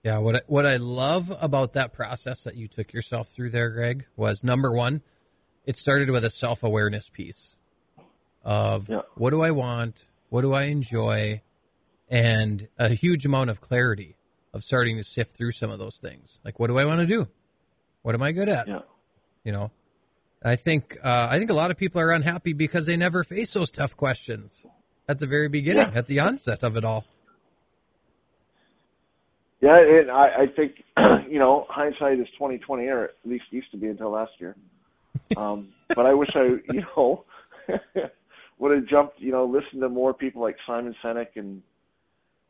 Yeah, 0.02 0.18
what 0.18 0.36
I, 0.36 0.40
what 0.46 0.66
I 0.66 0.76
love 0.76 1.36
about 1.40 1.74
that 1.74 1.92
process 1.92 2.44
that 2.44 2.56
you 2.56 2.68
took 2.68 2.92
yourself 2.92 3.28
through 3.28 3.50
there, 3.50 3.70
Greg, 3.70 4.06
was 4.16 4.42
number 4.42 4.72
one, 4.72 5.02
it 5.66 5.76
started 5.76 6.10
with 6.10 6.24
a 6.24 6.30
self 6.30 6.62
awareness 6.62 7.10
piece 7.10 7.56
of 8.42 8.88
yeah. 8.88 9.02
what 9.14 9.30
do 9.30 9.42
I 9.42 9.50
want, 9.50 10.06
what 10.30 10.40
do 10.40 10.54
I 10.54 10.64
enjoy, 10.64 11.42
and 12.10 12.68
a 12.78 12.88
huge 12.88 13.24
amount 13.24 13.50
of 13.50 13.60
clarity 13.60 14.16
of 14.52 14.62
starting 14.62 14.96
to 14.96 15.04
sift 15.04 15.36
through 15.36 15.52
some 15.52 15.70
of 15.70 15.78
those 15.78 15.98
things. 15.98 16.40
Like, 16.44 16.58
what 16.58 16.66
do 16.66 16.78
I 16.78 16.84
want 16.84 17.00
to 17.00 17.06
do? 17.06 17.28
What 18.02 18.14
am 18.14 18.22
I 18.22 18.32
good 18.32 18.48
at? 18.48 18.66
Yeah. 18.66 18.80
You 19.44 19.52
know, 19.52 19.70
I 20.42 20.56
think 20.56 20.98
uh, 21.02 21.28
I 21.30 21.38
think 21.38 21.50
a 21.50 21.54
lot 21.54 21.70
of 21.70 21.76
people 21.76 22.00
are 22.00 22.10
unhappy 22.10 22.52
because 22.52 22.86
they 22.86 22.96
never 22.96 23.24
face 23.24 23.54
those 23.54 23.70
tough 23.70 23.96
questions 23.96 24.66
at 25.08 25.18
the 25.18 25.26
very 25.26 25.48
beginning, 25.48 25.92
yeah. 25.92 25.98
at 25.98 26.06
the 26.06 26.20
onset 26.20 26.62
of 26.62 26.76
it 26.76 26.84
all. 26.84 27.04
Yeah, 29.60 29.78
and 29.78 30.10
I, 30.10 30.42
I 30.42 30.46
think 30.46 30.82
you 31.30 31.38
know 31.38 31.66
hindsight 31.68 32.18
is 32.18 32.28
twenty 32.36 32.58
twenty, 32.58 32.86
or 32.86 33.04
at 33.04 33.14
least 33.24 33.44
used 33.50 33.70
to 33.70 33.76
be 33.76 33.86
until 33.86 34.10
last 34.10 34.32
year. 34.38 34.56
Um, 35.36 35.68
but 35.94 36.06
I 36.06 36.14
wish 36.14 36.30
I, 36.34 36.44
you 36.72 36.84
know, 36.96 37.24
would 38.58 38.76
have 38.76 38.86
jumped, 38.86 39.20
you 39.20 39.32
know, 39.32 39.44
listened 39.44 39.82
to 39.82 39.88
more 39.88 40.14
people 40.14 40.42
like 40.42 40.56
Simon 40.66 40.94
Sinek 41.02 41.28
and 41.36 41.62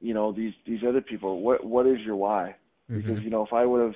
you 0.00 0.14
know 0.14 0.32
these 0.32 0.54
these 0.66 0.80
other 0.86 1.00
people. 1.00 1.40
What 1.40 1.64
what 1.64 1.86
is 1.86 2.00
your 2.00 2.16
why? 2.16 2.56
Mm-hmm. 2.90 3.00
Because 3.00 3.22
you 3.22 3.30
know 3.30 3.44
if 3.44 3.52
I 3.52 3.64
would 3.64 3.80
have, 3.82 3.94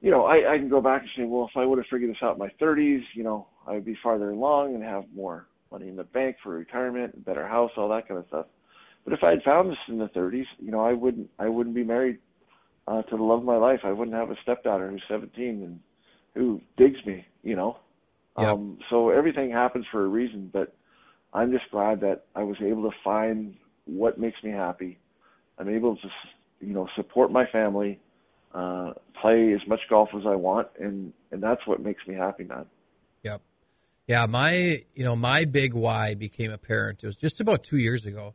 you 0.00 0.10
know, 0.10 0.24
I 0.24 0.54
I 0.54 0.58
can 0.58 0.68
go 0.68 0.80
back 0.80 1.02
and 1.02 1.10
say, 1.16 1.24
well, 1.24 1.48
if 1.50 1.56
I 1.56 1.64
would 1.64 1.78
have 1.78 1.86
figured 1.90 2.10
this 2.10 2.22
out 2.22 2.34
in 2.34 2.38
my 2.38 2.50
30s, 2.60 3.02
you 3.14 3.24
know, 3.24 3.46
I 3.66 3.72
would 3.72 3.84
be 3.84 3.98
farther 4.02 4.30
along 4.30 4.74
and 4.74 4.82
have 4.82 5.04
more 5.14 5.46
money 5.70 5.88
in 5.88 5.96
the 5.96 6.04
bank 6.04 6.36
for 6.42 6.50
retirement, 6.50 7.24
better 7.24 7.46
house, 7.46 7.70
all 7.76 7.88
that 7.88 8.06
kind 8.06 8.20
of 8.20 8.26
stuff. 8.28 8.46
But 9.04 9.14
if 9.14 9.24
I 9.24 9.30
had 9.30 9.42
found 9.42 9.70
this 9.70 9.78
in 9.88 9.98
the 9.98 10.08
30s, 10.08 10.44
you 10.60 10.70
know, 10.70 10.80
I 10.80 10.92
wouldn't 10.92 11.28
I 11.38 11.48
wouldn't 11.48 11.74
be 11.74 11.84
married 11.84 12.18
uh, 12.86 13.02
to 13.02 13.16
the 13.16 13.22
love 13.22 13.40
of 13.40 13.44
my 13.44 13.56
life. 13.56 13.80
I 13.84 13.92
wouldn't 13.92 14.16
have 14.16 14.30
a 14.30 14.36
stepdaughter 14.42 14.90
who's 14.90 15.02
17 15.08 15.62
and 15.62 15.80
who 16.34 16.60
digs 16.76 17.04
me. 17.06 17.26
You 17.42 17.56
know, 17.56 17.78
yep. 18.38 18.50
um, 18.50 18.78
so 18.90 19.10
everything 19.10 19.50
happens 19.50 19.86
for 19.90 20.04
a 20.04 20.08
reason. 20.08 20.50
But 20.52 20.74
I'm 21.32 21.50
just 21.50 21.70
glad 21.70 22.00
that 22.00 22.26
I 22.36 22.42
was 22.42 22.56
able 22.60 22.88
to 22.88 22.96
find 23.02 23.56
what 23.86 24.18
makes 24.18 24.42
me 24.42 24.50
happy. 24.50 24.98
I'm 25.58 25.68
able 25.68 25.96
to, 25.96 26.08
you 26.60 26.72
know, 26.72 26.88
support 26.96 27.30
my 27.30 27.46
family, 27.46 28.00
uh, 28.54 28.92
play 29.20 29.52
as 29.52 29.60
much 29.66 29.80
golf 29.88 30.10
as 30.16 30.22
I 30.26 30.34
want, 30.34 30.68
and 30.78 31.12
and 31.30 31.42
that's 31.42 31.66
what 31.66 31.80
makes 31.80 32.06
me 32.06 32.14
happy, 32.14 32.44
man. 32.44 32.66
Yep. 33.22 33.42
Yeah, 34.06 34.26
my 34.26 34.82
you 34.94 35.04
know 35.04 35.16
my 35.16 35.44
big 35.44 35.74
why 35.74 36.14
became 36.14 36.52
apparent. 36.52 37.02
It 37.02 37.06
was 37.06 37.16
just 37.16 37.40
about 37.40 37.62
two 37.62 37.78
years 37.78 38.06
ago. 38.06 38.34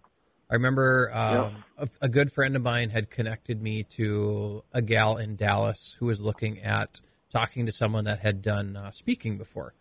I 0.49 0.53
remember 0.53 1.11
um, 1.13 1.35
yeah. 1.35 1.51
a, 1.77 2.05
a, 2.05 2.09
good 2.09 2.31
friend 2.31 2.55
of 2.55 2.61
mine 2.61 2.89
had 2.89 3.09
connected 3.09 3.61
me 3.61 3.83
to 3.95 4.63
a 4.71 4.81
gal 4.81 5.17
in 5.17 5.35
Dallas 5.35 5.97
who 5.99 6.05
was 6.05 6.21
looking 6.21 6.61
at 6.61 7.01
talking 7.29 7.65
to 7.65 7.71
someone 7.73 8.05
that 8.05 8.19
had 8.19 8.41
done 8.41 8.77
uh, 8.77 8.91
speaking 8.91 9.37
before, 9.37 9.73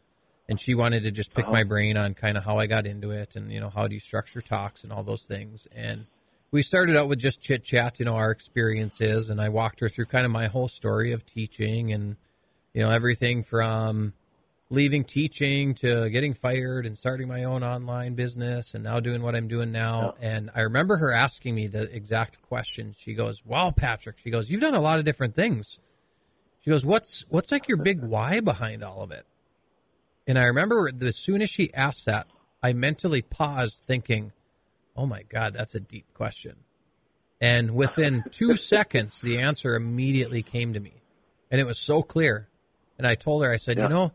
and 0.48 0.60
she 0.60 0.74
wanted 0.74 1.02
to 1.02 1.10
just 1.10 1.34
pick 1.34 1.44
uh-huh. 1.44 1.52
my 1.52 1.64
brain 1.64 1.96
on 1.96 2.14
kind 2.14 2.36
of 2.36 2.44
how 2.44 2.58
I 2.58 2.66
got 2.66 2.86
into 2.86 3.10
it 3.10 3.36
and 3.36 3.50
you 3.52 3.60
know 3.60 3.70
how 3.70 3.86
do 3.88 3.94
you 3.94 4.00
structure 4.00 4.40
talks 4.40 4.84
and 4.84 4.92
all 4.92 5.02
those 5.02 5.26
things. 5.26 5.66
And 5.74 6.06
we 6.50 6.62
started 6.62 6.96
out 6.96 7.08
with 7.08 7.18
just 7.18 7.40
chit 7.40 7.64
chat, 7.64 7.98
you 7.98 8.04
know, 8.04 8.14
our 8.14 8.30
experiences, 8.30 9.30
and 9.30 9.40
I 9.40 9.48
walked 9.48 9.80
her 9.80 9.88
through 9.88 10.06
kind 10.06 10.24
of 10.24 10.30
my 10.30 10.46
whole 10.46 10.68
story 10.68 11.12
of 11.12 11.26
teaching 11.26 11.92
and 11.92 12.16
you 12.72 12.82
know 12.82 12.90
everything 12.90 13.42
from 13.42 14.12
leaving 14.68 15.04
teaching 15.04 15.74
to 15.74 16.08
getting 16.10 16.34
fired 16.34 16.86
and 16.86 16.98
starting 16.98 17.28
my 17.28 17.44
own 17.44 17.62
online 17.62 18.14
business 18.14 18.74
and 18.74 18.82
now 18.82 18.98
doing 19.00 19.22
what 19.22 19.36
I'm 19.36 19.46
doing 19.48 19.70
now. 19.70 20.14
Yeah. 20.20 20.28
And 20.28 20.50
I 20.54 20.62
remember 20.62 20.96
her 20.96 21.12
asking 21.12 21.54
me 21.54 21.68
the 21.68 21.82
exact 21.82 22.42
question. 22.42 22.92
She 22.96 23.14
goes, 23.14 23.44
"Wow, 23.44 23.70
Patrick," 23.70 24.18
she 24.18 24.30
goes, 24.30 24.50
"You've 24.50 24.60
done 24.60 24.74
a 24.74 24.80
lot 24.80 24.98
of 24.98 25.04
different 25.04 25.34
things." 25.34 25.80
She 26.60 26.70
goes, 26.70 26.84
"What's 26.84 27.24
what's 27.28 27.52
like 27.52 27.68
your 27.68 27.78
big 27.78 28.02
why 28.02 28.40
behind 28.40 28.84
all 28.84 29.02
of 29.02 29.10
it?" 29.10 29.26
And 30.26 30.38
I 30.38 30.44
remember 30.44 30.90
as 31.02 31.16
soon 31.16 31.42
as 31.42 31.50
she 31.50 31.72
asked 31.72 32.06
that, 32.06 32.26
I 32.62 32.72
mentally 32.72 33.22
paused, 33.22 33.78
thinking, 33.86 34.32
"Oh 34.96 35.06
my 35.06 35.22
God, 35.22 35.54
that's 35.54 35.74
a 35.74 35.80
deep 35.80 36.06
question." 36.14 36.56
And 37.40 37.72
within 37.72 38.24
two 38.30 38.56
seconds, 38.56 39.20
the 39.20 39.38
answer 39.38 39.74
immediately 39.74 40.42
came 40.42 40.72
to 40.72 40.80
me, 40.80 41.02
and 41.50 41.60
it 41.60 41.66
was 41.66 41.78
so 41.78 42.02
clear. 42.02 42.48
And 42.98 43.06
I 43.06 43.14
told 43.14 43.44
her, 43.44 43.52
I 43.52 43.56
said, 43.56 43.78
yeah. 43.78 43.84
"You 43.84 43.90
know." 43.90 44.12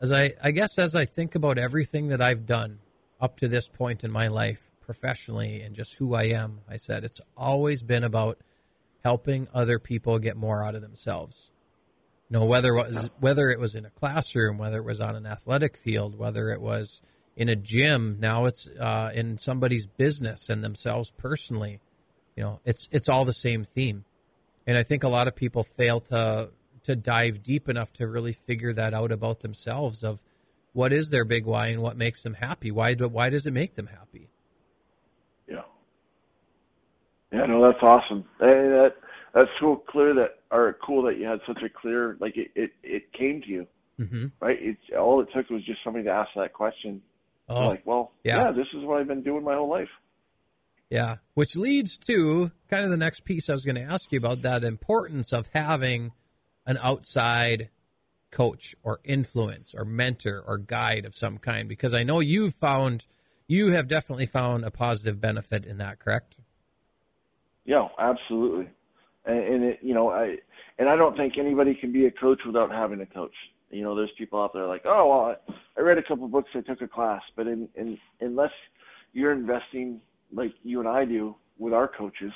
as 0.00 0.12
I, 0.12 0.32
I 0.42 0.50
guess 0.50 0.78
as 0.78 0.94
I 0.94 1.04
think 1.04 1.34
about 1.34 1.58
everything 1.58 2.08
that 2.08 2.22
I've 2.22 2.46
done 2.46 2.78
up 3.20 3.36
to 3.38 3.48
this 3.48 3.68
point 3.68 4.02
in 4.02 4.10
my 4.10 4.28
life 4.28 4.70
professionally 4.80 5.60
and 5.60 5.74
just 5.74 5.94
who 5.94 6.14
I 6.14 6.24
am, 6.24 6.60
I 6.68 6.76
said 6.76 7.04
it's 7.04 7.20
always 7.36 7.82
been 7.82 8.02
about 8.02 8.38
helping 9.04 9.46
other 9.52 9.78
people 9.78 10.18
get 10.18 10.36
more 10.36 10.64
out 10.64 10.74
of 10.74 10.82
themselves. 10.82 11.50
You 12.30 12.38
know, 12.38 12.44
whether 12.46 12.76
it 12.76 12.86
was 12.86 13.10
whether 13.18 13.50
it 13.50 13.58
was 13.58 13.74
in 13.74 13.84
a 13.84 13.90
classroom, 13.90 14.56
whether 14.56 14.78
it 14.78 14.84
was 14.84 15.00
on 15.00 15.16
an 15.16 15.26
athletic 15.26 15.76
field, 15.76 16.16
whether 16.16 16.50
it 16.50 16.60
was 16.60 17.02
in 17.36 17.48
a 17.48 17.56
gym, 17.56 18.18
now 18.20 18.44
it's 18.44 18.68
uh, 18.68 19.10
in 19.12 19.36
somebody's 19.36 19.86
business 19.86 20.48
and 20.48 20.62
themselves 20.62 21.10
personally. 21.10 21.80
You 22.36 22.44
know, 22.44 22.60
it's 22.64 22.88
it's 22.92 23.08
all 23.08 23.24
the 23.24 23.32
same 23.32 23.64
theme, 23.64 24.04
and 24.64 24.78
I 24.78 24.84
think 24.84 25.02
a 25.02 25.08
lot 25.08 25.26
of 25.26 25.34
people 25.34 25.64
fail 25.64 25.98
to 26.00 26.50
to 26.84 26.94
dive 26.94 27.42
deep 27.42 27.68
enough 27.68 27.92
to 27.94 28.06
really 28.06 28.32
figure 28.32 28.72
that 28.74 28.94
out 28.94 29.10
about 29.10 29.40
themselves 29.40 30.04
of 30.04 30.22
what 30.72 30.92
is 30.92 31.10
their 31.10 31.24
big 31.24 31.46
why 31.46 31.66
and 31.66 31.82
what 31.82 31.96
makes 31.96 32.22
them 32.22 32.34
happy. 32.34 32.70
Why 32.70 32.94
do, 32.94 33.08
why 33.08 33.30
does 33.30 33.46
it 33.46 33.52
make 33.52 33.74
them 33.74 33.88
happy? 33.88 34.28
Yeah. 35.48 35.62
Yeah, 37.32 37.46
no, 37.46 37.60
that's 37.60 37.82
awesome. 37.82 38.24
And 38.38 38.72
that 38.72 38.94
that's 39.34 39.50
so 39.58 39.82
clear 39.88 40.14
that 40.14 40.39
or 40.50 40.76
cool 40.84 41.02
that 41.04 41.18
you 41.18 41.26
had 41.26 41.40
such 41.46 41.62
a 41.62 41.68
clear 41.68 42.16
like 42.20 42.36
it 42.36 42.50
it, 42.54 42.72
it 42.82 43.12
came 43.12 43.40
to 43.42 43.48
you. 43.48 43.66
Mm-hmm. 43.98 44.26
Right? 44.40 44.58
It's 44.60 44.80
all 44.98 45.20
it 45.20 45.28
took 45.34 45.50
was 45.50 45.64
just 45.64 45.80
somebody 45.84 46.06
to 46.06 46.10
ask 46.10 46.30
that 46.36 46.52
question. 46.52 47.02
Oh, 47.48 47.68
like, 47.68 47.82
well, 47.84 48.12
yeah. 48.22 48.44
yeah, 48.44 48.52
this 48.52 48.66
is 48.74 48.84
what 48.84 49.00
I've 49.00 49.08
been 49.08 49.22
doing 49.22 49.42
my 49.42 49.54
whole 49.54 49.68
life. 49.68 49.88
Yeah, 50.88 51.16
which 51.34 51.56
leads 51.56 51.98
to 52.06 52.50
kind 52.68 52.84
of 52.84 52.90
the 52.90 52.96
next 52.96 53.24
piece 53.24 53.48
I 53.48 53.52
was 53.52 53.64
going 53.64 53.76
to 53.76 53.82
ask 53.82 54.10
you 54.10 54.18
about 54.18 54.42
that 54.42 54.64
importance 54.64 55.32
of 55.32 55.48
having 55.52 56.12
an 56.66 56.78
outside 56.82 57.70
coach 58.30 58.74
or 58.82 59.00
influence 59.04 59.74
or 59.76 59.84
mentor 59.84 60.42
or 60.46 60.58
guide 60.58 61.04
of 61.04 61.14
some 61.14 61.38
kind? 61.38 61.68
Because 61.68 61.94
I 61.94 62.02
know 62.02 62.20
you've 62.20 62.54
found, 62.54 63.06
you 63.46 63.72
have 63.72 63.88
definitely 63.88 64.26
found 64.26 64.64
a 64.64 64.70
positive 64.70 65.20
benefit 65.20 65.66
in 65.66 65.78
that, 65.78 65.98
correct? 65.98 66.36
Yeah, 67.64 67.88
absolutely. 67.98 68.68
And, 69.24 69.38
and 69.38 69.64
it, 69.64 69.78
you 69.82 69.94
know, 69.94 70.10
I, 70.10 70.36
and 70.78 70.88
I 70.88 70.96
don't 70.96 71.16
think 71.16 71.38
anybody 71.38 71.74
can 71.74 71.92
be 71.92 72.06
a 72.06 72.10
coach 72.10 72.40
without 72.46 72.70
having 72.70 73.00
a 73.00 73.06
coach. 73.06 73.34
You 73.70 73.82
know, 73.82 73.94
there's 73.94 74.10
people 74.18 74.42
out 74.42 74.52
there 74.52 74.66
like, 74.66 74.82
oh, 74.84 75.08
well, 75.08 75.54
I, 75.76 75.80
read 75.80 75.98
a 75.98 76.02
couple 76.02 76.26
books, 76.26 76.50
I 76.54 76.60
took 76.60 76.82
a 76.82 76.88
class, 76.88 77.22
but 77.36 77.46
in, 77.46 77.68
in, 77.76 77.98
unless 78.20 78.50
you're 79.12 79.32
investing 79.32 80.00
like 80.32 80.52
you 80.64 80.80
and 80.80 80.88
I 80.88 81.04
do 81.04 81.36
with 81.58 81.72
our 81.72 81.86
coaches, 81.86 82.32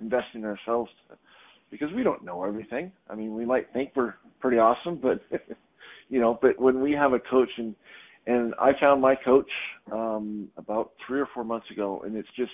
investing 0.00 0.42
in 0.42 0.44
ourselves 0.44 0.90
because 1.70 1.92
we 1.92 2.02
don't 2.02 2.24
know 2.24 2.44
everything. 2.44 2.92
I 3.10 3.14
mean, 3.14 3.34
we 3.34 3.44
might 3.44 3.72
think 3.72 3.92
we're 3.94 4.14
pretty 4.40 4.58
awesome, 4.58 4.96
but 4.96 5.20
you 6.08 6.20
know, 6.20 6.38
but 6.40 6.58
when 6.58 6.80
we 6.80 6.92
have 6.92 7.12
a 7.12 7.18
coach 7.18 7.50
and 7.58 7.74
and 8.26 8.54
I 8.60 8.78
found 8.78 9.00
my 9.00 9.14
coach 9.14 9.50
um 9.92 10.48
about 10.56 10.92
3 11.06 11.20
or 11.20 11.28
4 11.34 11.44
months 11.44 11.70
ago 11.70 12.02
and 12.04 12.16
it's 12.16 12.28
just 12.36 12.52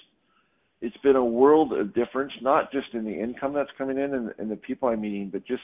it's 0.81 0.97
been 0.99 1.17
a 1.17 1.25
world 1.25 1.73
of 1.73 1.95
difference, 1.95 2.33
not 2.43 2.71
just 2.73 2.89
in 2.93 3.05
the 3.05 3.13
income 3.13 3.53
that's 3.55 3.71
coming 3.79 3.99
in 3.99 4.15
and, 4.15 4.35
and 4.39 4.51
the 4.51 4.57
people 4.57 4.89
I'm 4.89 5.01
meeting, 5.01 5.31
but 5.31 5.47
just 5.47 5.63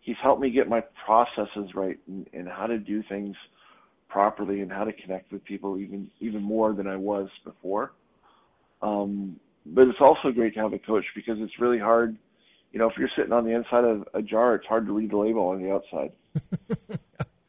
he's 0.00 0.16
helped 0.22 0.40
me 0.40 0.50
get 0.50 0.68
my 0.68 0.82
processes 1.04 1.74
right 1.74 1.98
and, 2.08 2.26
and 2.32 2.48
how 2.48 2.66
to 2.66 2.78
do 2.78 3.02
things 3.08 3.36
properly 4.08 4.62
and 4.62 4.72
how 4.72 4.84
to 4.84 4.92
connect 4.92 5.30
with 5.32 5.44
people 5.44 5.78
even 5.78 6.10
even 6.20 6.42
more 6.42 6.72
than 6.72 6.86
I 6.86 6.96
was 6.96 7.28
before. 7.44 7.92
Um, 8.80 9.38
but 9.66 9.82
it's 9.82 10.00
also 10.00 10.30
great 10.32 10.54
to 10.54 10.60
have 10.60 10.72
a 10.72 10.78
coach 10.78 11.04
because 11.14 11.36
it's 11.40 11.60
really 11.60 11.78
hard 11.78 12.16
you 12.72 12.78
know, 12.78 12.88
if 12.88 12.96
you're 12.98 13.10
sitting 13.16 13.32
on 13.32 13.44
the 13.44 13.54
inside 13.54 13.84
of 13.84 14.06
a 14.14 14.22
jar, 14.22 14.54
it's 14.54 14.66
hard 14.66 14.86
to 14.86 14.92
read 14.92 15.10
the 15.10 15.16
label 15.16 15.48
on 15.48 15.62
the 15.62 15.72
outside. 15.72 16.12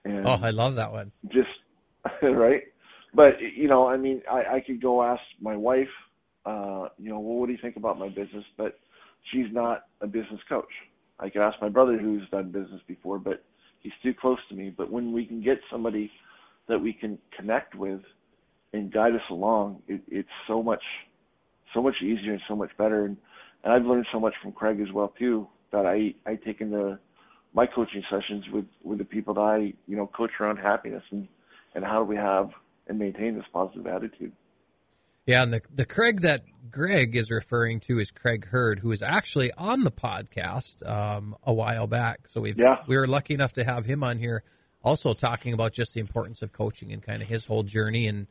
oh, 0.26 0.40
I 0.42 0.52
love 0.52 0.76
that 0.76 0.92
one. 0.92 1.12
Just 1.28 1.50
right, 2.22 2.64
but 3.14 3.34
you 3.42 3.68
know, 3.68 3.88
I 3.88 3.98
mean, 3.98 4.22
I, 4.30 4.56
I 4.56 4.64
could 4.66 4.82
go 4.82 5.04
ask 5.04 5.22
my 5.42 5.56
wife, 5.56 5.90
uh, 6.50 6.90
you 6.98 7.10
know, 7.10 7.20
well, 7.20 7.38
what 7.38 7.48
do 7.48 7.54
you 7.54 7.60
think 7.62 7.76
about 7.76 8.00
my 8.00 8.10
business? 8.10 8.46
But 8.58 8.80
she's 9.32 9.48
not 9.52 9.86
a 10.02 10.08
business 10.08 10.40
coach. 10.48 10.72
I 11.20 11.30
could 11.30 11.42
ask 11.42 11.62
my 11.62 11.70
brother, 11.70 11.98
who's 11.98 12.28
done 12.32 12.52
business 12.52 12.82
before, 12.88 13.20
but 13.20 13.44
he's 13.82 13.94
too 14.02 14.14
close 14.20 14.40
to 14.50 14.56
me. 14.56 14.74
But 14.76 14.92
when 14.92 15.12
we 15.12 15.26
can 15.26 15.44
get 15.44 15.60
somebody 15.72 16.12
that 16.68 16.80
we 16.80 16.94
can 16.94 17.18
connect 17.38 17.76
with, 17.76 18.02
and 18.74 18.92
guide 18.92 19.16
us 19.16 19.22
along, 19.30 19.82
it, 19.88 20.02
it's 20.08 20.30
so 20.48 20.62
much 20.62 20.84
so 21.74 21.82
much 21.82 21.96
easier 22.02 22.32
and 22.32 22.42
so 22.48 22.56
much 22.56 22.72
better. 22.78 23.06
And, 23.06 23.16
and 23.64 23.74
I've 23.74 23.86
learned 23.86 24.08
so 24.12 24.20
much 24.20 24.34
from 24.42 24.52
Craig 24.52 24.80
as 24.82 24.92
well 24.94 25.14
too 25.20 25.48
that 25.72 25.86
I 25.86 26.14
I 26.30 26.36
take 26.36 26.62
into 26.62 27.00
my 27.54 27.66
coaching 27.66 28.04
sessions 28.10 28.46
with 28.52 28.66
with 28.84 28.98
the 29.00 29.06
people 29.06 29.34
that 29.36 29.42
I 29.42 29.74
you 29.88 29.98
know 29.98 30.08
coach 30.08 30.32
around 30.40 30.58
happiness 30.58 31.04
and 31.12 31.28
and 31.76 31.84
how 31.84 32.00
do 32.00 32.06
we 32.06 32.16
have 32.16 32.50
and 32.88 32.98
maintain 32.98 33.36
this 33.36 33.46
positive 33.54 33.88
attitude. 33.88 34.32
Yeah, 35.30 35.44
and 35.44 35.54
the 35.54 35.62
the 35.72 35.86
Craig 35.86 36.22
that 36.22 36.42
Greg 36.72 37.16
is 37.16 37.30
referring 37.30 37.82
to 37.82 38.00
is 38.00 38.10
Craig 38.10 38.48
Hurd, 38.48 38.80
who 38.80 38.90
was 38.90 39.04
actually 39.04 39.52
on 39.52 39.84
the 39.84 39.92
podcast 39.92 40.84
um, 40.90 41.36
a 41.44 41.54
while 41.54 41.86
back. 41.86 42.28
So 42.28 42.42
we 42.42 42.56
yeah. 42.58 42.78
we 42.88 42.98
were 42.98 43.06
lucky 43.06 43.36
enough 43.36 43.54
to 43.54 43.64
have 43.64 43.86
him 43.86 44.04
on 44.04 44.18
here, 44.18 44.42
also 44.84 45.14
talking 45.14 45.54
about 45.54 45.72
just 45.72 45.94
the 45.94 46.00
importance 46.00 46.42
of 46.42 46.52
coaching 46.52 46.92
and 46.92 47.04
kind 47.04 47.22
of 47.22 47.28
his 47.28 47.46
whole 47.46 47.62
journey. 47.62 48.08
And 48.08 48.26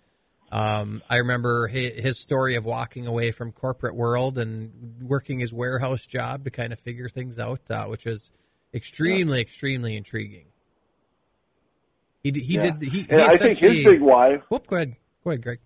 um, 0.51 1.01
I 1.09 1.18
remember 1.18 1.68
his, 1.68 2.03
his, 2.03 2.18
story 2.18 2.57
of 2.57 2.64
walking 2.64 3.07
away 3.07 3.30
from 3.30 3.53
corporate 3.53 3.94
world 3.94 4.36
and 4.36 4.96
working 5.01 5.38
his 5.38 5.55
warehouse 5.55 6.05
job 6.05 6.42
to 6.46 6.51
kind 6.51 6.72
of 6.72 6.80
figure 6.80 7.09
things 7.09 7.38
out, 7.38 7.70
uh, 7.70 7.84
which 7.84 8.07
was 8.07 8.32
extremely 8.74 9.36
yeah. 9.36 9.42
extremely 9.42 9.96
intriguing. 9.96 10.46
He 12.24 12.32
he 12.32 12.55
yeah. 12.55 12.61
did 12.72 12.82
he. 12.82 13.03
he 13.03 13.14
I 13.14 13.36
think 13.36 13.57
his 13.57 13.84
big 13.84 14.01
why. 14.01 14.38
Whoop, 14.49 14.66
go 14.66 14.74
ahead, 14.74 14.96
go 15.22 15.30
ahead, 15.30 15.42
Greg. 15.42 15.61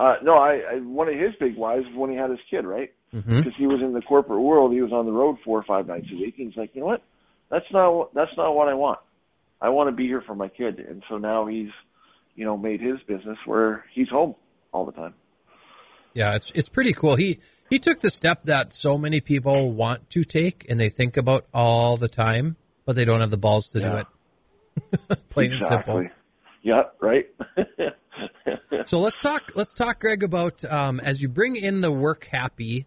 Uh, 0.00 0.14
no, 0.22 0.38
I, 0.38 0.62
I 0.72 0.74
one 0.80 1.08
of 1.08 1.14
his 1.14 1.34
big 1.38 1.58
whys 1.58 1.82
was 1.84 1.94
when 1.94 2.10
he 2.10 2.16
had 2.16 2.30
his 2.30 2.38
kid, 2.50 2.64
right? 2.64 2.90
Because 3.12 3.26
mm-hmm. 3.26 3.50
he 3.50 3.66
was 3.66 3.82
in 3.82 3.92
the 3.92 4.00
corporate 4.00 4.40
world, 4.40 4.72
he 4.72 4.80
was 4.80 4.92
on 4.92 5.04
the 5.04 5.12
road 5.12 5.36
four 5.44 5.58
or 5.58 5.62
five 5.62 5.86
nights 5.86 6.06
a 6.10 6.16
week. 6.16 6.36
And 6.38 6.48
he's 6.48 6.56
like, 6.56 6.70
you 6.74 6.80
know 6.80 6.86
what? 6.86 7.02
That's 7.50 7.66
not 7.70 8.14
that's 8.14 8.30
not 8.34 8.54
what 8.54 8.68
I 8.68 8.74
want. 8.74 8.98
I 9.60 9.68
want 9.68 9.88
to 9.88 9.92
be 9.92 10.06
here 10.06 10.22
for 10.22 10.34
my 10.34 10.48
kid. 10.48 10.78
And 10.78 11.02
so 11.06 11.18
now 11.18 11.46
he's, 11.46 11.68
you 12.34 12.46
know, 12.46 12.56
made 12.56 12.80
his 12.80 12.98
business 13.06 13.36
where 13.44 13.84
he's 13.92 14.08
home 14.08 14.36
all 14.72 14.86
the 14.86 14.92
time. 14.92 15.12
Yeah, 16.14 16.34
it's 16.34 16.50
it's 16.54 16.70
pretty 16.70 16.94
cool. 16.94 17.16
He 17.16 17.38
he 17.68 17.78
took 17.78 18.00
the 18.00 18.10
step 18.10 18.44
that 18.44 18.72
so 18.72 18.96
many 18.96 19.20
people 19.20 19.70
want 19.70 20.08
to 20.10 20.24
take 20.24 20.64
and 20.70 20.80
they 20.80 20.88
think 20.88 21.18
about 21.18 21.44
all 21.52 21.98
the 21.98 22.08
time, 22.08 22.56
but 22.86 22.96
they 22.96 23.04
don't 23.04 23.20
have 23.20 23.30
the 23.30 23.36
balls 23.36 23.68
to 23.70 23.80
yeah. 23.80 23.90
do 23.90 23.96
it. 23.98 25.28
Plain 25.28 25.52
exactly. 25.52 25.94
and 25.94 26.04
simple. 26.04 26.19
Yeah, 26.62 26.82
right. 27.00 27.26
so 28.84 29.00
let's 29.00 29.18
talk. 29.18 29.52
Let's 29.54 29.72
talk, 29.72 30.00
Greg, 30.00 30.22
about 30.22 30.64
um, 30.64 31.00
as 31.00 31.22
you 31.22 31.28
bring 31.28 31.56
in 31.56 31.80
the 31.80 31.90
work 31.90 32.26
happy 32.26 32.86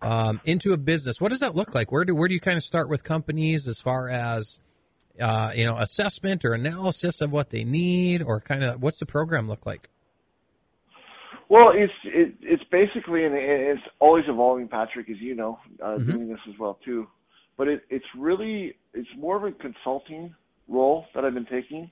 um, 0.00 0.40
into 0.44 0.72
a 0.72 0.76
business. 0.76 1.20
What 1.20 1.30
does 1.30 1.40
that 1.40 1.54
look 1.54 1.74
like? 1.74 1.92
Where 1.92 2.04
do 2.04 2.14
where 2.14 2.28
do 2.28 2.34
you 2.34 2.40
kind 2.40 2.56
of 2.56 2.64
start 2.64 2.88
with 2.88 3.04
companies 3.04 3.68
as 3.68 3.80
far 3.80 4.08
as 4.08 4.58
uh, 5.20 5.52
you 5.54 5.64
know 5.64 5.76
assessment 5.76 6.44
or 6.44 6.52
analysis 6.52 7.20
of 7.20 7.32
what 7.32 7.50
they 7.50 7.64
need, 7.64 8.22
or 8.22 8.40
kind 8.40 8.64
of 8.64 8.82
what's 8.82 8.98
the 8.98 9.06
program 9.06 9.48
look 9.48 9.64
like? 9.64 9.88
Well, 11.48 11.70
it's 11.74 11.92
it, 12.04 12.34
it's 12.40 12.64
basically 12.70 13.24
and 13.24 13.34
it's 13.34 13.82
always 14.00 14.24
evolving, 14.26 14.68
Patrick, 14.68 15.08
as 15.10 15.18
you 15.18 15.34
know, 15.34 15.58
uh, 15.82 15.90
mm-hmm. 15.90 16.10
doing 16.10 16.28
this 16.28 16.40
as 16.48 16.58
well 16.58 16.78
too. 16.84 17.06
But 17.56 17.68
it, 17.68 17.84
it's 17.90 18.06
really 18.18 18.74
it's 18.94 19.08
more 19.16 19.36
of 19.36 19.44
a 19.44 19.52
consulting 19.52 20.34
role 20.66 21.06
that 21.14 21.24
I've 21.24 21.34
been 21.34 21.46
taking. 21.46 21.90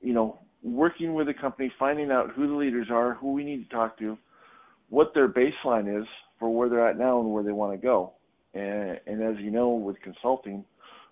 You 0.00 0.14
know, 0.14 0.38
working 0.62 1.14
with 1.14 1.28
a 1.28 1.34
company, 1.34 1.72
finding 1.78 2.10
out 2.10 2.30
who 2.32 2.46
the 2.46 2.54
leaders 2.54 2.88
are, 2.90 3.14
who 3.14 3.32
we 3.32 3.44
need 3.44 3.68
to 3.68 3.74
talk 3.74 3.98
to, 3.98 4.16
what 4.88 5.12
their 5.14 5.28
baseline 5.28 6.00
is 6.00 6.06
for 6.38 6.54
where 6.54 6.68
they're 6.68 6.88
at 6.88 6.98
now 6.98 7.20
and 7.20 7.32
where 7.32 7.42
they 7.42 7.52
want 7.52 7.72
to 7.72 7.78
go. 7.78 8.12
And, 8.54 9.00
and 9.06 9.22
as 9.22 9.42
you 9.42 9.50
know, 9.50 9.70
with 9.70 10.00
consulting, 10.00 10.64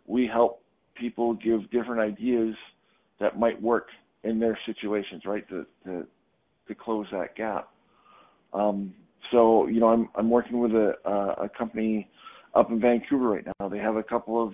we 0.07 0.27
help 0.27 0.63
people 0.95 1.35
give 1.35 1.71
different 1.71 2.01
ideas 2.01 2.55
that 3.21 3.39
might 3.39 3.61
work 3.61 3.89
in 4.25 4.39
their 4.39 4.59
situations, 4.67 5.23
right? 5.25 5.49
To 5.49 5.67
to, 5.85 6.07
to 6.67 6.75
close 6.75 7.07
that 7.13 7.37
gap. 7.37 7.69
Um, 8.53 8.95
so 9.31 9.67
you 9.69 9.81
know, 9.81 9.89
I'm 9.89 10.09
I'm 10.17 10.31
working 10.31 10.59
with 10.59 10.73
a 10.73 10.95
a 11.41 11.49
company 11.57 12.09
up 12.55 12.71
in 12.71 12.81
Vancouver 12.81 13.29
right 13.29 13.45
now. 13.61 13.69
They 13.69 13.79
have 13.79 13.97
a 13.97 14.03
couple 14.03 14.43
of 14.43 14.53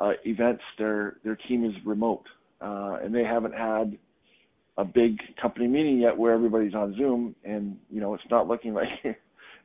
uh, 0.00 0.12
events. 0.24 0.62
Their 0.78 1.16
their 1.24 1.36
team 1.36 1.64
is 1.64 1.72
remote, 1.84 2.24
uh, 2.60 2.98
and 3.02 3.14
they 3.14 3.24
haven't 3.24 3.54
had 3.54 3.96
a 4.76 4.84
big 4.84 5.18
company 5.40 5.66
meeting 5.66 5.98
yet 5.98 6.16
where 6.16 6.32
everybody's 6.32 6.74
on 6.74 6.94
Zoom, 6.96 7.34
and 7.44 7.76
you 7.90 8.00
know 8.00 8.14
it's 8.14 8.24
not 8.30 8.48
looking 8.48 8.74
like 8.80 9.18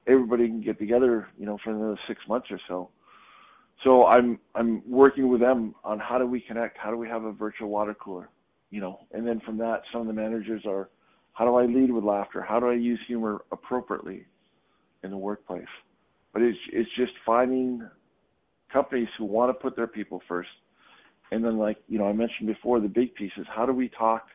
everybody 0.07 0.47
can 0.47 0.61
get 0.61 0.77
together, 0.79 1.27
you 1.37 1.45
know, 1.45 1.57
for 1.63 1.71
another 1.71 1.99
six 2.07 2.21
months 2.27 2.47
or 2.51 2.59
so. 2.67 2.89
So 3.83 4.05
I'm 4.05 4.39
I'm 4.55 4.81
working 4.89 5.29
with 5.29 5.41
them 5.41 5.75
on 5.83 5.99
how 5.99 6.17
do 6.17 6.25
we 6.25 6.39
connect, 6.39 6.77
how 6.77 6.91
do 6.91 6.97
we 6.97 7.07
have 7.07 7.23
a 7.23 7.31
virtual 7.31 7.69
water 7.69 7.93
cooler, 7.93 8.29
you 8.71 8.81
know, 8.81 8.99
and 9.11 9.27
then 9.27 9.41
from 9.41 9.57
that, 9.57 9.81
some 9.91 10.01
of 10.01 10.07
the 10.07 10.13
managers 10.13 10.63
are, 10.65 10.89
how 11.33 11.45
do 11.45 11.55
I 11.55 11.65
lead 11.65 11.91
with 11.91 12.03
laughter, 12.03 12.41
how 12.41 12.59
do 12.59 12.69
I 12.69 12.73
use 12.73 12.99
humor 13.07 13.43
appropriately 13.51 14.25
in 15.03 15.11
the 15.11 15.17
workplace, 15.17 15.65
but 16.33 16.41
it's 16.41 16.57
it's 16.71 16.89
just 16.95 17.11
finding 17.25 17.87
companies 18.71 19.09
who 19.17 19.25
want 19.25 19.49
to 19.49 19.53
put 19.53 19.75
their 19.75 19.87
people 19.87 20.21
first, 20.27 20.49
and 21.31 21.43
then 21.43 21.57
like 21.57 21.77
you 21.87 21.97
know 21.97 22.07
I 22.07 22.13
mentioned 22.13 22.47
before, 22.47 22.79
the 22.79 22.87
big 22.87 23.15
piece 23.15 23.31
is 23.37 23.45
how 23.53 23.65
do 23.65 23.73
we 23.73 23.89
talk 23.89 24.27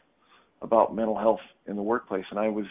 about 0.63 0.95
mental 0.95 1.17
health 1.19 1.41
in 1.67 1.77
the 1.77 1.83
workplace. 1.83 2.25
And 2.31 2.39
I 2.39 2.49
was 2.49 2.67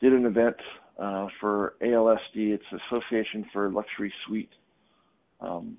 did 0.00 0.12
an 0.12 0.26
event 0.26 0.56
uh, 0.98 1.26
for 1.40 1.74
ALSD. 1.82 2.18
It's 2.34 2.64
Association 2.90 3.46
for 3.52 3.70
Luxury 3.70 4.12
Suite 4.26 4.50
um, 5.40 5.76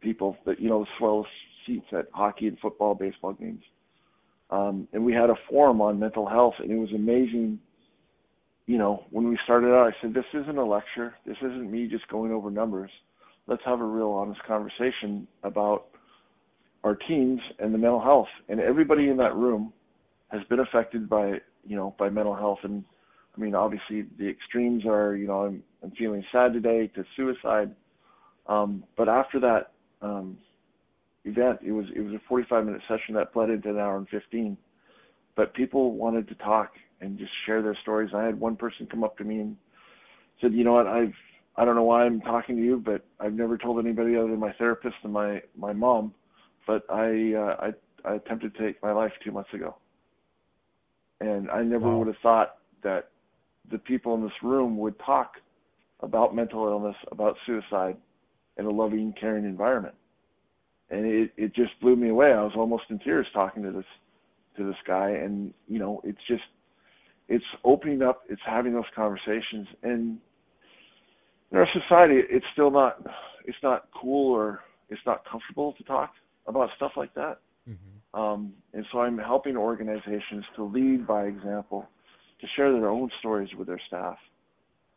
people 0.00 0.36
that 0.46 0.60
you 0.60 0.68
know 0.68 0.80
the 0.80 0.90
swell 0.98 1.26
seats 1.66 1.86
at 1.92 2.06
hockey 2.12 2.48
and 2.48 2.58
football, 2.58 2.94
baseball 2.94 3.32
games. 3.32 3.62
Um, 4.50 4.88
and 4.92 5.04
we 5.04 5.12
had 5.12 5.30
a 5.30 5.36
forum 5.48 5.80
on 5.80 5.98
mental 5.98 6.28
health, 6.28 6.54
and 6.58 6.70
it 6.70 6.76
was 6.76 6.92
amazing. 6.92 7.60
You 8.66 8.78
know, 8.78 9.04
when 9.10 9.28
we 9.28 9.38
started 9.44 9.68
out, 9.68 9.88
I 9.88 9.96
said, 10.00 10.14
"This 10.14 10.24
isn't 10.34 10.56
a 10.56 10.64
lecture. 10.64 11.14
This 11.26 11.36
isn't 11.38 11.70
me 11.70 11.86
just 11.86 12.08
going 12.08 12.32
over 12.32 12.50
numbers. 12.50 12.90
Let's 13.46 13.62
have 13.64 13.80
a 13.80 13.84
real 13.84 14.10
honest 14.10 14.42
conversation 14.44 15.26
about 15.42 15.86
our 16.84 16.94
teams 16.94 17.40
and 17.58 17.74
the 17.74 17.78
mental 17.78 18.00
health." 18.00 18.28
And 18.48 18.60
everybody 18.60 19.08
in 19.08 19.16
that 19.18 19.34
room 19.34 19.72
has 20.30 20.42
been 20.44 20.60
affected 20.60 21.08
by 21.08 21.40
you 21.66 21.76
know 21.76 21.94
by 21.98 22.08
mental 22.08 22.34
health. 22.34 22.60
And 22.62 22.84
I 23.36 23.40
mean 23.40 23.54
obviously 23.54 24.06
the 24.18 24.28
extremes 24.28 24.84
are 24.86 25.14
you 25.14 25.26
know 25.26 25.44
I'm 25.46 25.62
I'm 25.82 25.90
feeling 25.92 26.24
sad 26.32 26.52
today 26.52 26.88
to 26.94 27.04
suicide. 27.16 27.74
Um, 28.46 28.84
but 28.96 29.08
after 29.08 29.38
that 29.40 29.72
um, 30.02 30.38
event 31.24 31.60
it 31.64 31.72
was 31.72 31.86
it 31.94 32.00
was 32.00 32.14
a 32.14 32.20
45 32.28 32.64
minute 32.64 32.82
session 32.88 33.14
that 33.14 33.32
bled 33.32 33.50
into 33.50 33.70
an 33.70 33.78
hour 33.78 33.96
and 33.96 34.08
15 34.08 34.56
but 35.36 35.54
people 35.54 35.92
wanted 35.92 36.28
to 36.28 36.34
talk 36.36 36.72
and 37.00 37.18
just 37.18 37.30
share 37.46 37.62
their 37.62 37.76
stories. 37.82 38.10
I 38.14 38.24
had 38.24 38.38
one 38.38 38.56
person 38.56 38.86
come 38.86 39.04
up 39.04 39.16
to 39.18 39.24
me 39.24 39.40
and 39.40 39.56
said 40.40 40.52
you 40.52 40.64
know 40.64 40.72
what? 40.72 40.86
I've 40.86 41.14
I 41.56 41.64
don't 41.64 41.74
know 41.74 41.82
why 41.82 42.04
I'm 42.04 42.20
talking 42.20 42.56
to 42.56 42.62
you 42.62 42.82
but 42.84 43.04
I've 43.18 43.34
never 43.34 43.58
told 43.58 43.84
anybody 43.84 44.16
other 44.16 44.28
than 44.28 44.38
my 44.38 44.52
therapist 44.52 44.96
and 45.02 45.12
my 45.12 45.42
my 45.56 45.72
mom 45.72 46.14
but 46.70 46.84
I 46.88 47.34
uh, 47.34 47.56
I 47.66 48.08
I 48.08 48.14
attempted 48.14 48.54
to 48.54 48.62
take 48.62 48.80
my 48.80 48.92
life 48.92 49.12
two 49.24 49.32
months 49.32 49.52
ago 49.52 49.74
and 51.20 51.50
I 51.50 51.64
never 51.64 51.88
wow. 51.88 51.98
would 51.98 52.06
have 52.06 52.22
thought 52.22 52.58
that 52.84 53.10
the 53.72 53.78
people 53.78 54.14
in 54.14 54.22
this 54.22 54.40
room 54.40 54.78
would 54.78 54.96
talk 55.00 55.32
about 55.98 56.32
mental 56.32 56.68
illness, 56.68 56.94
about 57.10 57.36
suicide 57.44 57.96
in 58.56 58.66
a 58.66 58.70
loving, 58.70 59.12
caring 59.20 59.44
environment. 59.44 59.96
And 60.90 61.04
it, 61.04 61.32
it 61.36 61.54
just 61.56 61.78
blew 61.80 61.96
me 61.96 62.08
away. 62.08 62.32
I 62.32 62.42
was 62.42 62.52
almost 62.56 62.84
in 62.88 63.00
tears 63.00 63.26
talking 63.34 63.64
to 63.64 63.72
this 63.72 63.84
to 64.56 64.64
this 64.64 64.80
guy 64.86 65.10
and 65.10 65.52
you 65.66 65.80
know, 65.80 66.00
it's 66.04 66.22
just 66.28 66.44
it's 67.28 67.44
opening 67.64 68.00
up, 68.00 68.22
it's 68.28 68.42
having 68.46 68.74
those 68.74 68.92
conversations 68.94 69.66
and 69.82 70.18
in 71.50 71.58
our 71.58 71.68
society 71.72 72.20
it's 72.30 72.46
still 72.52 72.70
not 72.70 73.04
it's 73.44 73.58
not 73.60 73.88
cool 73.92 74.32
or 74.32 74.60
it's 74.88 75.02
not 75.04 75.24
comfortable 75.28 75.72
to 75.72 75.82
talk 75.82 76.12
about 76.46 76.70
stuff 76.76 76.92
like 76.96 77.14
that. 77.14 77.40
Mm-hmm. 77.68 78.20
Um, 78.20 78.52
and 78.72 78.84
so 78.90 79.00
I'm 79.00 79.18
helping 79.18 79.56
organizations 79.56 80.44
to 80.56 80.64
lead 80.64 81.06
by 81.06 81.24
example, 81.24 81.88
to 82.40 82.46
share 82.56 82.72
their 82.72 82.88
own 82.88 83.10
stories 83.18 83.50
with 83.56 83.68
their 83.68 83.80
staff, 83.86 84.16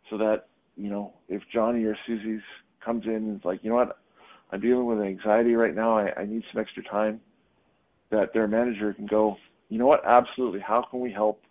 so 0.10 0.18
that 0.18 0.48
you 0.76 0.89
know 0.89 1.14
if 1.30 1.41
Johnny 1.52 1.84
or 1.84 1.98
Susie's 2.06 2.41
comes 2.84 3.06
in 3.06 3.14
and 3.14 3.39
is 3.39 3.46
like, 3.46 3.64
you 3.64 3.70
know 3.70 3.76
what, 3.76 4.00
I'm 4.52 4.60
dealing 4.60 4.86
with 4.86 5.00
anxiety 5.02 5.54
right 5.56 5.76
now. 5.76 5.98
I, 5.98 6.22
I 6.22 6.26
need 6.26 6.44
some 6.52 6.62
extra 6.62 6.84
time. 6.84 7.22
That 8.12 8.32
their 8.34 8.48
manager 8.48 8.94
can 8.94 9.08
go, 9.08 9.38
you 9.70 9.80
know 9.80 9.88
what, 9.88 10.06
absolutely. 10.06 10.60
How 10.60 10.84
can 10.84 11.00
we 11.00 11.12
help 11.12 11.41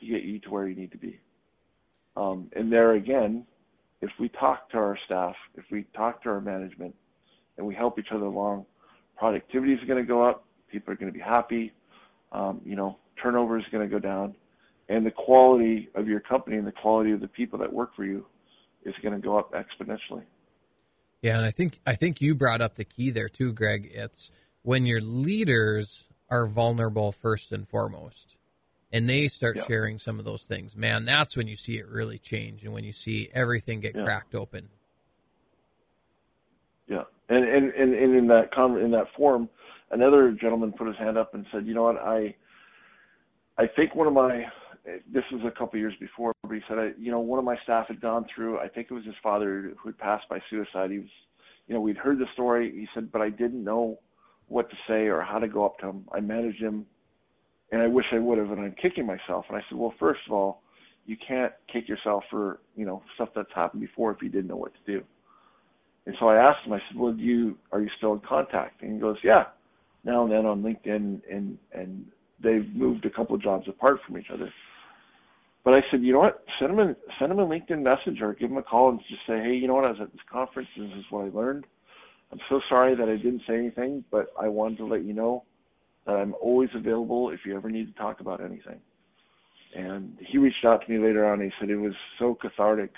to 0.00 0.06
get 0.06 0.22
you 0.22 0.38
to 0.40 0.50
where 0.50 0.68
you 0.68 0.74
need 0.74 0.92
to 0.92 0.98
be? 0.98 1.18
Um, 2.16 2.50
and 2.54 2.70
there 2.70 2.92
again, 2.92 3.46
if 4.02 4.10
we 4.20 4.28
talk 4.28 4.68
to 4.70 4.76
our 4.76 4.98
staff, 5.06 5.34
if 5.54 5.64
we 5.70 5.86
talk 5.96 6.22
to 6.24 6.28
our 6.28 6.40
management, 6.40 6.94
and 7.56 7.66
we 7.66 7.74
help 7.74 7.98
each 7.98 8.08
other 8.10 8.26
along, 8.26 8.66
productivity 9.16 9.72
is 9.72 9.80
going 9.86 10.02
to 10.02 10.06
go 10.06 10.22
up, 10.28 10.44
people 10.70 10.92
are 10.92 10.96
going 10.96 11.12
to 11.12 11.16
be 11.16 11.24
happy, 11.24 11.72
um, 12.32 12.60
you 12.64 12.76
know, 12.76 12.98
turnover 13.22 13.58
is 13.58 13.64
going 13.70 13.88
to 13.88 13.92
go 13.92 13.98
down, 13.98 14.34
and 14.88 15.06
the 15.06 15.10
quality 15.10 15.88
of 15.94 16.06
your 16.08 16.20
company 16.20 16.56
and 16.56 16.66
the 16.66 16.72
quality 16.72 17.12
of 17.12 17.20
the 17.20 17.28
people 17.28 17.58
that 17.58 17.72
work 17.72 17.94
for 17.94 18.04
you 18.04 18.26
is 18.84 18.94
going 19.02 19.14
to 19.14 19.20
go 19.20 19.38
up 19.38 19.52
exponentially. 19.52 20.24
Yeah, 21.22 21.38
and 21.38 21.46
I 21.46 21.50
think 21.50 21.78
I 21.86 21.94
think 21.94 22.20
you 22.20 22.34
brought 22.34 22.60
up 22.60 22.74
the 22.74 22.84
key 22.84 23.10
there 23.10 23.28
too, 23.28 23.52
Greg. 23.52 23.90
It's 23.94 24.30
when 24.62 24.84
your 24.84 25.00
leaders 25.00 26.04
are 26.28 26.46
vulnerable 26.46 27.12
first 27.12 27.52
and 27.52 27.66
foremost, 27.66 28.36
and 28.92 29.08
they 29.08 29.28
start 29.28 29.56
Yeah. 29.56 29.62
sharing 29.62 29.98
some 29.98 30.18
of 30.18 30.24
those 30.24 30.44
things, 30.44 30.76
man, 30.76 31.04
that's 31.04 31.36
when 31.36 31.48
you 31.48 31.56
see 31.56 31.78
it 31.78 31.88
really 31.88 32.18
change 32.18 32.62
and 32.64 32.72
when 32.74 32.84
you 32.84 32.92
see 32.92 33.30
everything 33.32 33.80
get 33.80 33.94
Yeah. 33.94 34.04
cracked 34.04 34.34
open. 34.34 34.68
And 37.28 37.44
and 37.44 37.72
and, 37.72 37.94
and 37.94 38.16
in 38.16 38.26
that 38.28 38.52
con- 38.54 38.78
in 38.78 38.90
that 38.92 39.06
forum, 39.16 39.48
another 39.90 40.32
gentleman 40.32 40.72
put 40.72 40.86
his 40.86 40.96
hand 40.96 41.16
up 41.16 41.34
and 41.34 41.46
said, 41.52 41.66
"You 41.66 41.74
know 41.74 41.84
what? 41.84 41.96
I 41.96 42.34
I 43.56 43.66
think 43.66 43.94
one 43.94 44.06
of 44.06 44.12
my 44.12 44.44
this 45.12 45.24
was 45.32 45.42
a 45.44 45.58
couple 45.58 45.78
years 45.78 45.94
before, 45.98 46.32
but 46.42 46.52
he 46.52 46.60
said, 46.68 46.78
I, 46.78 46.90
you 46.98 47.10
know, 47.10 47.20
one 47.20 47.38
of 47.38 47.44
my 47.44 47.56
staff 47.62 47.88
had 47.88 48.00
gone 48.00 48.26
through. 48.34 48.58
I 48.58 48.68
think 48.68 48.88
it 48.90 48.94
was 48.94 49.04
his 49.04 49.14
father 49.22 49.72
who 49.78 49.88
had 49.88 49.98
passed 49.98 50.28
by 50.28 50.38
suicide. 50.50 50.90
He 50.90 50.98
was, 50.98 51.08
you 51.66 51.74
know, 51.74 51.80
we'd 51.80 51.96
heard 51.96 52.18
the 52.18 52.26
story. 52.34 52.70
He 52.70 52.86
said, 52.94 53.10
but 53.10 53.22
I 53.22 53.30
didn't 53.30 53.64
know 53.64 53.98
what 54.48 54.68
to 54.68 54.76
say 54.86 55.06
or 55.06 55.22
how 55.22 55.38
to 55.38 55.48
go 55.48 55.64
up 55.64 55.78
to 55.78 55.88
him. 55.88 56.04
I 56.12 56.20
managed 56.20 56.60
him, 56.60 56.84
and 57.72 57.80
I 57.80 57.86
wish 57.86 58.04
I 58.12 58.18
would 58.18 58.36
have. 58.36 58.50
And 58.50 58.60
I'm 58.60 58.74
kicking 58.80 59.06
myself. 59.06 59.46
And 59.48 59.56
I 59.56 59.62
said, 59.68 59.78
well, 59.78 59.94
first 59.98 60.20
of 60.26 60.34
all, 60.34 60.60
you 61.06 61.16
can't 61.26 61.52
kick 61.72 61.88
yourself 61.88 62.24
for 62.30 62.60
you 62.76 62.84
know 62.84 63.02
stuff 63.14 63.30
that's 63.34 63.52
happened 63.54 63.80
before 63.80 64.10
if 64.12 64.22
you 64.22 64.28
didn't 64.28 64.48
know 64.48 64.56
what 64.56 64.72
to 64.74 64.92
do. 64.92 65.04
And 66.06 66.14
so 66.20 66.28
I 66.28 66.36
asked 66.36 66.66
him. 66.66 66.72
I 66.72 66.82
said, 66.88 66.98
well, 66.98 67.14
you 67.14 67.56
are 67.72 67.80
you 67.80 67.88
still 67.96 68.12
in 68.12 68.20
contact? 68.20 68.82
And 68.82 68.94
he 68.94 68.98
goes, 68.98 69.16
yeah, 69.22 69.44
now 70.04 70.24
and 70.24 70.32
then 70.32 70.46
on 70.46 70.62
LinkedIn, 70.62 71.20
and 71.30 71.58
and 71.72 72.06
they've 72.42 72.68
moved 72.74 73.06
a 73.06 73.10
couple 73.10 73.34
of 73.34 73.42
jobs 73.42 73.68
apart 73.68 74.00
from 74.06 74.18
each 74.18 74.30
other. 74.32 74.52
But 75.64 75.74
I 75.74 75.82
said, 75.90 76.02
you 76.02 76.12
know 76.12 76.18
what? 76.18 76.44
Send 76.58 76.72
him 76.72 76.78
a 76.78 76.96
send 77.18 77.32
him 77.32 77.38
a 77.38 77.46
LinkedIn 77.46 77.82
message 77.82 78.20
or 78.20 78.34
give 78.34 78.50
him 78.50 78.58
a 78.58 78.62
call 78.62 78.90
and 78.90 79.00
just 79.08 79.26
say, 79.26 79.40
hey, 79.40 79.54
you 79.54 79.66
know 79.66 79.74
what? 79.74 79.86
I 79.86 79.90
was 79.90 80.00
at 80.00 80.12
this 80.12 80.20
conference. 80.30 80.68
This 80.76 80.90
is 80.92 81.04
what 81.10 81.24
I 81.24 81.28
learned. 81.30 81.66
I'm 82.32 82.40
so 82.48 82.60
sorry 82.68 82.94
that 82.96 83.08
I 83.08 83.16
didn't 83.16 83.42
say 83.46 83.56
anything, 83.56 84.04
but 84.10 84.32
I 84.38 84.48
wanted 84.48 84.78
to 84.78 84.86
let 84.86 85.04
you 85.04 85.14
know 85.14 85.44
that 86.06 86.16
I'm 86.16 86.34
always 86.40 86.68
available 86.74 87.30
if 87.30 87.40
you 87.46 87.56
ever 87.56 87.70
need 87.70 87.86
to 87.86 87.98
talk 87.98 88.20
about 88.20 88.42
anything. 88.42 88.80
And 89.74 90.18
he 90.20 90.38
reached 90.38 90.64
out 90.64 90.84
to 90.84 90.92
me 90.92 90.98
later 90.98 91.26
on. 91.26 91.40
He 91.40 91.50
said 91.58 91.70
it 91.70 91.76
was 91.76 91.94
so 92.18 92.34
cathartic 92.34 92.92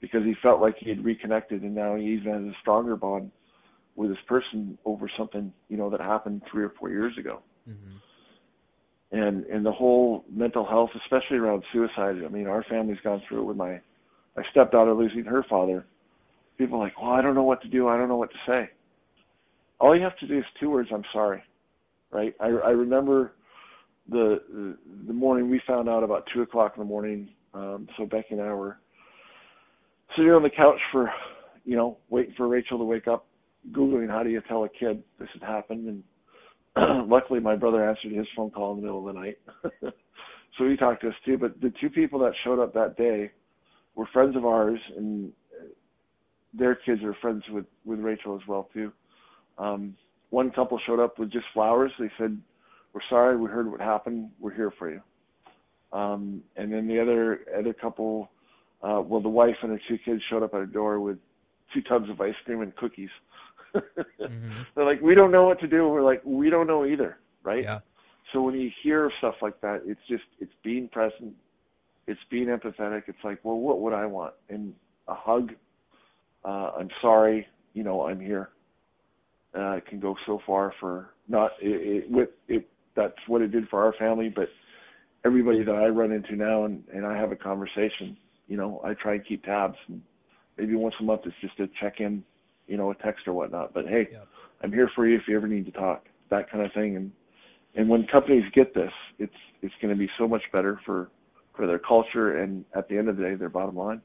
because 0.00 0.24
he 0.24 0.34
felt 0.42 0.60
like 0.60 0.76
he 0.78 0.88
had 0.88 1.04
reconnected, 1.04 1.62
and 1.62 1.74
now 1.74 1.96
he 1.96 2.04
even 2.04 2.32
has 2.32 2.42
a 2.42 2.56
stronger 2.60 2.96
bond 2.96 3.30
with 3.96 4.10
this 4.10 4.18
person 4.26 4.78
over 4.84 5.10
something 5.16 5.52
you 5.68 5.76
know 5.76 5.90
that 5.90 6.00
happened 6.00 6.42
three 6.50 6.64
or 6.64 6.70
four 6.78 6.90
years 6.90 7.16
ago 7.18 7.42
hmm 7.66 7.96
and 9.12 9.44
and 9.46 9.64
the 9.64 9.72
whole 9.72 10.24
mental 10.30 10.66
health, 10.66 10.90
especially 11.04 11.38
around 11.38 11.64
suicide. 11.72 12.16
I 12.24 12.28
mean, 12.28 12.46
our 12.46 12.62
family's 12.64 13.00
gone 13.02 13.22
through 13.26 13.40
it 13.40 13.44
with 13.44 13.56
my 13.56 13.80
my 14.36 14.42
stepdaughter 14.50 14.92
losing 14.92 15.24
her 15.24 15.42
father. 15.48 15.86
People 16.58 16.78
are 16.80 16.84
like, 16.84 17.00
well, 17.00 17.12
I 17.12 17.22
don't 17.22 17.34
know 17.34 17.44
what 17.44 17.62
to 17.62 17.68
do. 17.68 17.88
I 17.88 17.96
don't 17.96 18.08
know 18.08 18.16
what 18.16 18.30
to 18.30 18.38
say. 18.46 18.70
All 19.80 19.96
you 19.96 20.02
have 20.02 20.18
to 20.18 20.26
do 20.26 20.38
is 20.38 20.44
two 20.60 20.70
words. 20.70 20.90
I'm 20.92 21.04
sorry, 21.12 21.42
right? 22.10 22.34
I 22.40 22.46
I 22.48 22.70
remember 22.70 23.32
the 24.08 24.42
the, 24.50 24.76
the 25.06 25.14
morning 25.14 25.50
we 25.50 25.60
found 25.66 25.88
out 25.88 26.02
about 26.02 26.28
two 26.32 26.42
o'clock 26.42 26.74
in 26.76 26.82
the 26.82 26.88
morning. 26.88 27.30
Um, 27.54 27.88
so 27.96 28.04
Becky 28.04 28.34
and 28.34 28.42
I 28.42 28.52
were 28.52 28.78
sitting 30.16 30.32
on 30.32 30.42
the 30.42 30.50
couch 30.50 30.80
for, 30.92 31.10
you 31.64 31.76
know, 31.76 31.98
waiting 32.10 32.34
for 32.36 32.48
Rachel 32.48 32.78
to 32.78 32.84
wake 32.84 33.08
up, 33.08 33.26
googling 33.72 34.08
how 34.08 34.22
do 34.22 34.30
you 34.30 34.40
tell 34.48 34.64
a 34.64 34.68
kid 34.68 35.02
this 35.18 35.28
had 35.34 35.42
happened 35.42 35.88
and 35.88 36.02
luckily 37.08 37.40
my 37.40 37.56
brother 37.56 37.88
answered 37.88 38.12
his 38.12 38.26
phone 38.36 38.50
call 38.50 38.72
in 38.72 38.78
the 38.78 38.82
middle 38.82 39.06
of 39.06 39.14
the 39.14 39.20
night. 39.20 39.38
so 40.58 40.68
he 40.68 40.76
talked 40.76 41.02
to 41.02 41.08
us 41.08 41.14
too. 41.24 41.38
But 41.38 41.60
the 41.60 41.72
two 41.80 41.90
people 41.90 42.18
that 42.20 42.32
showed 42.44 42.62
up 42.62 42.74
that 42.74 42.96
day 42.96 43.30
were 43.94 44.06
friends 44.12 44.36
of 44.36 44.44
ours, 44.44 44.78
and 44.96 45.32
their 46.54 46.74
kids 46.74 47.02
are 47.02 47.14
friends 47.20 47.42
with 47.50 47.66
with 47.84 47.98
Rachel 48.00 48.36
as 48.36 48.46
well 48.46 48.68
too. 48.72 48.92
Um, 49.58 49.96
one 50.30 50.50
couple 50.50 50.78
showed 50.86 51.00
up 51.00 51.18
with 51.18 51.32
just 51.32 51.46
flowers. 51.52 51.90
They 51.98 52.10
said, 52.18 52.40
"We're 52.92 53.00
sorry. 53.08 53.36
We 53.36 53.48
heard 53.48 53.70
what 53.70 53.80
happened. 53.80 54.30
We're 54.38 54.54
here 54.54 54.72
for 54.78 54.90
you." 54.90 55.00
Um, 55.92 56.42
and 56.56 56.72
then 56.72 56.86
the 56.86 57.00
other 57.00 57.40
other 57.58 57.72
couple, 57.72 58.30
uh, 58.82 59.00
well, 59.04 59.20
the 59.20 59.28
wife 59.28 59.56
and 59.62 59.72
her 59.72 59.80
two 59.88 59.98
kids 59.98 60.22
showed 60.28 60.42
up 60.42 60.54
at 60.54 60.60
a 60.60 60.66
door 60.66 61.00
with 61.00 61.18
two 61.74 61.82
tubs 61.82 62.08
of 62.08 62.20
ice 62.20 62.34
cream 62.44 62.62
and 62.62 62.74
cookies. 62.76 63.10
hmm 63.74 63.82
They're 64.74 64.84
like, 64.84 65.00
we 65.02 65.14
don't 65.14 65.30
know 65.30 65.44
what 65.44 65.60
to 65.60 65.68
do. 65.68 65.88
We're 65.88 66.02
like, 66.02 66.22
we 66.24 66.48
don't 66.50 66.66
know 66.66 66.86
either, 66.86 67.18
right? 67.42 67.62
Yeah. 67.64 67.80
So 68.32 68.42
when 68.42 68.54
you 68.54 68.70
hear 68.82 69.10
stuff 69.18 69.36
like 69.42 69.60
that, 69.62 69.82
it's 69.84 70.00
just 70.08 70.24
it's 70.40 70.52
being 70.62 70.88
present, 70.88 71.34
it's 72.06 72.20
being 72.30 72.46
empathetic. 72.48 73.04
It's 73.06 73.18
like, 73.24 73.40
well, 73.42 73.56
what 73.56 73.80
would 73.80 73.92
I 73.92 74.06
want? 74.06 74.34
And 74.48 74.74
a 75.08 75.14
hug. 75.14 75.52
Uh, 76.44 76.72
I'm 76.78 76.90
sorry, 77.02 77.46
you 77.74 77.82
know, 77.82 78.06
I'm 78.06 78.20
here. 78.20 78.50
Uh, 79.56 79.72
it 79.72 79.86
can 79.86 79.98
go 79.98 80.14
so 80.26 80.40
far 80.46 80.72
for 80.78 81.10
not 81.26 81.52
it, 81.60 82.04
it 82.04 82.10
with 82.10 82.30
it. 82.48 82.68
That's 82.94 83.16
what 83.26 83.42
it 83.42 83.48
did 83.50 83.68
for 83.68 83.82
our 83.84 83.92
family, 83.94 84.28
but 84.34 84.48
everybody 85.24 85.62
that 85.64 85.74
I 85.74 85.86
run 85.88 86.12
into 86.12 86.36
now 86.36 86.64
and 86.64 86.84
and 86.92 87.06
I 87.06 87.16
have 87.16 87.32
a 87.32 87.36
conversation. 87.36 88.16
You 88.48 88.56
know, 88.56 88.80
I 88.84 88.94
try 88.94 89.14
and 89.14 89.26
keep 89.26 89.44
tabs. 89.44 89.76
And 89.88 90.02
maybe 90.56 90.74
once 90.74 90.94
a 91.00 91.04
month 91.04 91.22
it's 91.24 91.36
just 91.40 91.58
a 91.60 91.68
check 91.80 92.00
in, 92.00 92.24
you 92.66 92.76
know, 92.76 92.90
a 92.90 92.94
text 92.96 93.28
or 93.28 93.32
whatnot. 93.34 93.72
But 93.74 93.86
hey, 93.86 94.08
Yep. 94.10 94.28
I'm 94.62 94.72
here 94.72 94.90
for 94.94 95.06
you 95.06 95.16
if 95.16 95.22
you 95.28 95.36
ever 95.36 95.46
need 95.46 95.66
to 95.66 95.72
talk. 95.72 96.06
That 96.30 96.50
kind 96.50 96.64
of 96.64 96.72
thing. 96.72 96.96
And 96.96 97.12
and 97.74 97.88
when 97.88 98.06
companies 98.06 98.44
get 98.54 98.74
this, 98.74 98.92
it's 99.18 99.32
it's 99.62 99.74
going 99.80 99.94
to 99.94 99.98
be 99.98 100.10
so 100.18 100.26
much 100.26 100.42
better 100.52 100.80
for 100.84 101.10
for 101.54 101.66
their 101.66 101.78
culture 101.78 102.38
and 102.38 102.64
at 102.74 102.88
the 102.88 102.96
end 102.96 103.08
of 103.08 103.16
the 103.16 103.24
day, 103.24 103.34
their 103.34 103.48
bottom 103.48 103.76
line. 103.76 104.00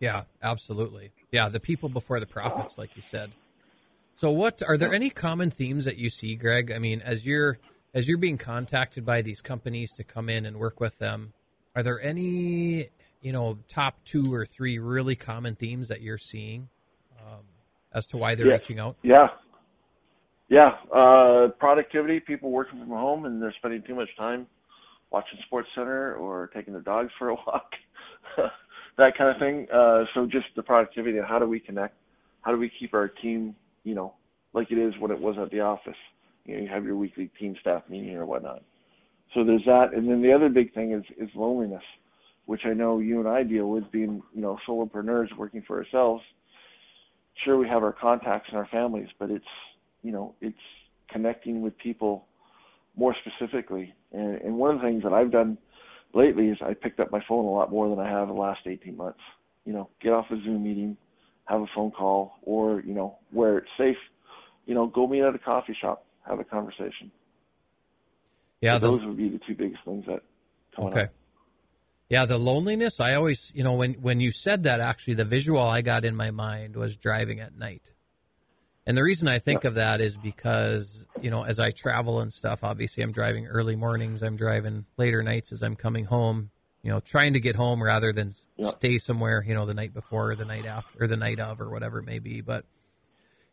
Yeah, 0.00 0.24
absolutely. 0.42 1.12
Yeah, 1.30 1.48
the 1.48 1.60
people 1.60 1.88
before 1.88 2.20
the 2.20 2.26
profits, 2.26 2.78
like 2.78 2.96
you 2.96 3.02
said. 3.02 3.30
So, 4.16 4.30
what 4.30 4.62
are 4.66 4.76
there 4.76 4.92
any 4.92 5.10
common 5.10 5.50
themes 5.50 5.84
that 5.84 5.96
you 5.96 6.10
see, 6.10 6.34
Greg? 6.34 6.72
I 6.72 6.78
mean, 6.78 7.00
as 7.02 7.26
you're 7.26 7.58
as 7.94 8.08
you're 8.08 8.18
being 8.18 8.38
contacted 8.38 9.04
by 9.04 9.22
these 9.22 9.40
companies 9.40 9.92
to 9.94 10.04
come 10.04 10.28
in 10.28 10.46
and 10.46 10.58
work 10.58 10.80
with 10.80 10.98
them, 10.98 11.32
are 11.74 11.82
there 11.82 12.00
any 12.00 12.88
you 13.20 13.32
know 13.32 13.58
top 13.68 13.96
two 14.04 14.32
or 14.32 14.44
three 14.46 14.78
really 14.78 15.16
common 15.16 15.54
themes 15.54 15.88
that 15.88 16.00
you're 16.00 16.18
seeing 16.18 16.68
um, 17.20 17.42
as 17.92 18.06
to 18.08 18.16
why 18.16 18.34
they're 18.34 18.46
Yeah. 18.46 18.54
reaching 18.54 18.78
out? 18.78 18.96
Yeah. 19.02 19.28
Yeah. 20.48 20.76
Uh, 20.92 21.48
productivity, 21.58 22.18
people 22.20 22.50
working 22.50 22.78
from 22.80 22.88
home 22.88 23.24
and 23.24 23.40
they're 23.40 23.54
spending 23.58 23.82
too 23.82 23.94
much 23.94 24.08
time 24.16 24.46
watching 25.10 25.38
Sports 25.46 25.68
Center 25.74 26.14
or 26.14 26.48
taking 26.54 26.72
their 26.72 26.82
dogs 26.82 27.12
for 27.18 27.28
a 27.30 27.34
walk, 27.46 27.72
that 28.96 29.16
kind 29.16 29.30
of 29.30 29.38
thing. 29.38 29.66
Uh, 29.72 30.04
so 30.14 30.26
just 30.26 30.46
the 30.56 30.62
productivity 30.62 31.18
and 31.18 31.26
how 31.26 31.38
do 31.38 31.46
we 31.46 31.60
connect? 31.60 31.94
How 32.42 32.52
do 32.52 32.58
we 32.58 32.70
keep 32.80 32.94
our 32.94 33.08
team, 33.08 33.54
you 33.84 33.94
know, 33.94 34.14
like 34.52 34.70
it 34.70 34.78
is 34.78 34.94
when 34.98 35.10
it 35.10 35.20
was 35.20 35.36
at 35.38 35.50
the 35.50 35.60
office? 35.60 35.96
You 36.46 36.56
know, 36.56 36.62
you 36.62 36.68
have 36.68 36.84
your 36.84 36.96
weekly 36.96 37.30
team 37.38 37.54
staff 37.60 37.82
meeting 37.88 38.16
or 38.16 38.24
whatnot. 38.24 38.62
So 39.34 39.44
there's 39.44 39.64
that. 39.66 39.94
And 39.94 40.08
then 40.08 40.22
the 40.22 40.32
other 40.32 40.48
big 40.48 40.74
thing 40.74 40.92
is, 40.92 41.04
is 41.18 41.28
loneliness, 41.36 41.84
which 42.50 42.62
I 42.64 42.72
know 42.72 42.98
you 42.98 43.20
and 43.20 43.28
I 43.28 43.42
deal 43.44 43.70
with 43.70 43.90
being, 43.92 44.22
you 44.34 44.40
know, 44.40 44.58
solopreneurs 44.66 45.28
working 45.36 45.62
for 45.66 45.78
ourselves 45.78 46.22
sure 47.44 47.56
we 47.56 47.68
have 47.68 47.82
our 47.82 47.92
contacts 47.92 48.48
and 48.48 48.58
our 48.58 48.66
families, 48.66 49.08
but 49.18 49.30
it's 49.30 49.44
you 50.02 50.12
know 50.12 50.34
it's 50.40 50.56
connecting 51.10 51.62
with 51.62 51.76
people 51.78 52.26
more 52.96 53.14
specifically. 53.24 53.94
And, 54.12 54.36
and 54.42 54.56
one 54.56 54.74
of 54.74 54.80
the 54.80 54.86
things 54.86 55.02
that 55.04 55.12
I've 55.12 55.30
done 55.30 55.58
lately 56.14 56.48
is 56.48 56.58
I 56.60 56.74
picked 56.74 57.00
up 57.00 57.10
my 57.10 57.22
phone 57.28 57.44
a 57.44 57.50
lot 57.50 57.70
more 57.70 57.88
than 57.88 57.98
I 57.98 58.08
have 58.08 58.28
the 58.28 58.34
last 58.34 58.60
18 58.66 58.96
months. 58.96 59.20
You 59.64 59.72
know, 59.72 59.88
get 60.02 60.12
off 60.12 60.26
a 60.30 60.36
Zoom 60.42 60.64
meeting, 60.64 60.96
have 61.44 61.60
a 61.60 61.66
phone 61.74 61.90
call, 61.90 62.38
or 62.42 62.80
you 62.80 62.94
know 62.94 63.18
where 63.30 63.58
it's 63.58 63.70
safe. 63.78 63.96
You 64.66 64.74
know, 64.74 64.86
go 64.86 65.06
meet 65.06 65.22
at 65.22 65.34
a 65.34 65.38
coffee 65.38 65.76
shop, 65.80 66.04
have 66.26 66.40
a 66.40 66.44
conversation. 66.44 67.10
Yeah, 68.60 68.74
So 68.74 68.78
the, 68.80 68.86
those 68.88 69.06
would 69.06 69.16
be 69.16 69.28
the 69.28 69.40
two 69.46 69.54
biggest 69.54 69.82
things 69.84 70.04
that 70.06 70.22
come 70.76 70.86
Okay. 70.86 71.04
up. 71.04 71.14
Yeah, 72.10 72.24
the 72.24 72.38
loneliness. 72.38 72.98
I 72.98 73.14
always, 73.14 73.52
you 73.54 73.62
know, 73.62 73.74
when 73.74 73.94
when 73.94 74.18
you 74.18 74.32
said 74.32 74.64
that, 74.64 74.80
actually, 74.80 75.14
the 75.14 75.24
visual 75.24 75.60
I 75.60 75.80
got 75.80 76.04
in 76.04 76.16
my 76.16 76.32
mind 76.32 76.74
was 76.74 76.96
driving 76.96 77.38
at 77.38 77.56
night. 77.56 77.94
And 78.84 78.96
the 78.96 79.04
reason 79.04 79.28
I 79.28 79.38
think 79.38 79.64
of 79.64 79.74
that 79.74 80.00
is 80.00 80.16
because, 80.16 81.06
you 81.22 81.30
know, 81.30 81.44
as 81.44 81.60
I 81.60 81.70
travel 81.70 82.20
and 82.20 82.32
stuff, 82.32 82.64
obviously 82.64 83.04
I'm 83.04 83.12
driving 83.12 83.46
early 83.46 83.76
mornings, 83.76 84.22
I'm 84.22 84.34
driving 84.34 84.86
later 84.96 85.22
nights 85.22 85.52
as 85.52 85.62
I'm 85.62 85.76
coming 85.76 86.06
home, 86.06 86.50
you 86.82 86.90
know, 86.90 86.98
trying 86.98 87.34
to 87.34 87.40
get 87.40 87.54
home 87.54 87.80
rather 87.80 88.12
than 88.12 88.32
Yeah. 88.56 88.70
stay 88.70 88.98
somewhere, 88.98 89.44
you 89.46 89.54
know, 89.54 89.64
the 89.64 89.74
night 89.74 89.94
before 89.94 90.32
or 90.32 90.34
the 90.34 90.44
night 90.44 90.66
after 90.66 91.04
or 91.04 91.06
the 91.06 91.16
night 91.16 91.38
of 91.38 91.60
or 91.60 91.70
whatever 91.70 92.00
it 92.00 92.04
may 92.04 92.18
be. 92.18 92.40
But, 92.40 92.64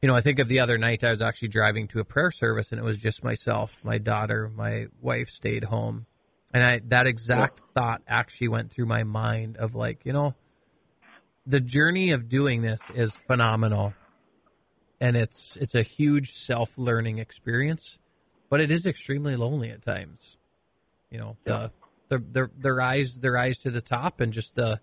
you 0.01 0.07
know, 0.07 0.15
I 0.15 0.21
think 0.21 0.39
of 0.39 0.47
the 0.47 0.61
other 0.61 0.79
night 0.79 1.03
I 1.03 1.11
was 1.11 1.21
actually 1.21 1.49
driving 1.49 1.87
to 1.89 1.99
a 1.99 2.05
prayer 2.05 2.31
service 2.31 2.71
and 2.71 2.79
it 2.81 2.85
was 2.85 2.97
just 2.97 3.23
myself, 3.23 3.79
my 3.83 3.99
daughter, 3.99 4.49
my 4.49 4.87
wife 4.99 5.27
stayed 5.27 5.65
home. 5.65 6.06
And 6.53 6.63
I 6.63 6.79
that 6.85 7.07
exact 7.07 7.61
thought 7.75 8.01
actually 8.07 8.47
went 8.47 8.71
through 8.71 8.85
my 8.85 9.03
mind 9.03 9.57
of 9.57 9.75
like, 9.75 10.05
you 10.05 10.13
know, 10.13 10.33
the 11.45 11.59
journey 11.59 12.11
of 12.11 12.29
doing 12.29 12.61
this 12.61 12.89
is 12.93 13.15
phenomenal. 13.15 13.93
And 14.99 15.15
it's 15.15 15.55
it's 15.57 15.75
a 15.75 15.83
huge 15.83 16.33
self-learning 16.33 17.19
experience, 17.19 17.99
but 18.49 18.61
it 18.61 18.71
is 18.71 18.85
extremely 18.85 19.35
lonely 19.35 19.69
at 19.69 19.83
times. 19.83 20.37
You 21.11 21.19
know, 21.19 21.37
Yeah. 21.45 21.69
the, 22.09 22.17
the 22.17 22.23
their 22.31 22.51
their 22.57 22.81
eyes 22.81 23.15
their 23.19 23.37
eyes 23.37 23.59
to 23.59 23.71
the 23.71 23.81
top 23.81 24.21
and 24.21 24.33
just 24.33 24.55
the 24.55 24.79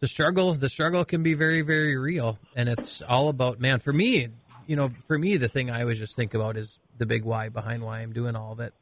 the 0.00 0.08
struggle 0.08 0.52
the 0.54 0.68
struggle 0.68 1.04
can 1.04 1.22
be 1.22 1.32
very 1.34 1.62
very 1.62 1.96
real 1.96 2.38
and 2.54 2.68
it's 2.68 3.00
all 3.00 3.28
about 3.30 3.60
man 3.60 3.78
for 3.78 3.92
me 3.94 4.28
you 4.66 4.76
know 4.76 4.90
for 5.08 5.16
me 5.16 5.38
the 5.38 5.48
thing 5.48 5.70
i 5.70 5.80
always 5.80 5.98
just 5.98 6.14
think 6.16 6.34
about 6.34 6.56
is 6.58 6.78
the 6.98 7.06
big 7.06 7.24
why 7.24 7.48
behind 7.48 7.82
why 7.82 8.00
i'm 8.00 8.12
doing 8.12 8.36
all 8.36 8.52
of 8.52 8.60
it 8.60 8.74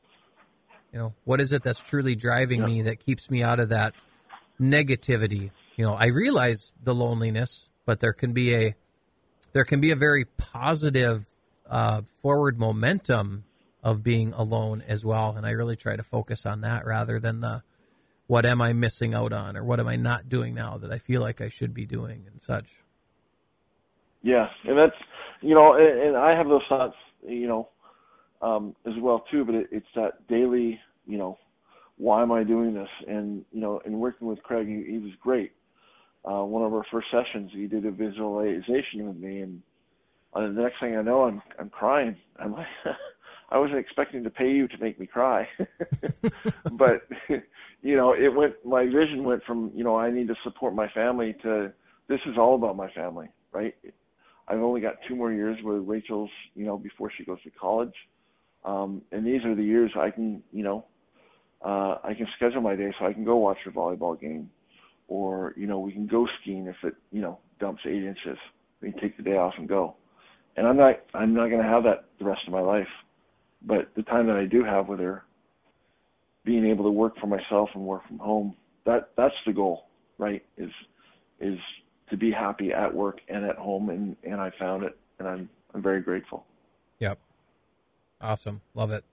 You 0.94 1.00
know, 1.00 1.14
what 1.24 1.40
is 1.40 1.52
it 1.52 1.64
that's 1.64 1.82
truly 1.82 2.14
driving 2.14 2.60
Yeah. 2.60 2.66
me 2.66 2.82
that 2.82 3.00
keeps 3.00 3.28
me 3.28 3.42
out 3.42 3.58
of 3.58 3.70
that 3.70 4.04
negativity? 4.60 5.50
You 5.76 5.84
know, 5.84 5.94
I 5.94 6.06
realize 6.06 6.72
the 6.80 6.94
loneliness, 6.94 7.68
but 7.84 7.98
there 7.98 8.12
can 8.12 8.32
be 8.32 8.54
a 8.54 8.74
there 9.52 9.64
can 9.64 9.80
be 9.80 9.90
a 9.90 9.96
very 9.96 10.24
positive 10.24 11.26
uh, 11.68 12.02
forward 12.22 12.60
momentum 12.60 13.44
of 13.82 14.04
being 14.04 14.32
alone 14.34 14.82
as 14.86 15.04
well, 15.04 15.34
and 15.36 15.44
I 15.44 15.50
really 15.50 15.76
try 15.76 15.96
to 15.96 16.02
focus 16.04 16.46
on 16.46 16.60
that 16.60 16.86
rather 16.86 17.18
than 17.18 17.40
the 17.40 17.64
what 18.28 18.46
am 18.46 18.62
I 18.62 18.72
missing 18.72 19.14
out 19.14 19.32
on 19.32 19.56
or 19.56 19.64
what 19.64 19.80
am 19.80 19.88
I 19.88 19.96
not 19.96 20.28
doing 20.28 20.54
now 20.54 20.78
that 20.78 20.92
I 20.92 20.98
feel 20.98 21.20
like 21.20 21.40
I 21.40 21.48
should 21.48 21.74
be 21.74 21.86
doing 21.86 22.24
and 22.30 22.40
such. 22.40 22.80
Yeah, 24.22 24.48
and 24.64 24.78
that's 24.78 24.96
you 25.40 25.56
know, 25.56 25.74
and, 25.74 26.00
and 26.00 26.16
I 26.16 26.36
have 26.36 26.46
those 26.48 26.62
thoughts, 26.68 26.96
you 27.26 27.48
know, 27.48 27.68
um, 28.44 28.76
as 28.86 28.92
well 29.00 29.24
too. 29.30 29.44
But 29.44 29.54
it, 29.54 29.68
it's 29.72 29.86
that 29.96 30.26
daily, 30.28 30.78
you 31.06 31.18
know, 31.18 31.38
why 31.96 32.22
am 32.22 32.32
I 32.32 32.44
doing 32.44 32.74
this? 32.74 32.88
And 33.08 33.44
you 33.52 33.60
know, 33.60 33.80
and 33.84 33.98
working 33.98 34.28
with 34.28 34.42
Craig, 34.42 34.66
he, 34.66 34.92
he 34.92 34.98
was 34.98 35.12
great. 35.20 35.52
Uh, 36.24 36.44
one 36.44 36.64
of 36.64 36.72
our 36.72 36.84
first 36.90 37.08
sessions, 37.10 37.50
he 37.52 37.66
did 37.66 37.84
a 37.84 37.90
visualization 37.90 39.06
with 39.06 39.16
me, 39.16 39.40
and 39.40 39.62
uh, 40.32 40.40
the 40.40 40.48
next 40.62 40.80
thing 40.80 40.96
I 40.96 41.02
know, 41.02 41.24
I'm 41.24 41.42
I'm 41.58 41.70
crying. 41.70 42.16
I'm 42.38 42.52
like, 42.52 42.66
I 43.50 43.58
wasn't 43.58 43.78
expecting 43.78 44.24
to 44.24 44.30
pay 44.30 44.50
you 44.50 44.68
to 44.68 44.78
make 44.78 44.98
me 44.98 45.06
cry, 45.06 45.48
but 46.72 47.06
you 47.82 47.96
know, 47.96 48.14
it 48.14 48.34
went. 48.34 48.54
My 48.64 48.84
vision 48.84 49.24
went 49.24 49.44
from 49.44 49.70
you 49.74 49.84
know 49.84 49.96
I 49.96 50.10
need 50.10 50.28
to 50.28 50.36
support 50.42 50.74
my 50.74 50.88
family 50.88 51.34
to 51.42 51.72
this 52.08 52.20
is 52.26 52.36
all 52.38 52.54
about 52.54 52.76
my 52.76 52.90
family, 52.90 53.28
right? 53.52 53.74
I've 54.46 54.60
only 54.60 54.80
got 54.80 54.96
two 55.08 55.16
more 55.16 55.32
years 55.32 55.56
with 55.62 55.88
Rachel's, 55.88 56.30
you 56.54 56.66
know, 56.66 56.76
before 56.76 57.10
she 57.16 57.24
goes 57.24 57.42
to 57.44 57.50
college, 57.50 57.94
um, 58.64 59.02
and 59.12 59.26
these 59.26 59.44
are 59.44 59.54
the 59.54 59.62
years 59.62 59.90
I 59.98 60.10
can, 60.10 60.42
you 60.52 60.64
know, 60.64 60.86
uh, 61.64 61.98
I 62.04 62.14
can 62.16 62.26
schedule 62.36 62.60
my 62.60 62.76
day 62.76 62.92
so 62.98 63.06
I 63.06 63.12
can 63.12 63.24
go 63.24 63.36
watch 63.36 63.58
a 63.66 63.70
volleyball 63.70 64.18
game, 64.18 64.50
or 65.08 65.54
you 65.56 65.66
know, 65.66 65.78
we 65.78 65.92
can 65.92 66.06
go 66.06 66.26
skiing 66.40 66.66
if 66.66 66.76
it, 66.82 66.94
you 67.10 67.20
know, 67.20 67.38
dumps 67.60 67.82
eight 67.86 68.04
inches. 68.04 68.38
We 68.80 68.92
can 68.92 69.00
take 69.00 69.16
the 69.16 69.22
day 69.22 69.36
off 69.36 69.54
and 69.58 69.68
go. 69.68 69.96
And 70.56 70.66
I'm 70.66 70.76
not, 70.76 71.00
I'm 71.14 71.34
not 71.34 71.48
going 71.48 71.62
to 71.62 71.68
have 71.68 71.84
that 71.84 72.04
the 72.18 72.24
rest 72.24 72.42
of 72.46 72.52
my 72.52 72.60
life. 72.60 72.88
But 73.66 73.88
the 73.96 74.02
time 74.02 74.26
that 74.26 74.36
I 74.36 74.44
do 74.44 74.62
have 74.62 74.88
with 74.88 75.00
her, 75.00 75.24
being 76.44 76.66
able 76.66 76.84
to 76.84 76.90
work 76.90 77.18
for 77.18 77.26
myself 77.26 77.70
and 77.74 77.84
work 77.84 78.06
from 78.06 78.18
home, 78.18 78.54
that 78.84 79.10
that's 79.16 79.34
the 79.46 79.52
goal, 79.52 79.86
right? 80.18 80.44
Is 80.58 80.70
is 81.40 81.58
to 82.10 82.16
be 82.16 82.30
happy 82.30 82.72
at 82.72 82.94
work 82.94 83.20
and 83.28 83.44
at 83.44 83.56
home, 83.56 83.88
and 83.88 84.16
and 84.22 84.40
I 84.40 84.52
found 84.58 84.84
it, 84.84 84.96
and 85.18 85.26
I'm 85.26 85.48
I'm 85.74 85.82
very 85.82 86.02
grateful. 86.02 86.44
Awesome. 88.24 88.62
Love 88.74 88.90
it. 88.90 89.04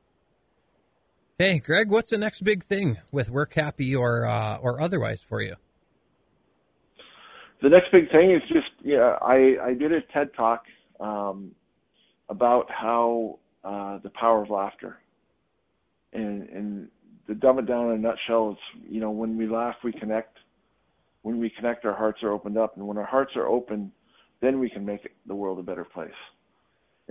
Hey, 1.37 1.59
Greg, 1.59 1.91
what's 1.91 2.11
the 2.11 2.17
next 2.17 2.43
big 2.43 2.63
thing 2.63 2.97
with 3.11 3.29
Work 3.29 3.55
Happy 3.55 3.93
or 3.93 4.25
uh, 4.25 4.57
or 4.61 4.79
otherwise 4.79 5.21
for 5.21 5.41
you? 5.41 5.55
The 7.61 7.67
next 7.67 7.91
big 7.91 8.09
thing 8.09 8.31
is 8.31 8.41
just 8.47 8.69
yeah, 8.81 9.17
I 9.21 9.57
I 9.61 9.73
did 9.73 9.91
a 9.91 9.99
TED 10.13 10.33
talk 10.33 10.63
um, 11.01 11.51
about 12.29 12.71
how 12.71 13.39
uh, 13.65 13.97
the 14.01 14.11
power 14.11 14.43
of 14.43 14.49
laughter, 14.49 14.99
and 16.13 16.47
and 16.47 16.87
to 17.27 17.35
dumb 17.35 17.59
it 17.59 17.67
down 17.67 17.89
in 17.89 17.97
a 17.97 17.97
nutshell, 17.97 18.51
it's 18.51 18.83
you 18.89 19.01
know 19.01 19.11
when 19.11 19.35
we 19.35 19.45
laugh 19.45 19.75
we 19.83 19.91
connect, 19.91 20.37
when 21.23 21.37
we 21.37 21.49
connect 21.49 21.83
our 21.83 21.97
hearts 21.97 22.23
are 22.23 22.31
opened 22.31 22.57
up, 22.57 22.77
and 22.77 22.87
when 22.87 22.97
our 22.97 23.05
hearts 23.05 23.33
are 23.35 23.47
open, 23.47 23.91
then 24.39 24.57
we 24.57 24.69
can 24.69 24.85
make 24.85 25.01
the 25.25 25.35
world 25.35 25.59
a 25.59 25.63
better 25.63 25.83
place. 25.83 26.11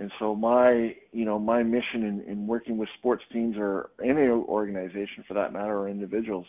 And 0.01 0.11
so 0.17 0.33
my, 0.33 0.95
you 1.11 1.25
know, 1.25 1.37
my 1.37 1.61
mission 1.61 2.03
in, 2.05 2.21
in 2.21 2.47
working 2.47 2.75
with 2.79 2.89
sports 2.97 3.23
teams 3.31 3.55
or 3.55 3.91
any 4.03 4.29
organization 4.29 5.23
for 5.27 5.35
that 5.35 5.53
matter 5.53 5.77
or 5.77 5.87
individuals 5.87 6.47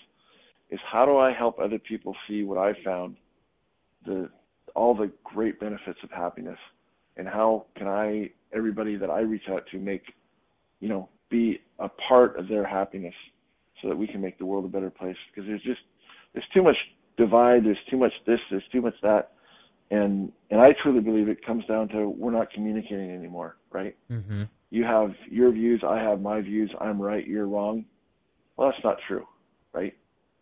is 0.70 0.80
how 0.90 1.04
do 1.04 1.18
I 1.18 1.34
help 1.34 1.58
other 1.58 1.78
people 1.78 2.16
see 2.26 2.44
what 2.44 2.56
I've 2.56 2.82
found, 2.82 3.18
the 4.06 4.30
all 4.74 4.94
the 4.94 5.12
great 5.22 5.60
benefits 5.60 5.98
of 6.02 6.10
happiness, 6.10 6.56
and 7.18 7.28
how 7.28 7.66
can 7.76 7.88
I 7.88 8.30
everybody 8.56 8.96
that 8.96 9.10
I 9.10 9.20
reach 9.20 9.50
out 9.50 9.64
to 9.72 9.78
make, 9.78 10.14
you 10.80 10.88
know, 10.88 11.10
be 11.28 11.60
a 11.78 11.90
part 12.08 12.38
of 12.38 12.48
their 12.48 12.66
happiness, 12.66 13.14
so 13.82 13.88
that 13.88 13.98
we 13.98 14.06
can 14.06 14.22
make 14.22 14.38
the 14.38 14.46
world 14.46 14.64
a 14.64 14.68
better 14.68 14.88
place. 14.88 15.16
Because 15.30 15.46
there's 15.46 15.62
just 15.62 15.80
there's 16.32 16.48
too 16.54 16.62
much 16.62 16.76
divide, 17.18 17.66
there's 17.66 17.76
too 17.90 17.98
much 17.98 18.12
this, 18.26 18.40
there's 18.50 18.64
too 18.72 18.80
much 18.80 18.94
that 19.02 19.32
and 19.92 20.32
and 20.50 20.60
I 20.60 20.72
truly 20.82 21.00
believe 21.00 21.28
it 21.28 21.44
comes 21.44 21.64
down 21.66 21.88
to 21.90 22.08
we're 22.08 22.32
not 22.32 22.50
communicating 22.50 23.10
anymore, 23.10 23.56
right? 23.70 23.94
Mm-hmm. 24.10 24.44
You 24.70 24.84
have 24.84 25.14
your 25.30 25.52
views, 25.52 25.82
I 25.86 25.98
have 25.98 26.20
my 26.22 26.40
views. 26.40 26.70
I'm 26.80 27.00
right, 27.00 27.24
you're 27.26 27.46
wrong. 27.46 27.84
Well, 28.56 28.70
that's 28.70 28.82
not 28.82 28.96
true, 29.06 29.26
right? 29.74 29.94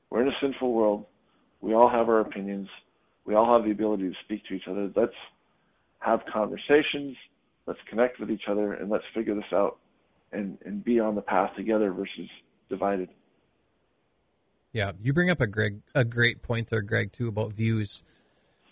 We're 0.08 0.22
in 0.22 0.28
a 0.28 0.36
sinful 0.40 0.72
world. 0.72 1.06
We 1.60 1.74
all 1.74 1.88
have 1.88 2.08
our 2.08 2.20
opinions. 2.20 2.68
We 3.24 3.34
all 3.34 3.52
have 3.52 3.64
the 3.64 3.72
ability 3.72 4.08
to 4.08 4.14
speak 4.24 4.44
to 4.46 4.54
each 4.54 4.68
other. 4.68 4.90
Let's 4.94 5.12
have 5.98 6.20
conversations. 6.32 7.16
Let's 7.66 7.80
connect 7.88 8.20
with 8.20 8.30
each 8.30 8.44
other, 8.48 8.74
and 8.74 8.88
let's 8.88 9.04
figure 9.14 9.34
this 9.34 9.52
out, 9.52 9.78
and 10.32 10.58
and 10.64 10.82
be 10.82 11.00
on 11.00 11.16
the 11.16 11.22
path 11.22 11.56
together 11.56 11.92
versus 11.92 12.28
divided. 12.68 13.08
Yeah, 14.72 14.92
you 15.02 15.12
bring 15.12 15.28
up 15.28 15.40
a 15.40 15.48
Greg 15.48 15.80
a 15.92 16.04
great 16.04 16.40
point 16.40 16.68
there, 16.68 16.82
Greg, 16.82 17.10
too 17.10 17.26
about 17.26 17.52
views. 17.52 18.04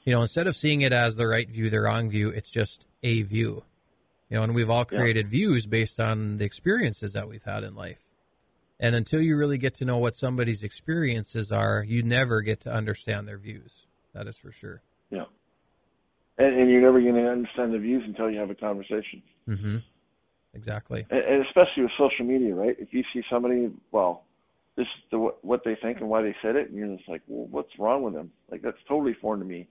You 0.09 0.15
know, 0.15 0.23
instead 0.23 0.47
of 0.47 0.57
seeing 0.57 0.81
it 0.81 0.95
as 0.95 1.17
the 1.17 1.27
right 1.27 1.47
view, 1.47 1.69
the 1.69 1.83
wrong 1.83 2.09
view, 2.09 2.31
it's 2.31 2.51
just 2.51 2.87
a 3.03 3.21
view. 3.21 3.63
You 4.31 4.39
know, 4.39 4.43
and 4.43 4.55
we've 4.55 4.71
all 4.71 4.87
created 4.87 5.27
yeah. 5.27 5.33
views 5.33 5.67
based 5.67 6.01
on 6.01 6.39
the 6.39 6.47
experiences 6.47 7.13
that 7.13 7.29
we've 7.29 7.45
had 7.45 7.63
in 7.63 7.75
life. 7.75 8.03
And 8.81 8.95
until 8.95 9.21
you 9.21 9.37
really 9.37 9.59
get 9.59 9.75
to 9.75 9.85
know 9.85 9.99
what 9.99 10.15
somebody's 10.15 10.63
experiences 10.63 11.53
are, 11.53 11.85
you 11.87 12.03
never 12.03 12.41
get 12.41 12.61
to 12.61 12.73
understand 12.73 13.29
their 13.29 13.37
views. 13.37 13.87
That 14.15 14.27
is 14.27 14.39
for 14.39 14.51
sure. 14.51 14.81
Yeah. 15.11 15.25
And, 16.39 16.59
and 16.59 16.71
you're 16.71 16.81
never 16.81 17.03
going 17.03 17.17
to 17.17 17.29
understand 17.29 17.75
the 17.75 17.79
views 17.79 18.03
until 18.07 18.31
you 18.31 18.39
have 18.39 18.49
a 18.49 18.55
conversation. 18.55 19.23
Mm-hmm. 19.47 19.77
Exactly. 20.55 21.05
And, 21.11 21.21
and 21.21 21.45
especially 21.45 21.83
with 21.83 21.93
social 21.99 22.25
media, 22.25 22.55
right? 22.55 22.77
If 22.79 22.95
you 22.95 23.05
see 23.13 23.23
somebody, 23.29 23.69
well, 23.93 24.25
this 24.75 24.87
is 24.87 25.03
the, 25.11 25.19
what 25.43 25.65
they 25.67 25.75
think 25.75 26.01
and 26.01 26.09
why 26.09 26.23
they 26.23 26.35
said 26.41 26.57
it, 26.57 26.71
and 26.71 26.79
you're 26.79 26.97
just 26.97 27.11
like, 27.11 27.21
well, 27.29 27.47
what's 27.51 27.79
wrong 27.79 28.05
with 28.05 28.15
them? 28.15 28.31
Like 28.51 28.63
that's 28.63 28.79
totally 28.89 29.13
foreign 29.13 29.41
to 29.41 29.47
me. 29.47 29.69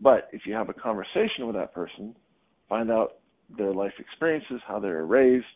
But 0.00 0.28
if 0.32 0.42
you 0.46 0.54
have 0.54 0.68
a 0.68 0.74
conversation 0.74 1.46
with 1.46 1.56
that 1.56 1.72
person, 1.72 2.14
find 2.68 2.90
out 2.90 3.16
their 3.56 3.72
life 3.72 3.92
experiences, 3.98 4.60
how 4.66 4.80
they 4.80 4.88
were 4.88 5.06
raised, 5.06 5.46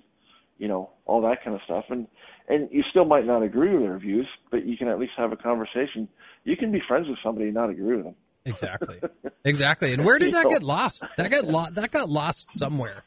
you 0.59 0.68
know, 0.68 0.91
all 1.07 1.20
that 1.22 1.43
kind 1.45 1.55
of 1.55 1.62
stuff, 1.64 1.84
and 1.91 2.07
and 2.49 2.68
you 2.72 2.82
still 2.91 3.05
might 3.05 3.26
not 3.26 3.43
agree 3.43 3.72
with 3.72 3.82
their 3.82 3.99
views, 3.99 4.26
but 4.51 4.64
you 4.64 4.76
can 4.76 4.89
at 4.89 4.99
least 4.99 5.12
have 5.16 5.32
a 5.32 5.36
conversation. 5.36 6.09
You 6.45 6.57
can 6.57 6.72
be 6.72 6.80
friends 6.89 7.07
with 7.09 7.18
somebody 7.22 7.47
and 7.47 7.55
not 7.55 7.70
agree 7.70 7.97
with 7.97 8.07
them. 8.07 8.14
Exactly. 8.45 9.01
Exactly. 9.45 9.93
And 9.93 10.05
where 10.07 10.18
did 10.18 10.32
that 10.32 10.49
get 10.49 10.62
lost? 10.62 11.05
That 11.16 11.30
got 11.30 11.45
lost. 11.47 11.74
That 11.74 11.91
got 11.91 12.09
lost 12.09 12.59
somewhere. 12.59 13.05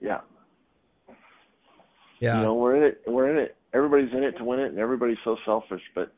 Yeah. 0.00 0.20
Yeah. 2.20 2.36
You 2.36 2.42
know, 2.42 2.54
we're 2.54 2.76
in 2.76 2.82
it. 2.84 3.02
We're 3.06 3.30
in 3.30 3.38
it. 3.38 3.56
Everybody's 3.74 4.12
in 4.12 4.22
it 4.22 4.32
to 4.38 4.44
win 4.44 4.60
it, 4.60 4.68
and 4.68 4.78
everybody's 4.78 5.18
so 5.24 5.36
selfish. 5.44 5.82
But 5.94 6.12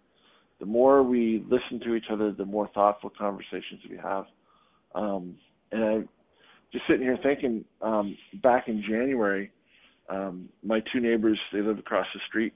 the 0.58 0.66
more 0.66 1.02
we 1.02 1.44
listen 1.48 1.80
to 1.86 1.94
each 1.94 2.06
other, 2.10 2.32
the 2.32 2.44
more 2.44 2.68
thoughtful 2.74 3.10
conversations 3.10 3.80
we 3.90 3.96
have. 3.96 4.24
Um, 4.94 5.36
and 5.72 5.84
I 5.84 5.98
just 6.72 6.84
sitting 6.88 7.02
here 7.02 7.18
thinking, 7.22 7.64
um, 7.82 8.16
back 8.42 8.68
in 8.68 8.82
January, 8.88 9.50
um, 10.08 10.48
my 10.62 10.80
two 10.92 11.00
neighbors, 11.00 11.38
they 11.52 11.60
live 11.60 11.78
across 11.78 12.06
the 12.14 12.20
street, 12.28 12.52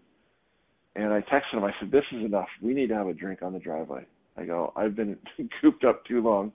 and 0.96 1.12
I 1.12 1.20
texted 1.20 1.52
them. 1.54 1.64
I 1.64 1.74
said, 1.80 1.90
"This 1.90 2.04
is 2.12 2.24
enough. 2.24 2.48
We 2.60 2.74
need 2.74 2.88
to 2.88 2.94
have 2.94 3.08
a 3.08 3.14
drink 3.14 3.42
on 3.42 3.52
the 3.52 3.58
driveway." 3.58 4.06
I 4.36 4.44
go, 4.44 4.72
"I've 4.76 4.94
been 4.94 5.18
cooped 5.60 5.84
up 5.84 6.04
too 6.04 6.20
long," 6.20 6.52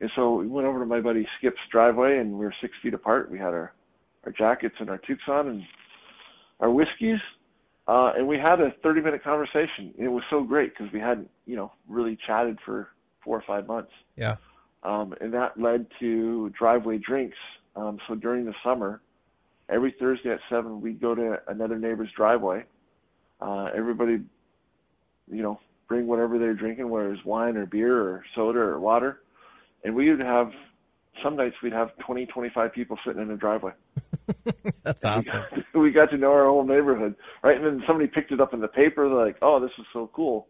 and 0.00 0.10
so 0.16 0.34
we 0.36 0.46
went 0.46 0.66
over 0.66 0.80
to 0.80 0.86
my 0.86 1.00
buddy 1.00 1.26
Skip's 1.38 1.60
driveway, 1.70 2.18
and 2.18 2.32
we 2.32 2.44
were 2.44 2.54
six 2.60 2.74
feet 2.82 2.94
apart. 2.94 3.30
We 3.30 3.38
had 3.38 3.54
our 3.54 3.72
our 4.24 4.32
jackets 4.32 4.74
and 4.80 4.90
our 4.90 4.98
toques 4.98 5.28
on, 5.28 5.48
and 5.48 5.62
our 6.60 6.70
whiskeys, 6.70 7.20
uh, 7.88 8.12
and 8.16 8.26
we 8.26 8.38
had 8.38 8.60
a 8.60 8.72
30 8.82 9.00
minute 9.00 9.22
conversation. 9.22 9.94
It 9.96 10.08
was 10.08 10.24
so 10.30 10.42
great 10.42 10.76
because 10.76 10.92
we 10.92 11.00
hadn't, 11.00 11.30
you 11.46 11.56
know, 11.56 11.72
really 11.88 12.18
chatted 12.26 12.58
for 12.64 12.88
four 13.22 13.36
or 13.36 13.44
five 13.46 13.66
months. 13.66 13.92
Yeah. 14.16 14.36
Um, 14.82 15.14
and 15.20 15.32
that 15.34 15.60
led 15.60 15.86
to 16.00 16.50
driveway 16.50 16.98
drinks. 16.98 17.36
Um, 17.74 17.98
so 18.08 18.14
during 18.14 18.44
the 18.44 18.54
summer, 18.64 19.00
every 19.68 19.94
Thursday 19.98 20.30
at 20.30 20.40
seven, 20.48 20.80
we'd 20.80 21.00
go 21.00 21.14
to 21.14 21.40
another 21.48 21.78
neighbor's 21.78 22.10
driveway. 22.16 22.64
Uh, 23.40 23.68
everybody, 23.74 24.20
you 25.30 25.42
know, 25.42 25.60
bring 25.88 26.06
whatever 26.06 26.38
they're 26.38 26.54
drinking, 26.54 26.88
whether 26.88 27.12
it's 27.12 27.24
wine 27.24 27.56
or 27.56 27.66
beer 27.66 28.00
or 28.00 28.24
soda 28.34 28.58
or 28.58 28.80
water. 28.80 29.20
And 29.84 29.94
we 29.94 30.10
would 30.10 30.20
have, 30.20 30.50
some 31.22 31.36
nights 31.36 31.56
we'd 31.62 31.72
have 31.72 31.96
20, 31.98 32.26
25 32.26 32.72
people 32.72 32.98
sitting 33.04 33.22
in 33.22 33.28
the 33.28 33.36
driveway. 33.36 33.72
That's 34.82 35.04
awesome. 35.04 35.42
We 35.52 35.62
got, 35.62 35.74
we 35.82 35.90
got 35.90 36.10
to 36.10 36.16
know 36.16 36.32
our 36.32 36.46
whole 36.46 36.64
neighborhood, 36.64 37.14
right? 37.42 37.56
And 37.56 37.64
then 37.64 37.82
somebody 37.86 38.08
picked 38.08 38.32
it 38.32 38.40
up 38.40 38.54
in 38.54 38.60
the 38.60 38.68
paper. 38.68 39.08
They're 39.08 39.26
like, 39.26 39.36
"Oh, 39.42 39.60
this 39.60 39.70
is 39.78 39.86
so 39.92 40.10
cool," 40.14 40.48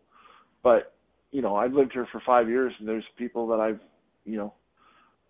but 0.63 0.95
you 1.33 1.43
know, 1.43 1.57
I've 1.57 1.73
lived 1.73 1.93
here 1.93 2.07
for 2.11 2.23
five 2.25 2.49
years, 2.49 2.73
and 2.79 2.89
there's 2.89 3.05
people 3.19 3.47
that 3.49 3.61
I've, 3.61 3.81
you 4.25 4.39
know, 4.39 4.55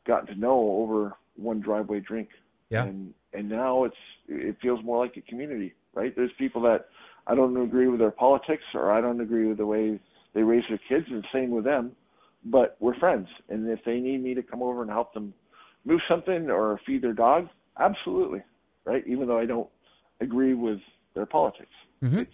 gotten 0.06 0.26
to 0.28 0.40
know 0.40 0.58
over 0.82 1.14
one 1.36 1.60
driveway 1.60 2.00
drink. 2.00 2.28
Yeah. 2.70 2.84
And 2.84 3.14
and 3.32 3.48
now 3.48 3.84
it's 3.84 3.96
it 4.28 4.56
feels 4.62 4.84
more 4.84 5.04
like 5.04 5.16
a 5.16 5.22
community 5.22 5.74
right? 5.96 6.14
There's 6.14 6.30
people 6.38 6.62
that 6.62 6.86
I 7.26 7.34
don't 7.34 7.56
agree 7.60 7.88
with 7.88 7.98
their 7.98 8.12
politics 8.12 8.62
or 8.74 8.92
I 8.92 9.00
don't 9.00 9.20
agree 9.20 9.48
with 9.48 9.56
the 9.56 9.66
way 9.66 9.98
they 10.34 10.42
raise 10.42 10.62
their 10.68 10.78
kids, 10.88 11.06
and 11.10 11.26
same 11.32 11.50
with 11.50 11.64
them. 11.64 11.92
But 12.48 12.76
we're 12.78 12.96
friends, 12.98 13.26
and 13.48 13.68
if 13.68 13.80
they 13.84 13.98
need 13.98 14.22
me 14.22 14.34
to 14.34 14.42
come 14.42 14.62
over 14.62 14.80
and 14.80 14.90
help 14.90 15.12
them 15.12 15.34
move 15.84 16.00
something 16.08 16.48
or 16.48 16.80
feed 16.86 17.02
their 17.02 17.12
dog, 17.12 17.48
absolutely, 17.78 18.42
right? 18.84 19.02
Even 19.06 19.26
though 19.26 19.38
I 19.38 19.46
don't 19.46 19.68
agree 20.20 20.54
with 20.54 20.78
their 21.14 21.26
politics, 21.26 21.72
mm-hmm. 22.02 22.20
it's 22.20 22.30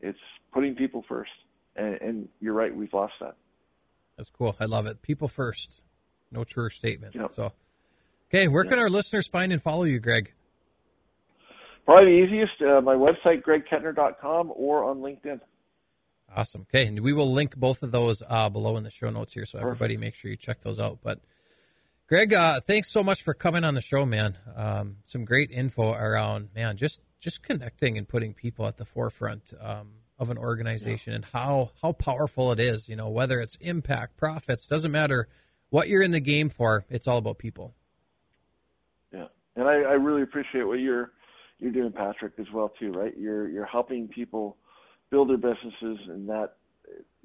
it's 0.00 0.18
putting 0.52 0.74
people 0.74 1.04
first, 1.08 1.30
and, 1.76 2.00
and, 2.00 2.28
you're 2.40 2.54
right, 2.54 2.74
we've 2.74 2.92
lost 2.92 3.14
that. 3.20 3.36
That's 4.16 4.30
cool. 4.30 4.56
I 4.60 4.66
love 4.66 4.86
it. 4.86 5.02
People 5.02 5.28
first. 5.28 5.82
No 6.30 6.44
truer 6.44 6.70
statement. 6.70 7.14
Yep. 7.14 7.30
So, 7.34 7.52
okay, 8.28 8.48
where 8.48 8.64
can 8.64 8.78
our 8.78 8.90
listeners 8.90 9.26
find 9.26 9.52
and 9.52 9.62
follow 9.62 9.84
you, 9.84 10.00
Greg? 10.00 10.32
Probably 11.84 12.04
the 12.04 12.26
easiest, 12.26 12.62
uh, 12.62 12.80
my 12.80 12.94
website, 12.94 13.42
gregkettner.com, 13.42 14.52
or 14.54 14.84
on 14.84 14.98
LinkedIn. 14.98 15.40
Awesome. 16.36 16.62
Okay, 16.62 16.86
and 16.86 17.00
we 17.00 17.12
will 17.12 17.32
link 17.32 17.56
both 17.56 17.82
of 17.82 17.92
those 17.92 18.22
uh, 18.28 18.48
below 18.48 18.76
in 18.76 18.82
the 18.82 18.90
show 18.90 19.08
notes 19.08 19.32
here, 19.32 19.46
so 19.46 19.58
everybody 19.60 19.96
make 19.96 20.14
sure 20.14 20.30
you 20.30 20.36
check 20.36 20.62
those 20.62 20.80
out. 20.80 20.98
But 21.00 21.20
Greg, 22.08 22.34
uh, 22.34 22.60
thanks 22.60 22.90
so 22.90 23.04
much 23.04 23.22
for 23.22 23.34
coming 23.34 23.62
on 23.62 23.74
the 23.74 23.80
show, 23.80 24.04
man. 24.04 24.36
Um, 24.56 24.96
some 25.04 25.24
great 25.24 25.50
info 25.52 25.92
around, 25.92 26.48
man, 26.54 26.76
just 26.76 27.00
just 27.20 27.42
connecting 27.42 27.96
and 27.98 28.08
putting 28.08 28.34
people 28.34 28.66
at 28.66 28.76
the 28.76 28.84
forefront 28.84 29.54
um, 29.60 29.92
of 30.18 30.30
an 30.30 30.36
organization 30.36 31.12
yeah. 31.12 31.16
and 31.16 31.24
how 31.24 31.70
how 31.80 31.92
powerful 31.92 32.50
it 32.50 32.58
is. 32.58 32.88
You 32.88 32.96
know, 32.96 33.10
whether 33.10 33.40
it's 33.40 33.56
impact, 33.56 34.16
profits, 34.16 34.66
doesn't 34.66 34.90
matter 34.90 35.28
what 35.70 35.88
you're 35.88 36.02
in 36.02 36.10
the 36.10 36.20
game 36.20 36.50
for. 36.50 36.84
It's 36.90 37.06
all 37.06 37.18
about 37.18 37.38
people. 37.38 37.74
Yeah, 39.12 39.26
and 39.54 39.68
I, 39.68 39.74
I 39.74 39.94
really 39.94 40.22
appreciate 40.22 40.64
what 40.64 40.80
you're 40.80 41.12
you're 41.60 41.72
doing, 41.72 41.92
Patrick, 41.92 42.32
as 42.38 42.46
well 42.52 42.72
too. 42.78 42.90
Right, 42.90 43.16
you're 43.16 43.48
you're 43.48 43.66
helping 43.66 44.08
people 44.08 44.56
build 45.14 45.28
their 45.28 45.36
businesses, 45.36 46.08
and 46.08 46.28
that 46.28 46.54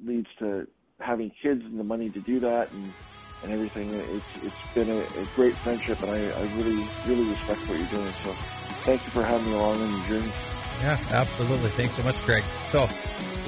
leads 0.06 0.28
to 0.38 0.68
having 1.00 1.32
kids 1.42 1.64
and 1.66 1.80
the 1.80 1.84
money 1.84 2.08
to 2.12 2.20
do 2.20 2.40
that, 2.40 2.72
and 2.72 2.94
and 3.42 3.52
everything. 3.52 3.92
It's 3.92 4.26
it's 4.44 4.74
been 4.76 4.90
a, 4.92 5.00
a 5.00 5.26
great 5.36 5.58
friendship, 5.58 6.00
and 6.04 6.12
I, 6.12 6.30
I 6.30 6.56
really 6.56 6.88
really 7.08 7.28
respect 7.30 7.68
what 7.68 7.80
you're 7.80 7.88
doing. 7.88 8.14
So, 8.24 8.36
thank 8.84 9.04
you 9.04 9.10
for 9.10 9.24
having 9.24 9.48
me 9.48 9.54
along 9.54 9.82
on 9.82 9.92
your 9.92 10.06
journey. 10.06 10.32
Yeah, 10.82 11.00
absolutely. 11.10 11.70
Thanks 11.72 11.96
so 11.96 12.04
much, 12.04 12.24
Greg. 12.26 12.44
So, 12.72 12.88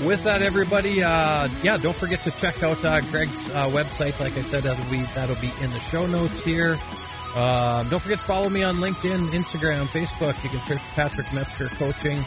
with 0.04 0.24
that, 0.24 0.42
everybody, 0.42 1.04
uh, 1.04 1.48
yeah, 1.62 1.78
don't 1.78 1.96
forget 1.96 2.24
to 2.24 2.32
check 2.32 2.64
out 2.64 2.84
uh, 2.84 3.00
Greg's 3.12 3.48
uh, 3.50 3.68
website. 3.68 4.20
Like 4.20 4.36
I 4.38 4.42
said, 4.42 4.64
that'll 4.64 4.90
be 4.90 5.04
that'll 5.14 5.36
be 5.36 5.52
in 5.62 5.70
the 5.70 5.80
show 5.82 6.08
notes 6.08 6.42
here. 6.42 6.80
Um, 7.36 7.90
don't 7.90 8.00
forget 8.00 8.18
to 8.18 8.26
follow 8.26 8.50
me 8.50 8.64
on 8.64 8.78
LinkedIn, 8.78 9.30
Instagram, 9.30 9.86
Facebook. 9.88 10.44
You 10.44 10.50
can 10.50 10.62
search 10.62 10.82
Patrick 10.96 11.32
Metzger 11.32 11.68
Coaching. 11.68 12.26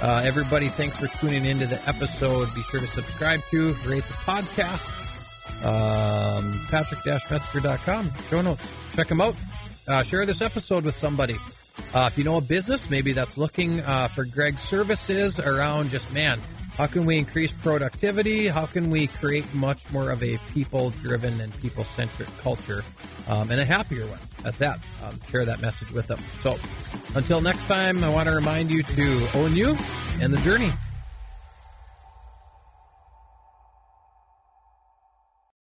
Uh, 0.00 0.22
everybody, 0.24 0.68
thanks 0.68 0.96
for 0.96 1.08
tuning 1.08 1.44
into 1.44 1.66
the 1.66 1.88
episode. 1.88 2.54
Be 2.54 2.62
sure 2.62 2.78
to 2.80 2.86
subscribe 2.86 3.40
to, 3.50 3.72
rate 3.84 4.04
the 4.06 4.14
podcast. 4.14 4.94
Um, 5.64 6.64
Patrick-Metzger.com. 6.68 8.12
Show 8.30 8.40
notes. 8.40 8.72
Check 8.94 9.08
them 9.08 9.20
out. 9.20 9.34
Uh, 9.88 10.02
share 10.04 10.24
this 10.24 10.40
episode 10.40 10.84
with 10.84 10.94
somebody. 10.94 11.36
Uh, 11.92 12.08
if 12.10 12.16
you 12.16 12.22
know 12.22 12.36
a 12.36 12.40
business, 12.40 12.90
maybe 12.90 13.12
that's 13.12 13.36
looking 13.36 13.80
uh, 13.80 14.06
for 14.08 14.24
Greg's 14.24 14.62
services 14.62 15.40
around 15.40 15.90
just, 15.90 16.12
man, 16.12 16.40
how 16.78 16.86
can 16.86 17.04
we 17.04 17.18
increase 17.18 17.52
productivity? 17.52 18.46
How 18.46 18.64
can 18.64 18.88
we 18.88 19.08
create 19.08 19.52
much 19.52 19.90
more 19.90 20.12
of 20.12 20.22
a 20.22 20.38
people 20.54 20.90
driven 20.90 21.40
and 21.40 21.52
people 21.60 21.82
centric 21.82 22.28
culture 22.38 22.84
um, 23.26 23.50
and 23.50 23.60
a 23.60 23.64
happier 23.64 24.06
one 24.06 24.20
at 24.44 24.56
that? 24.58 24.78
Um, 25.02 25.18
share 25.28 25.44
that 25.44 25.60
message 25.60 25.90
with 25.90 26.06
them. 26.06 26.20
So 26.40 26.56
until 27.16 27.40
next 27.40 27.64
time, 27.64 28.04
I 28.04 28.08
want 28.08 28.28
to 28.28 28.34
remind 28.34 28.70
you 28.70 28.84
to 28.84 29.28
own 29.34 29.56
you 29.56 29.76
and 30.20 30.32
the 30.32 30.40
journey. 30.42 30.72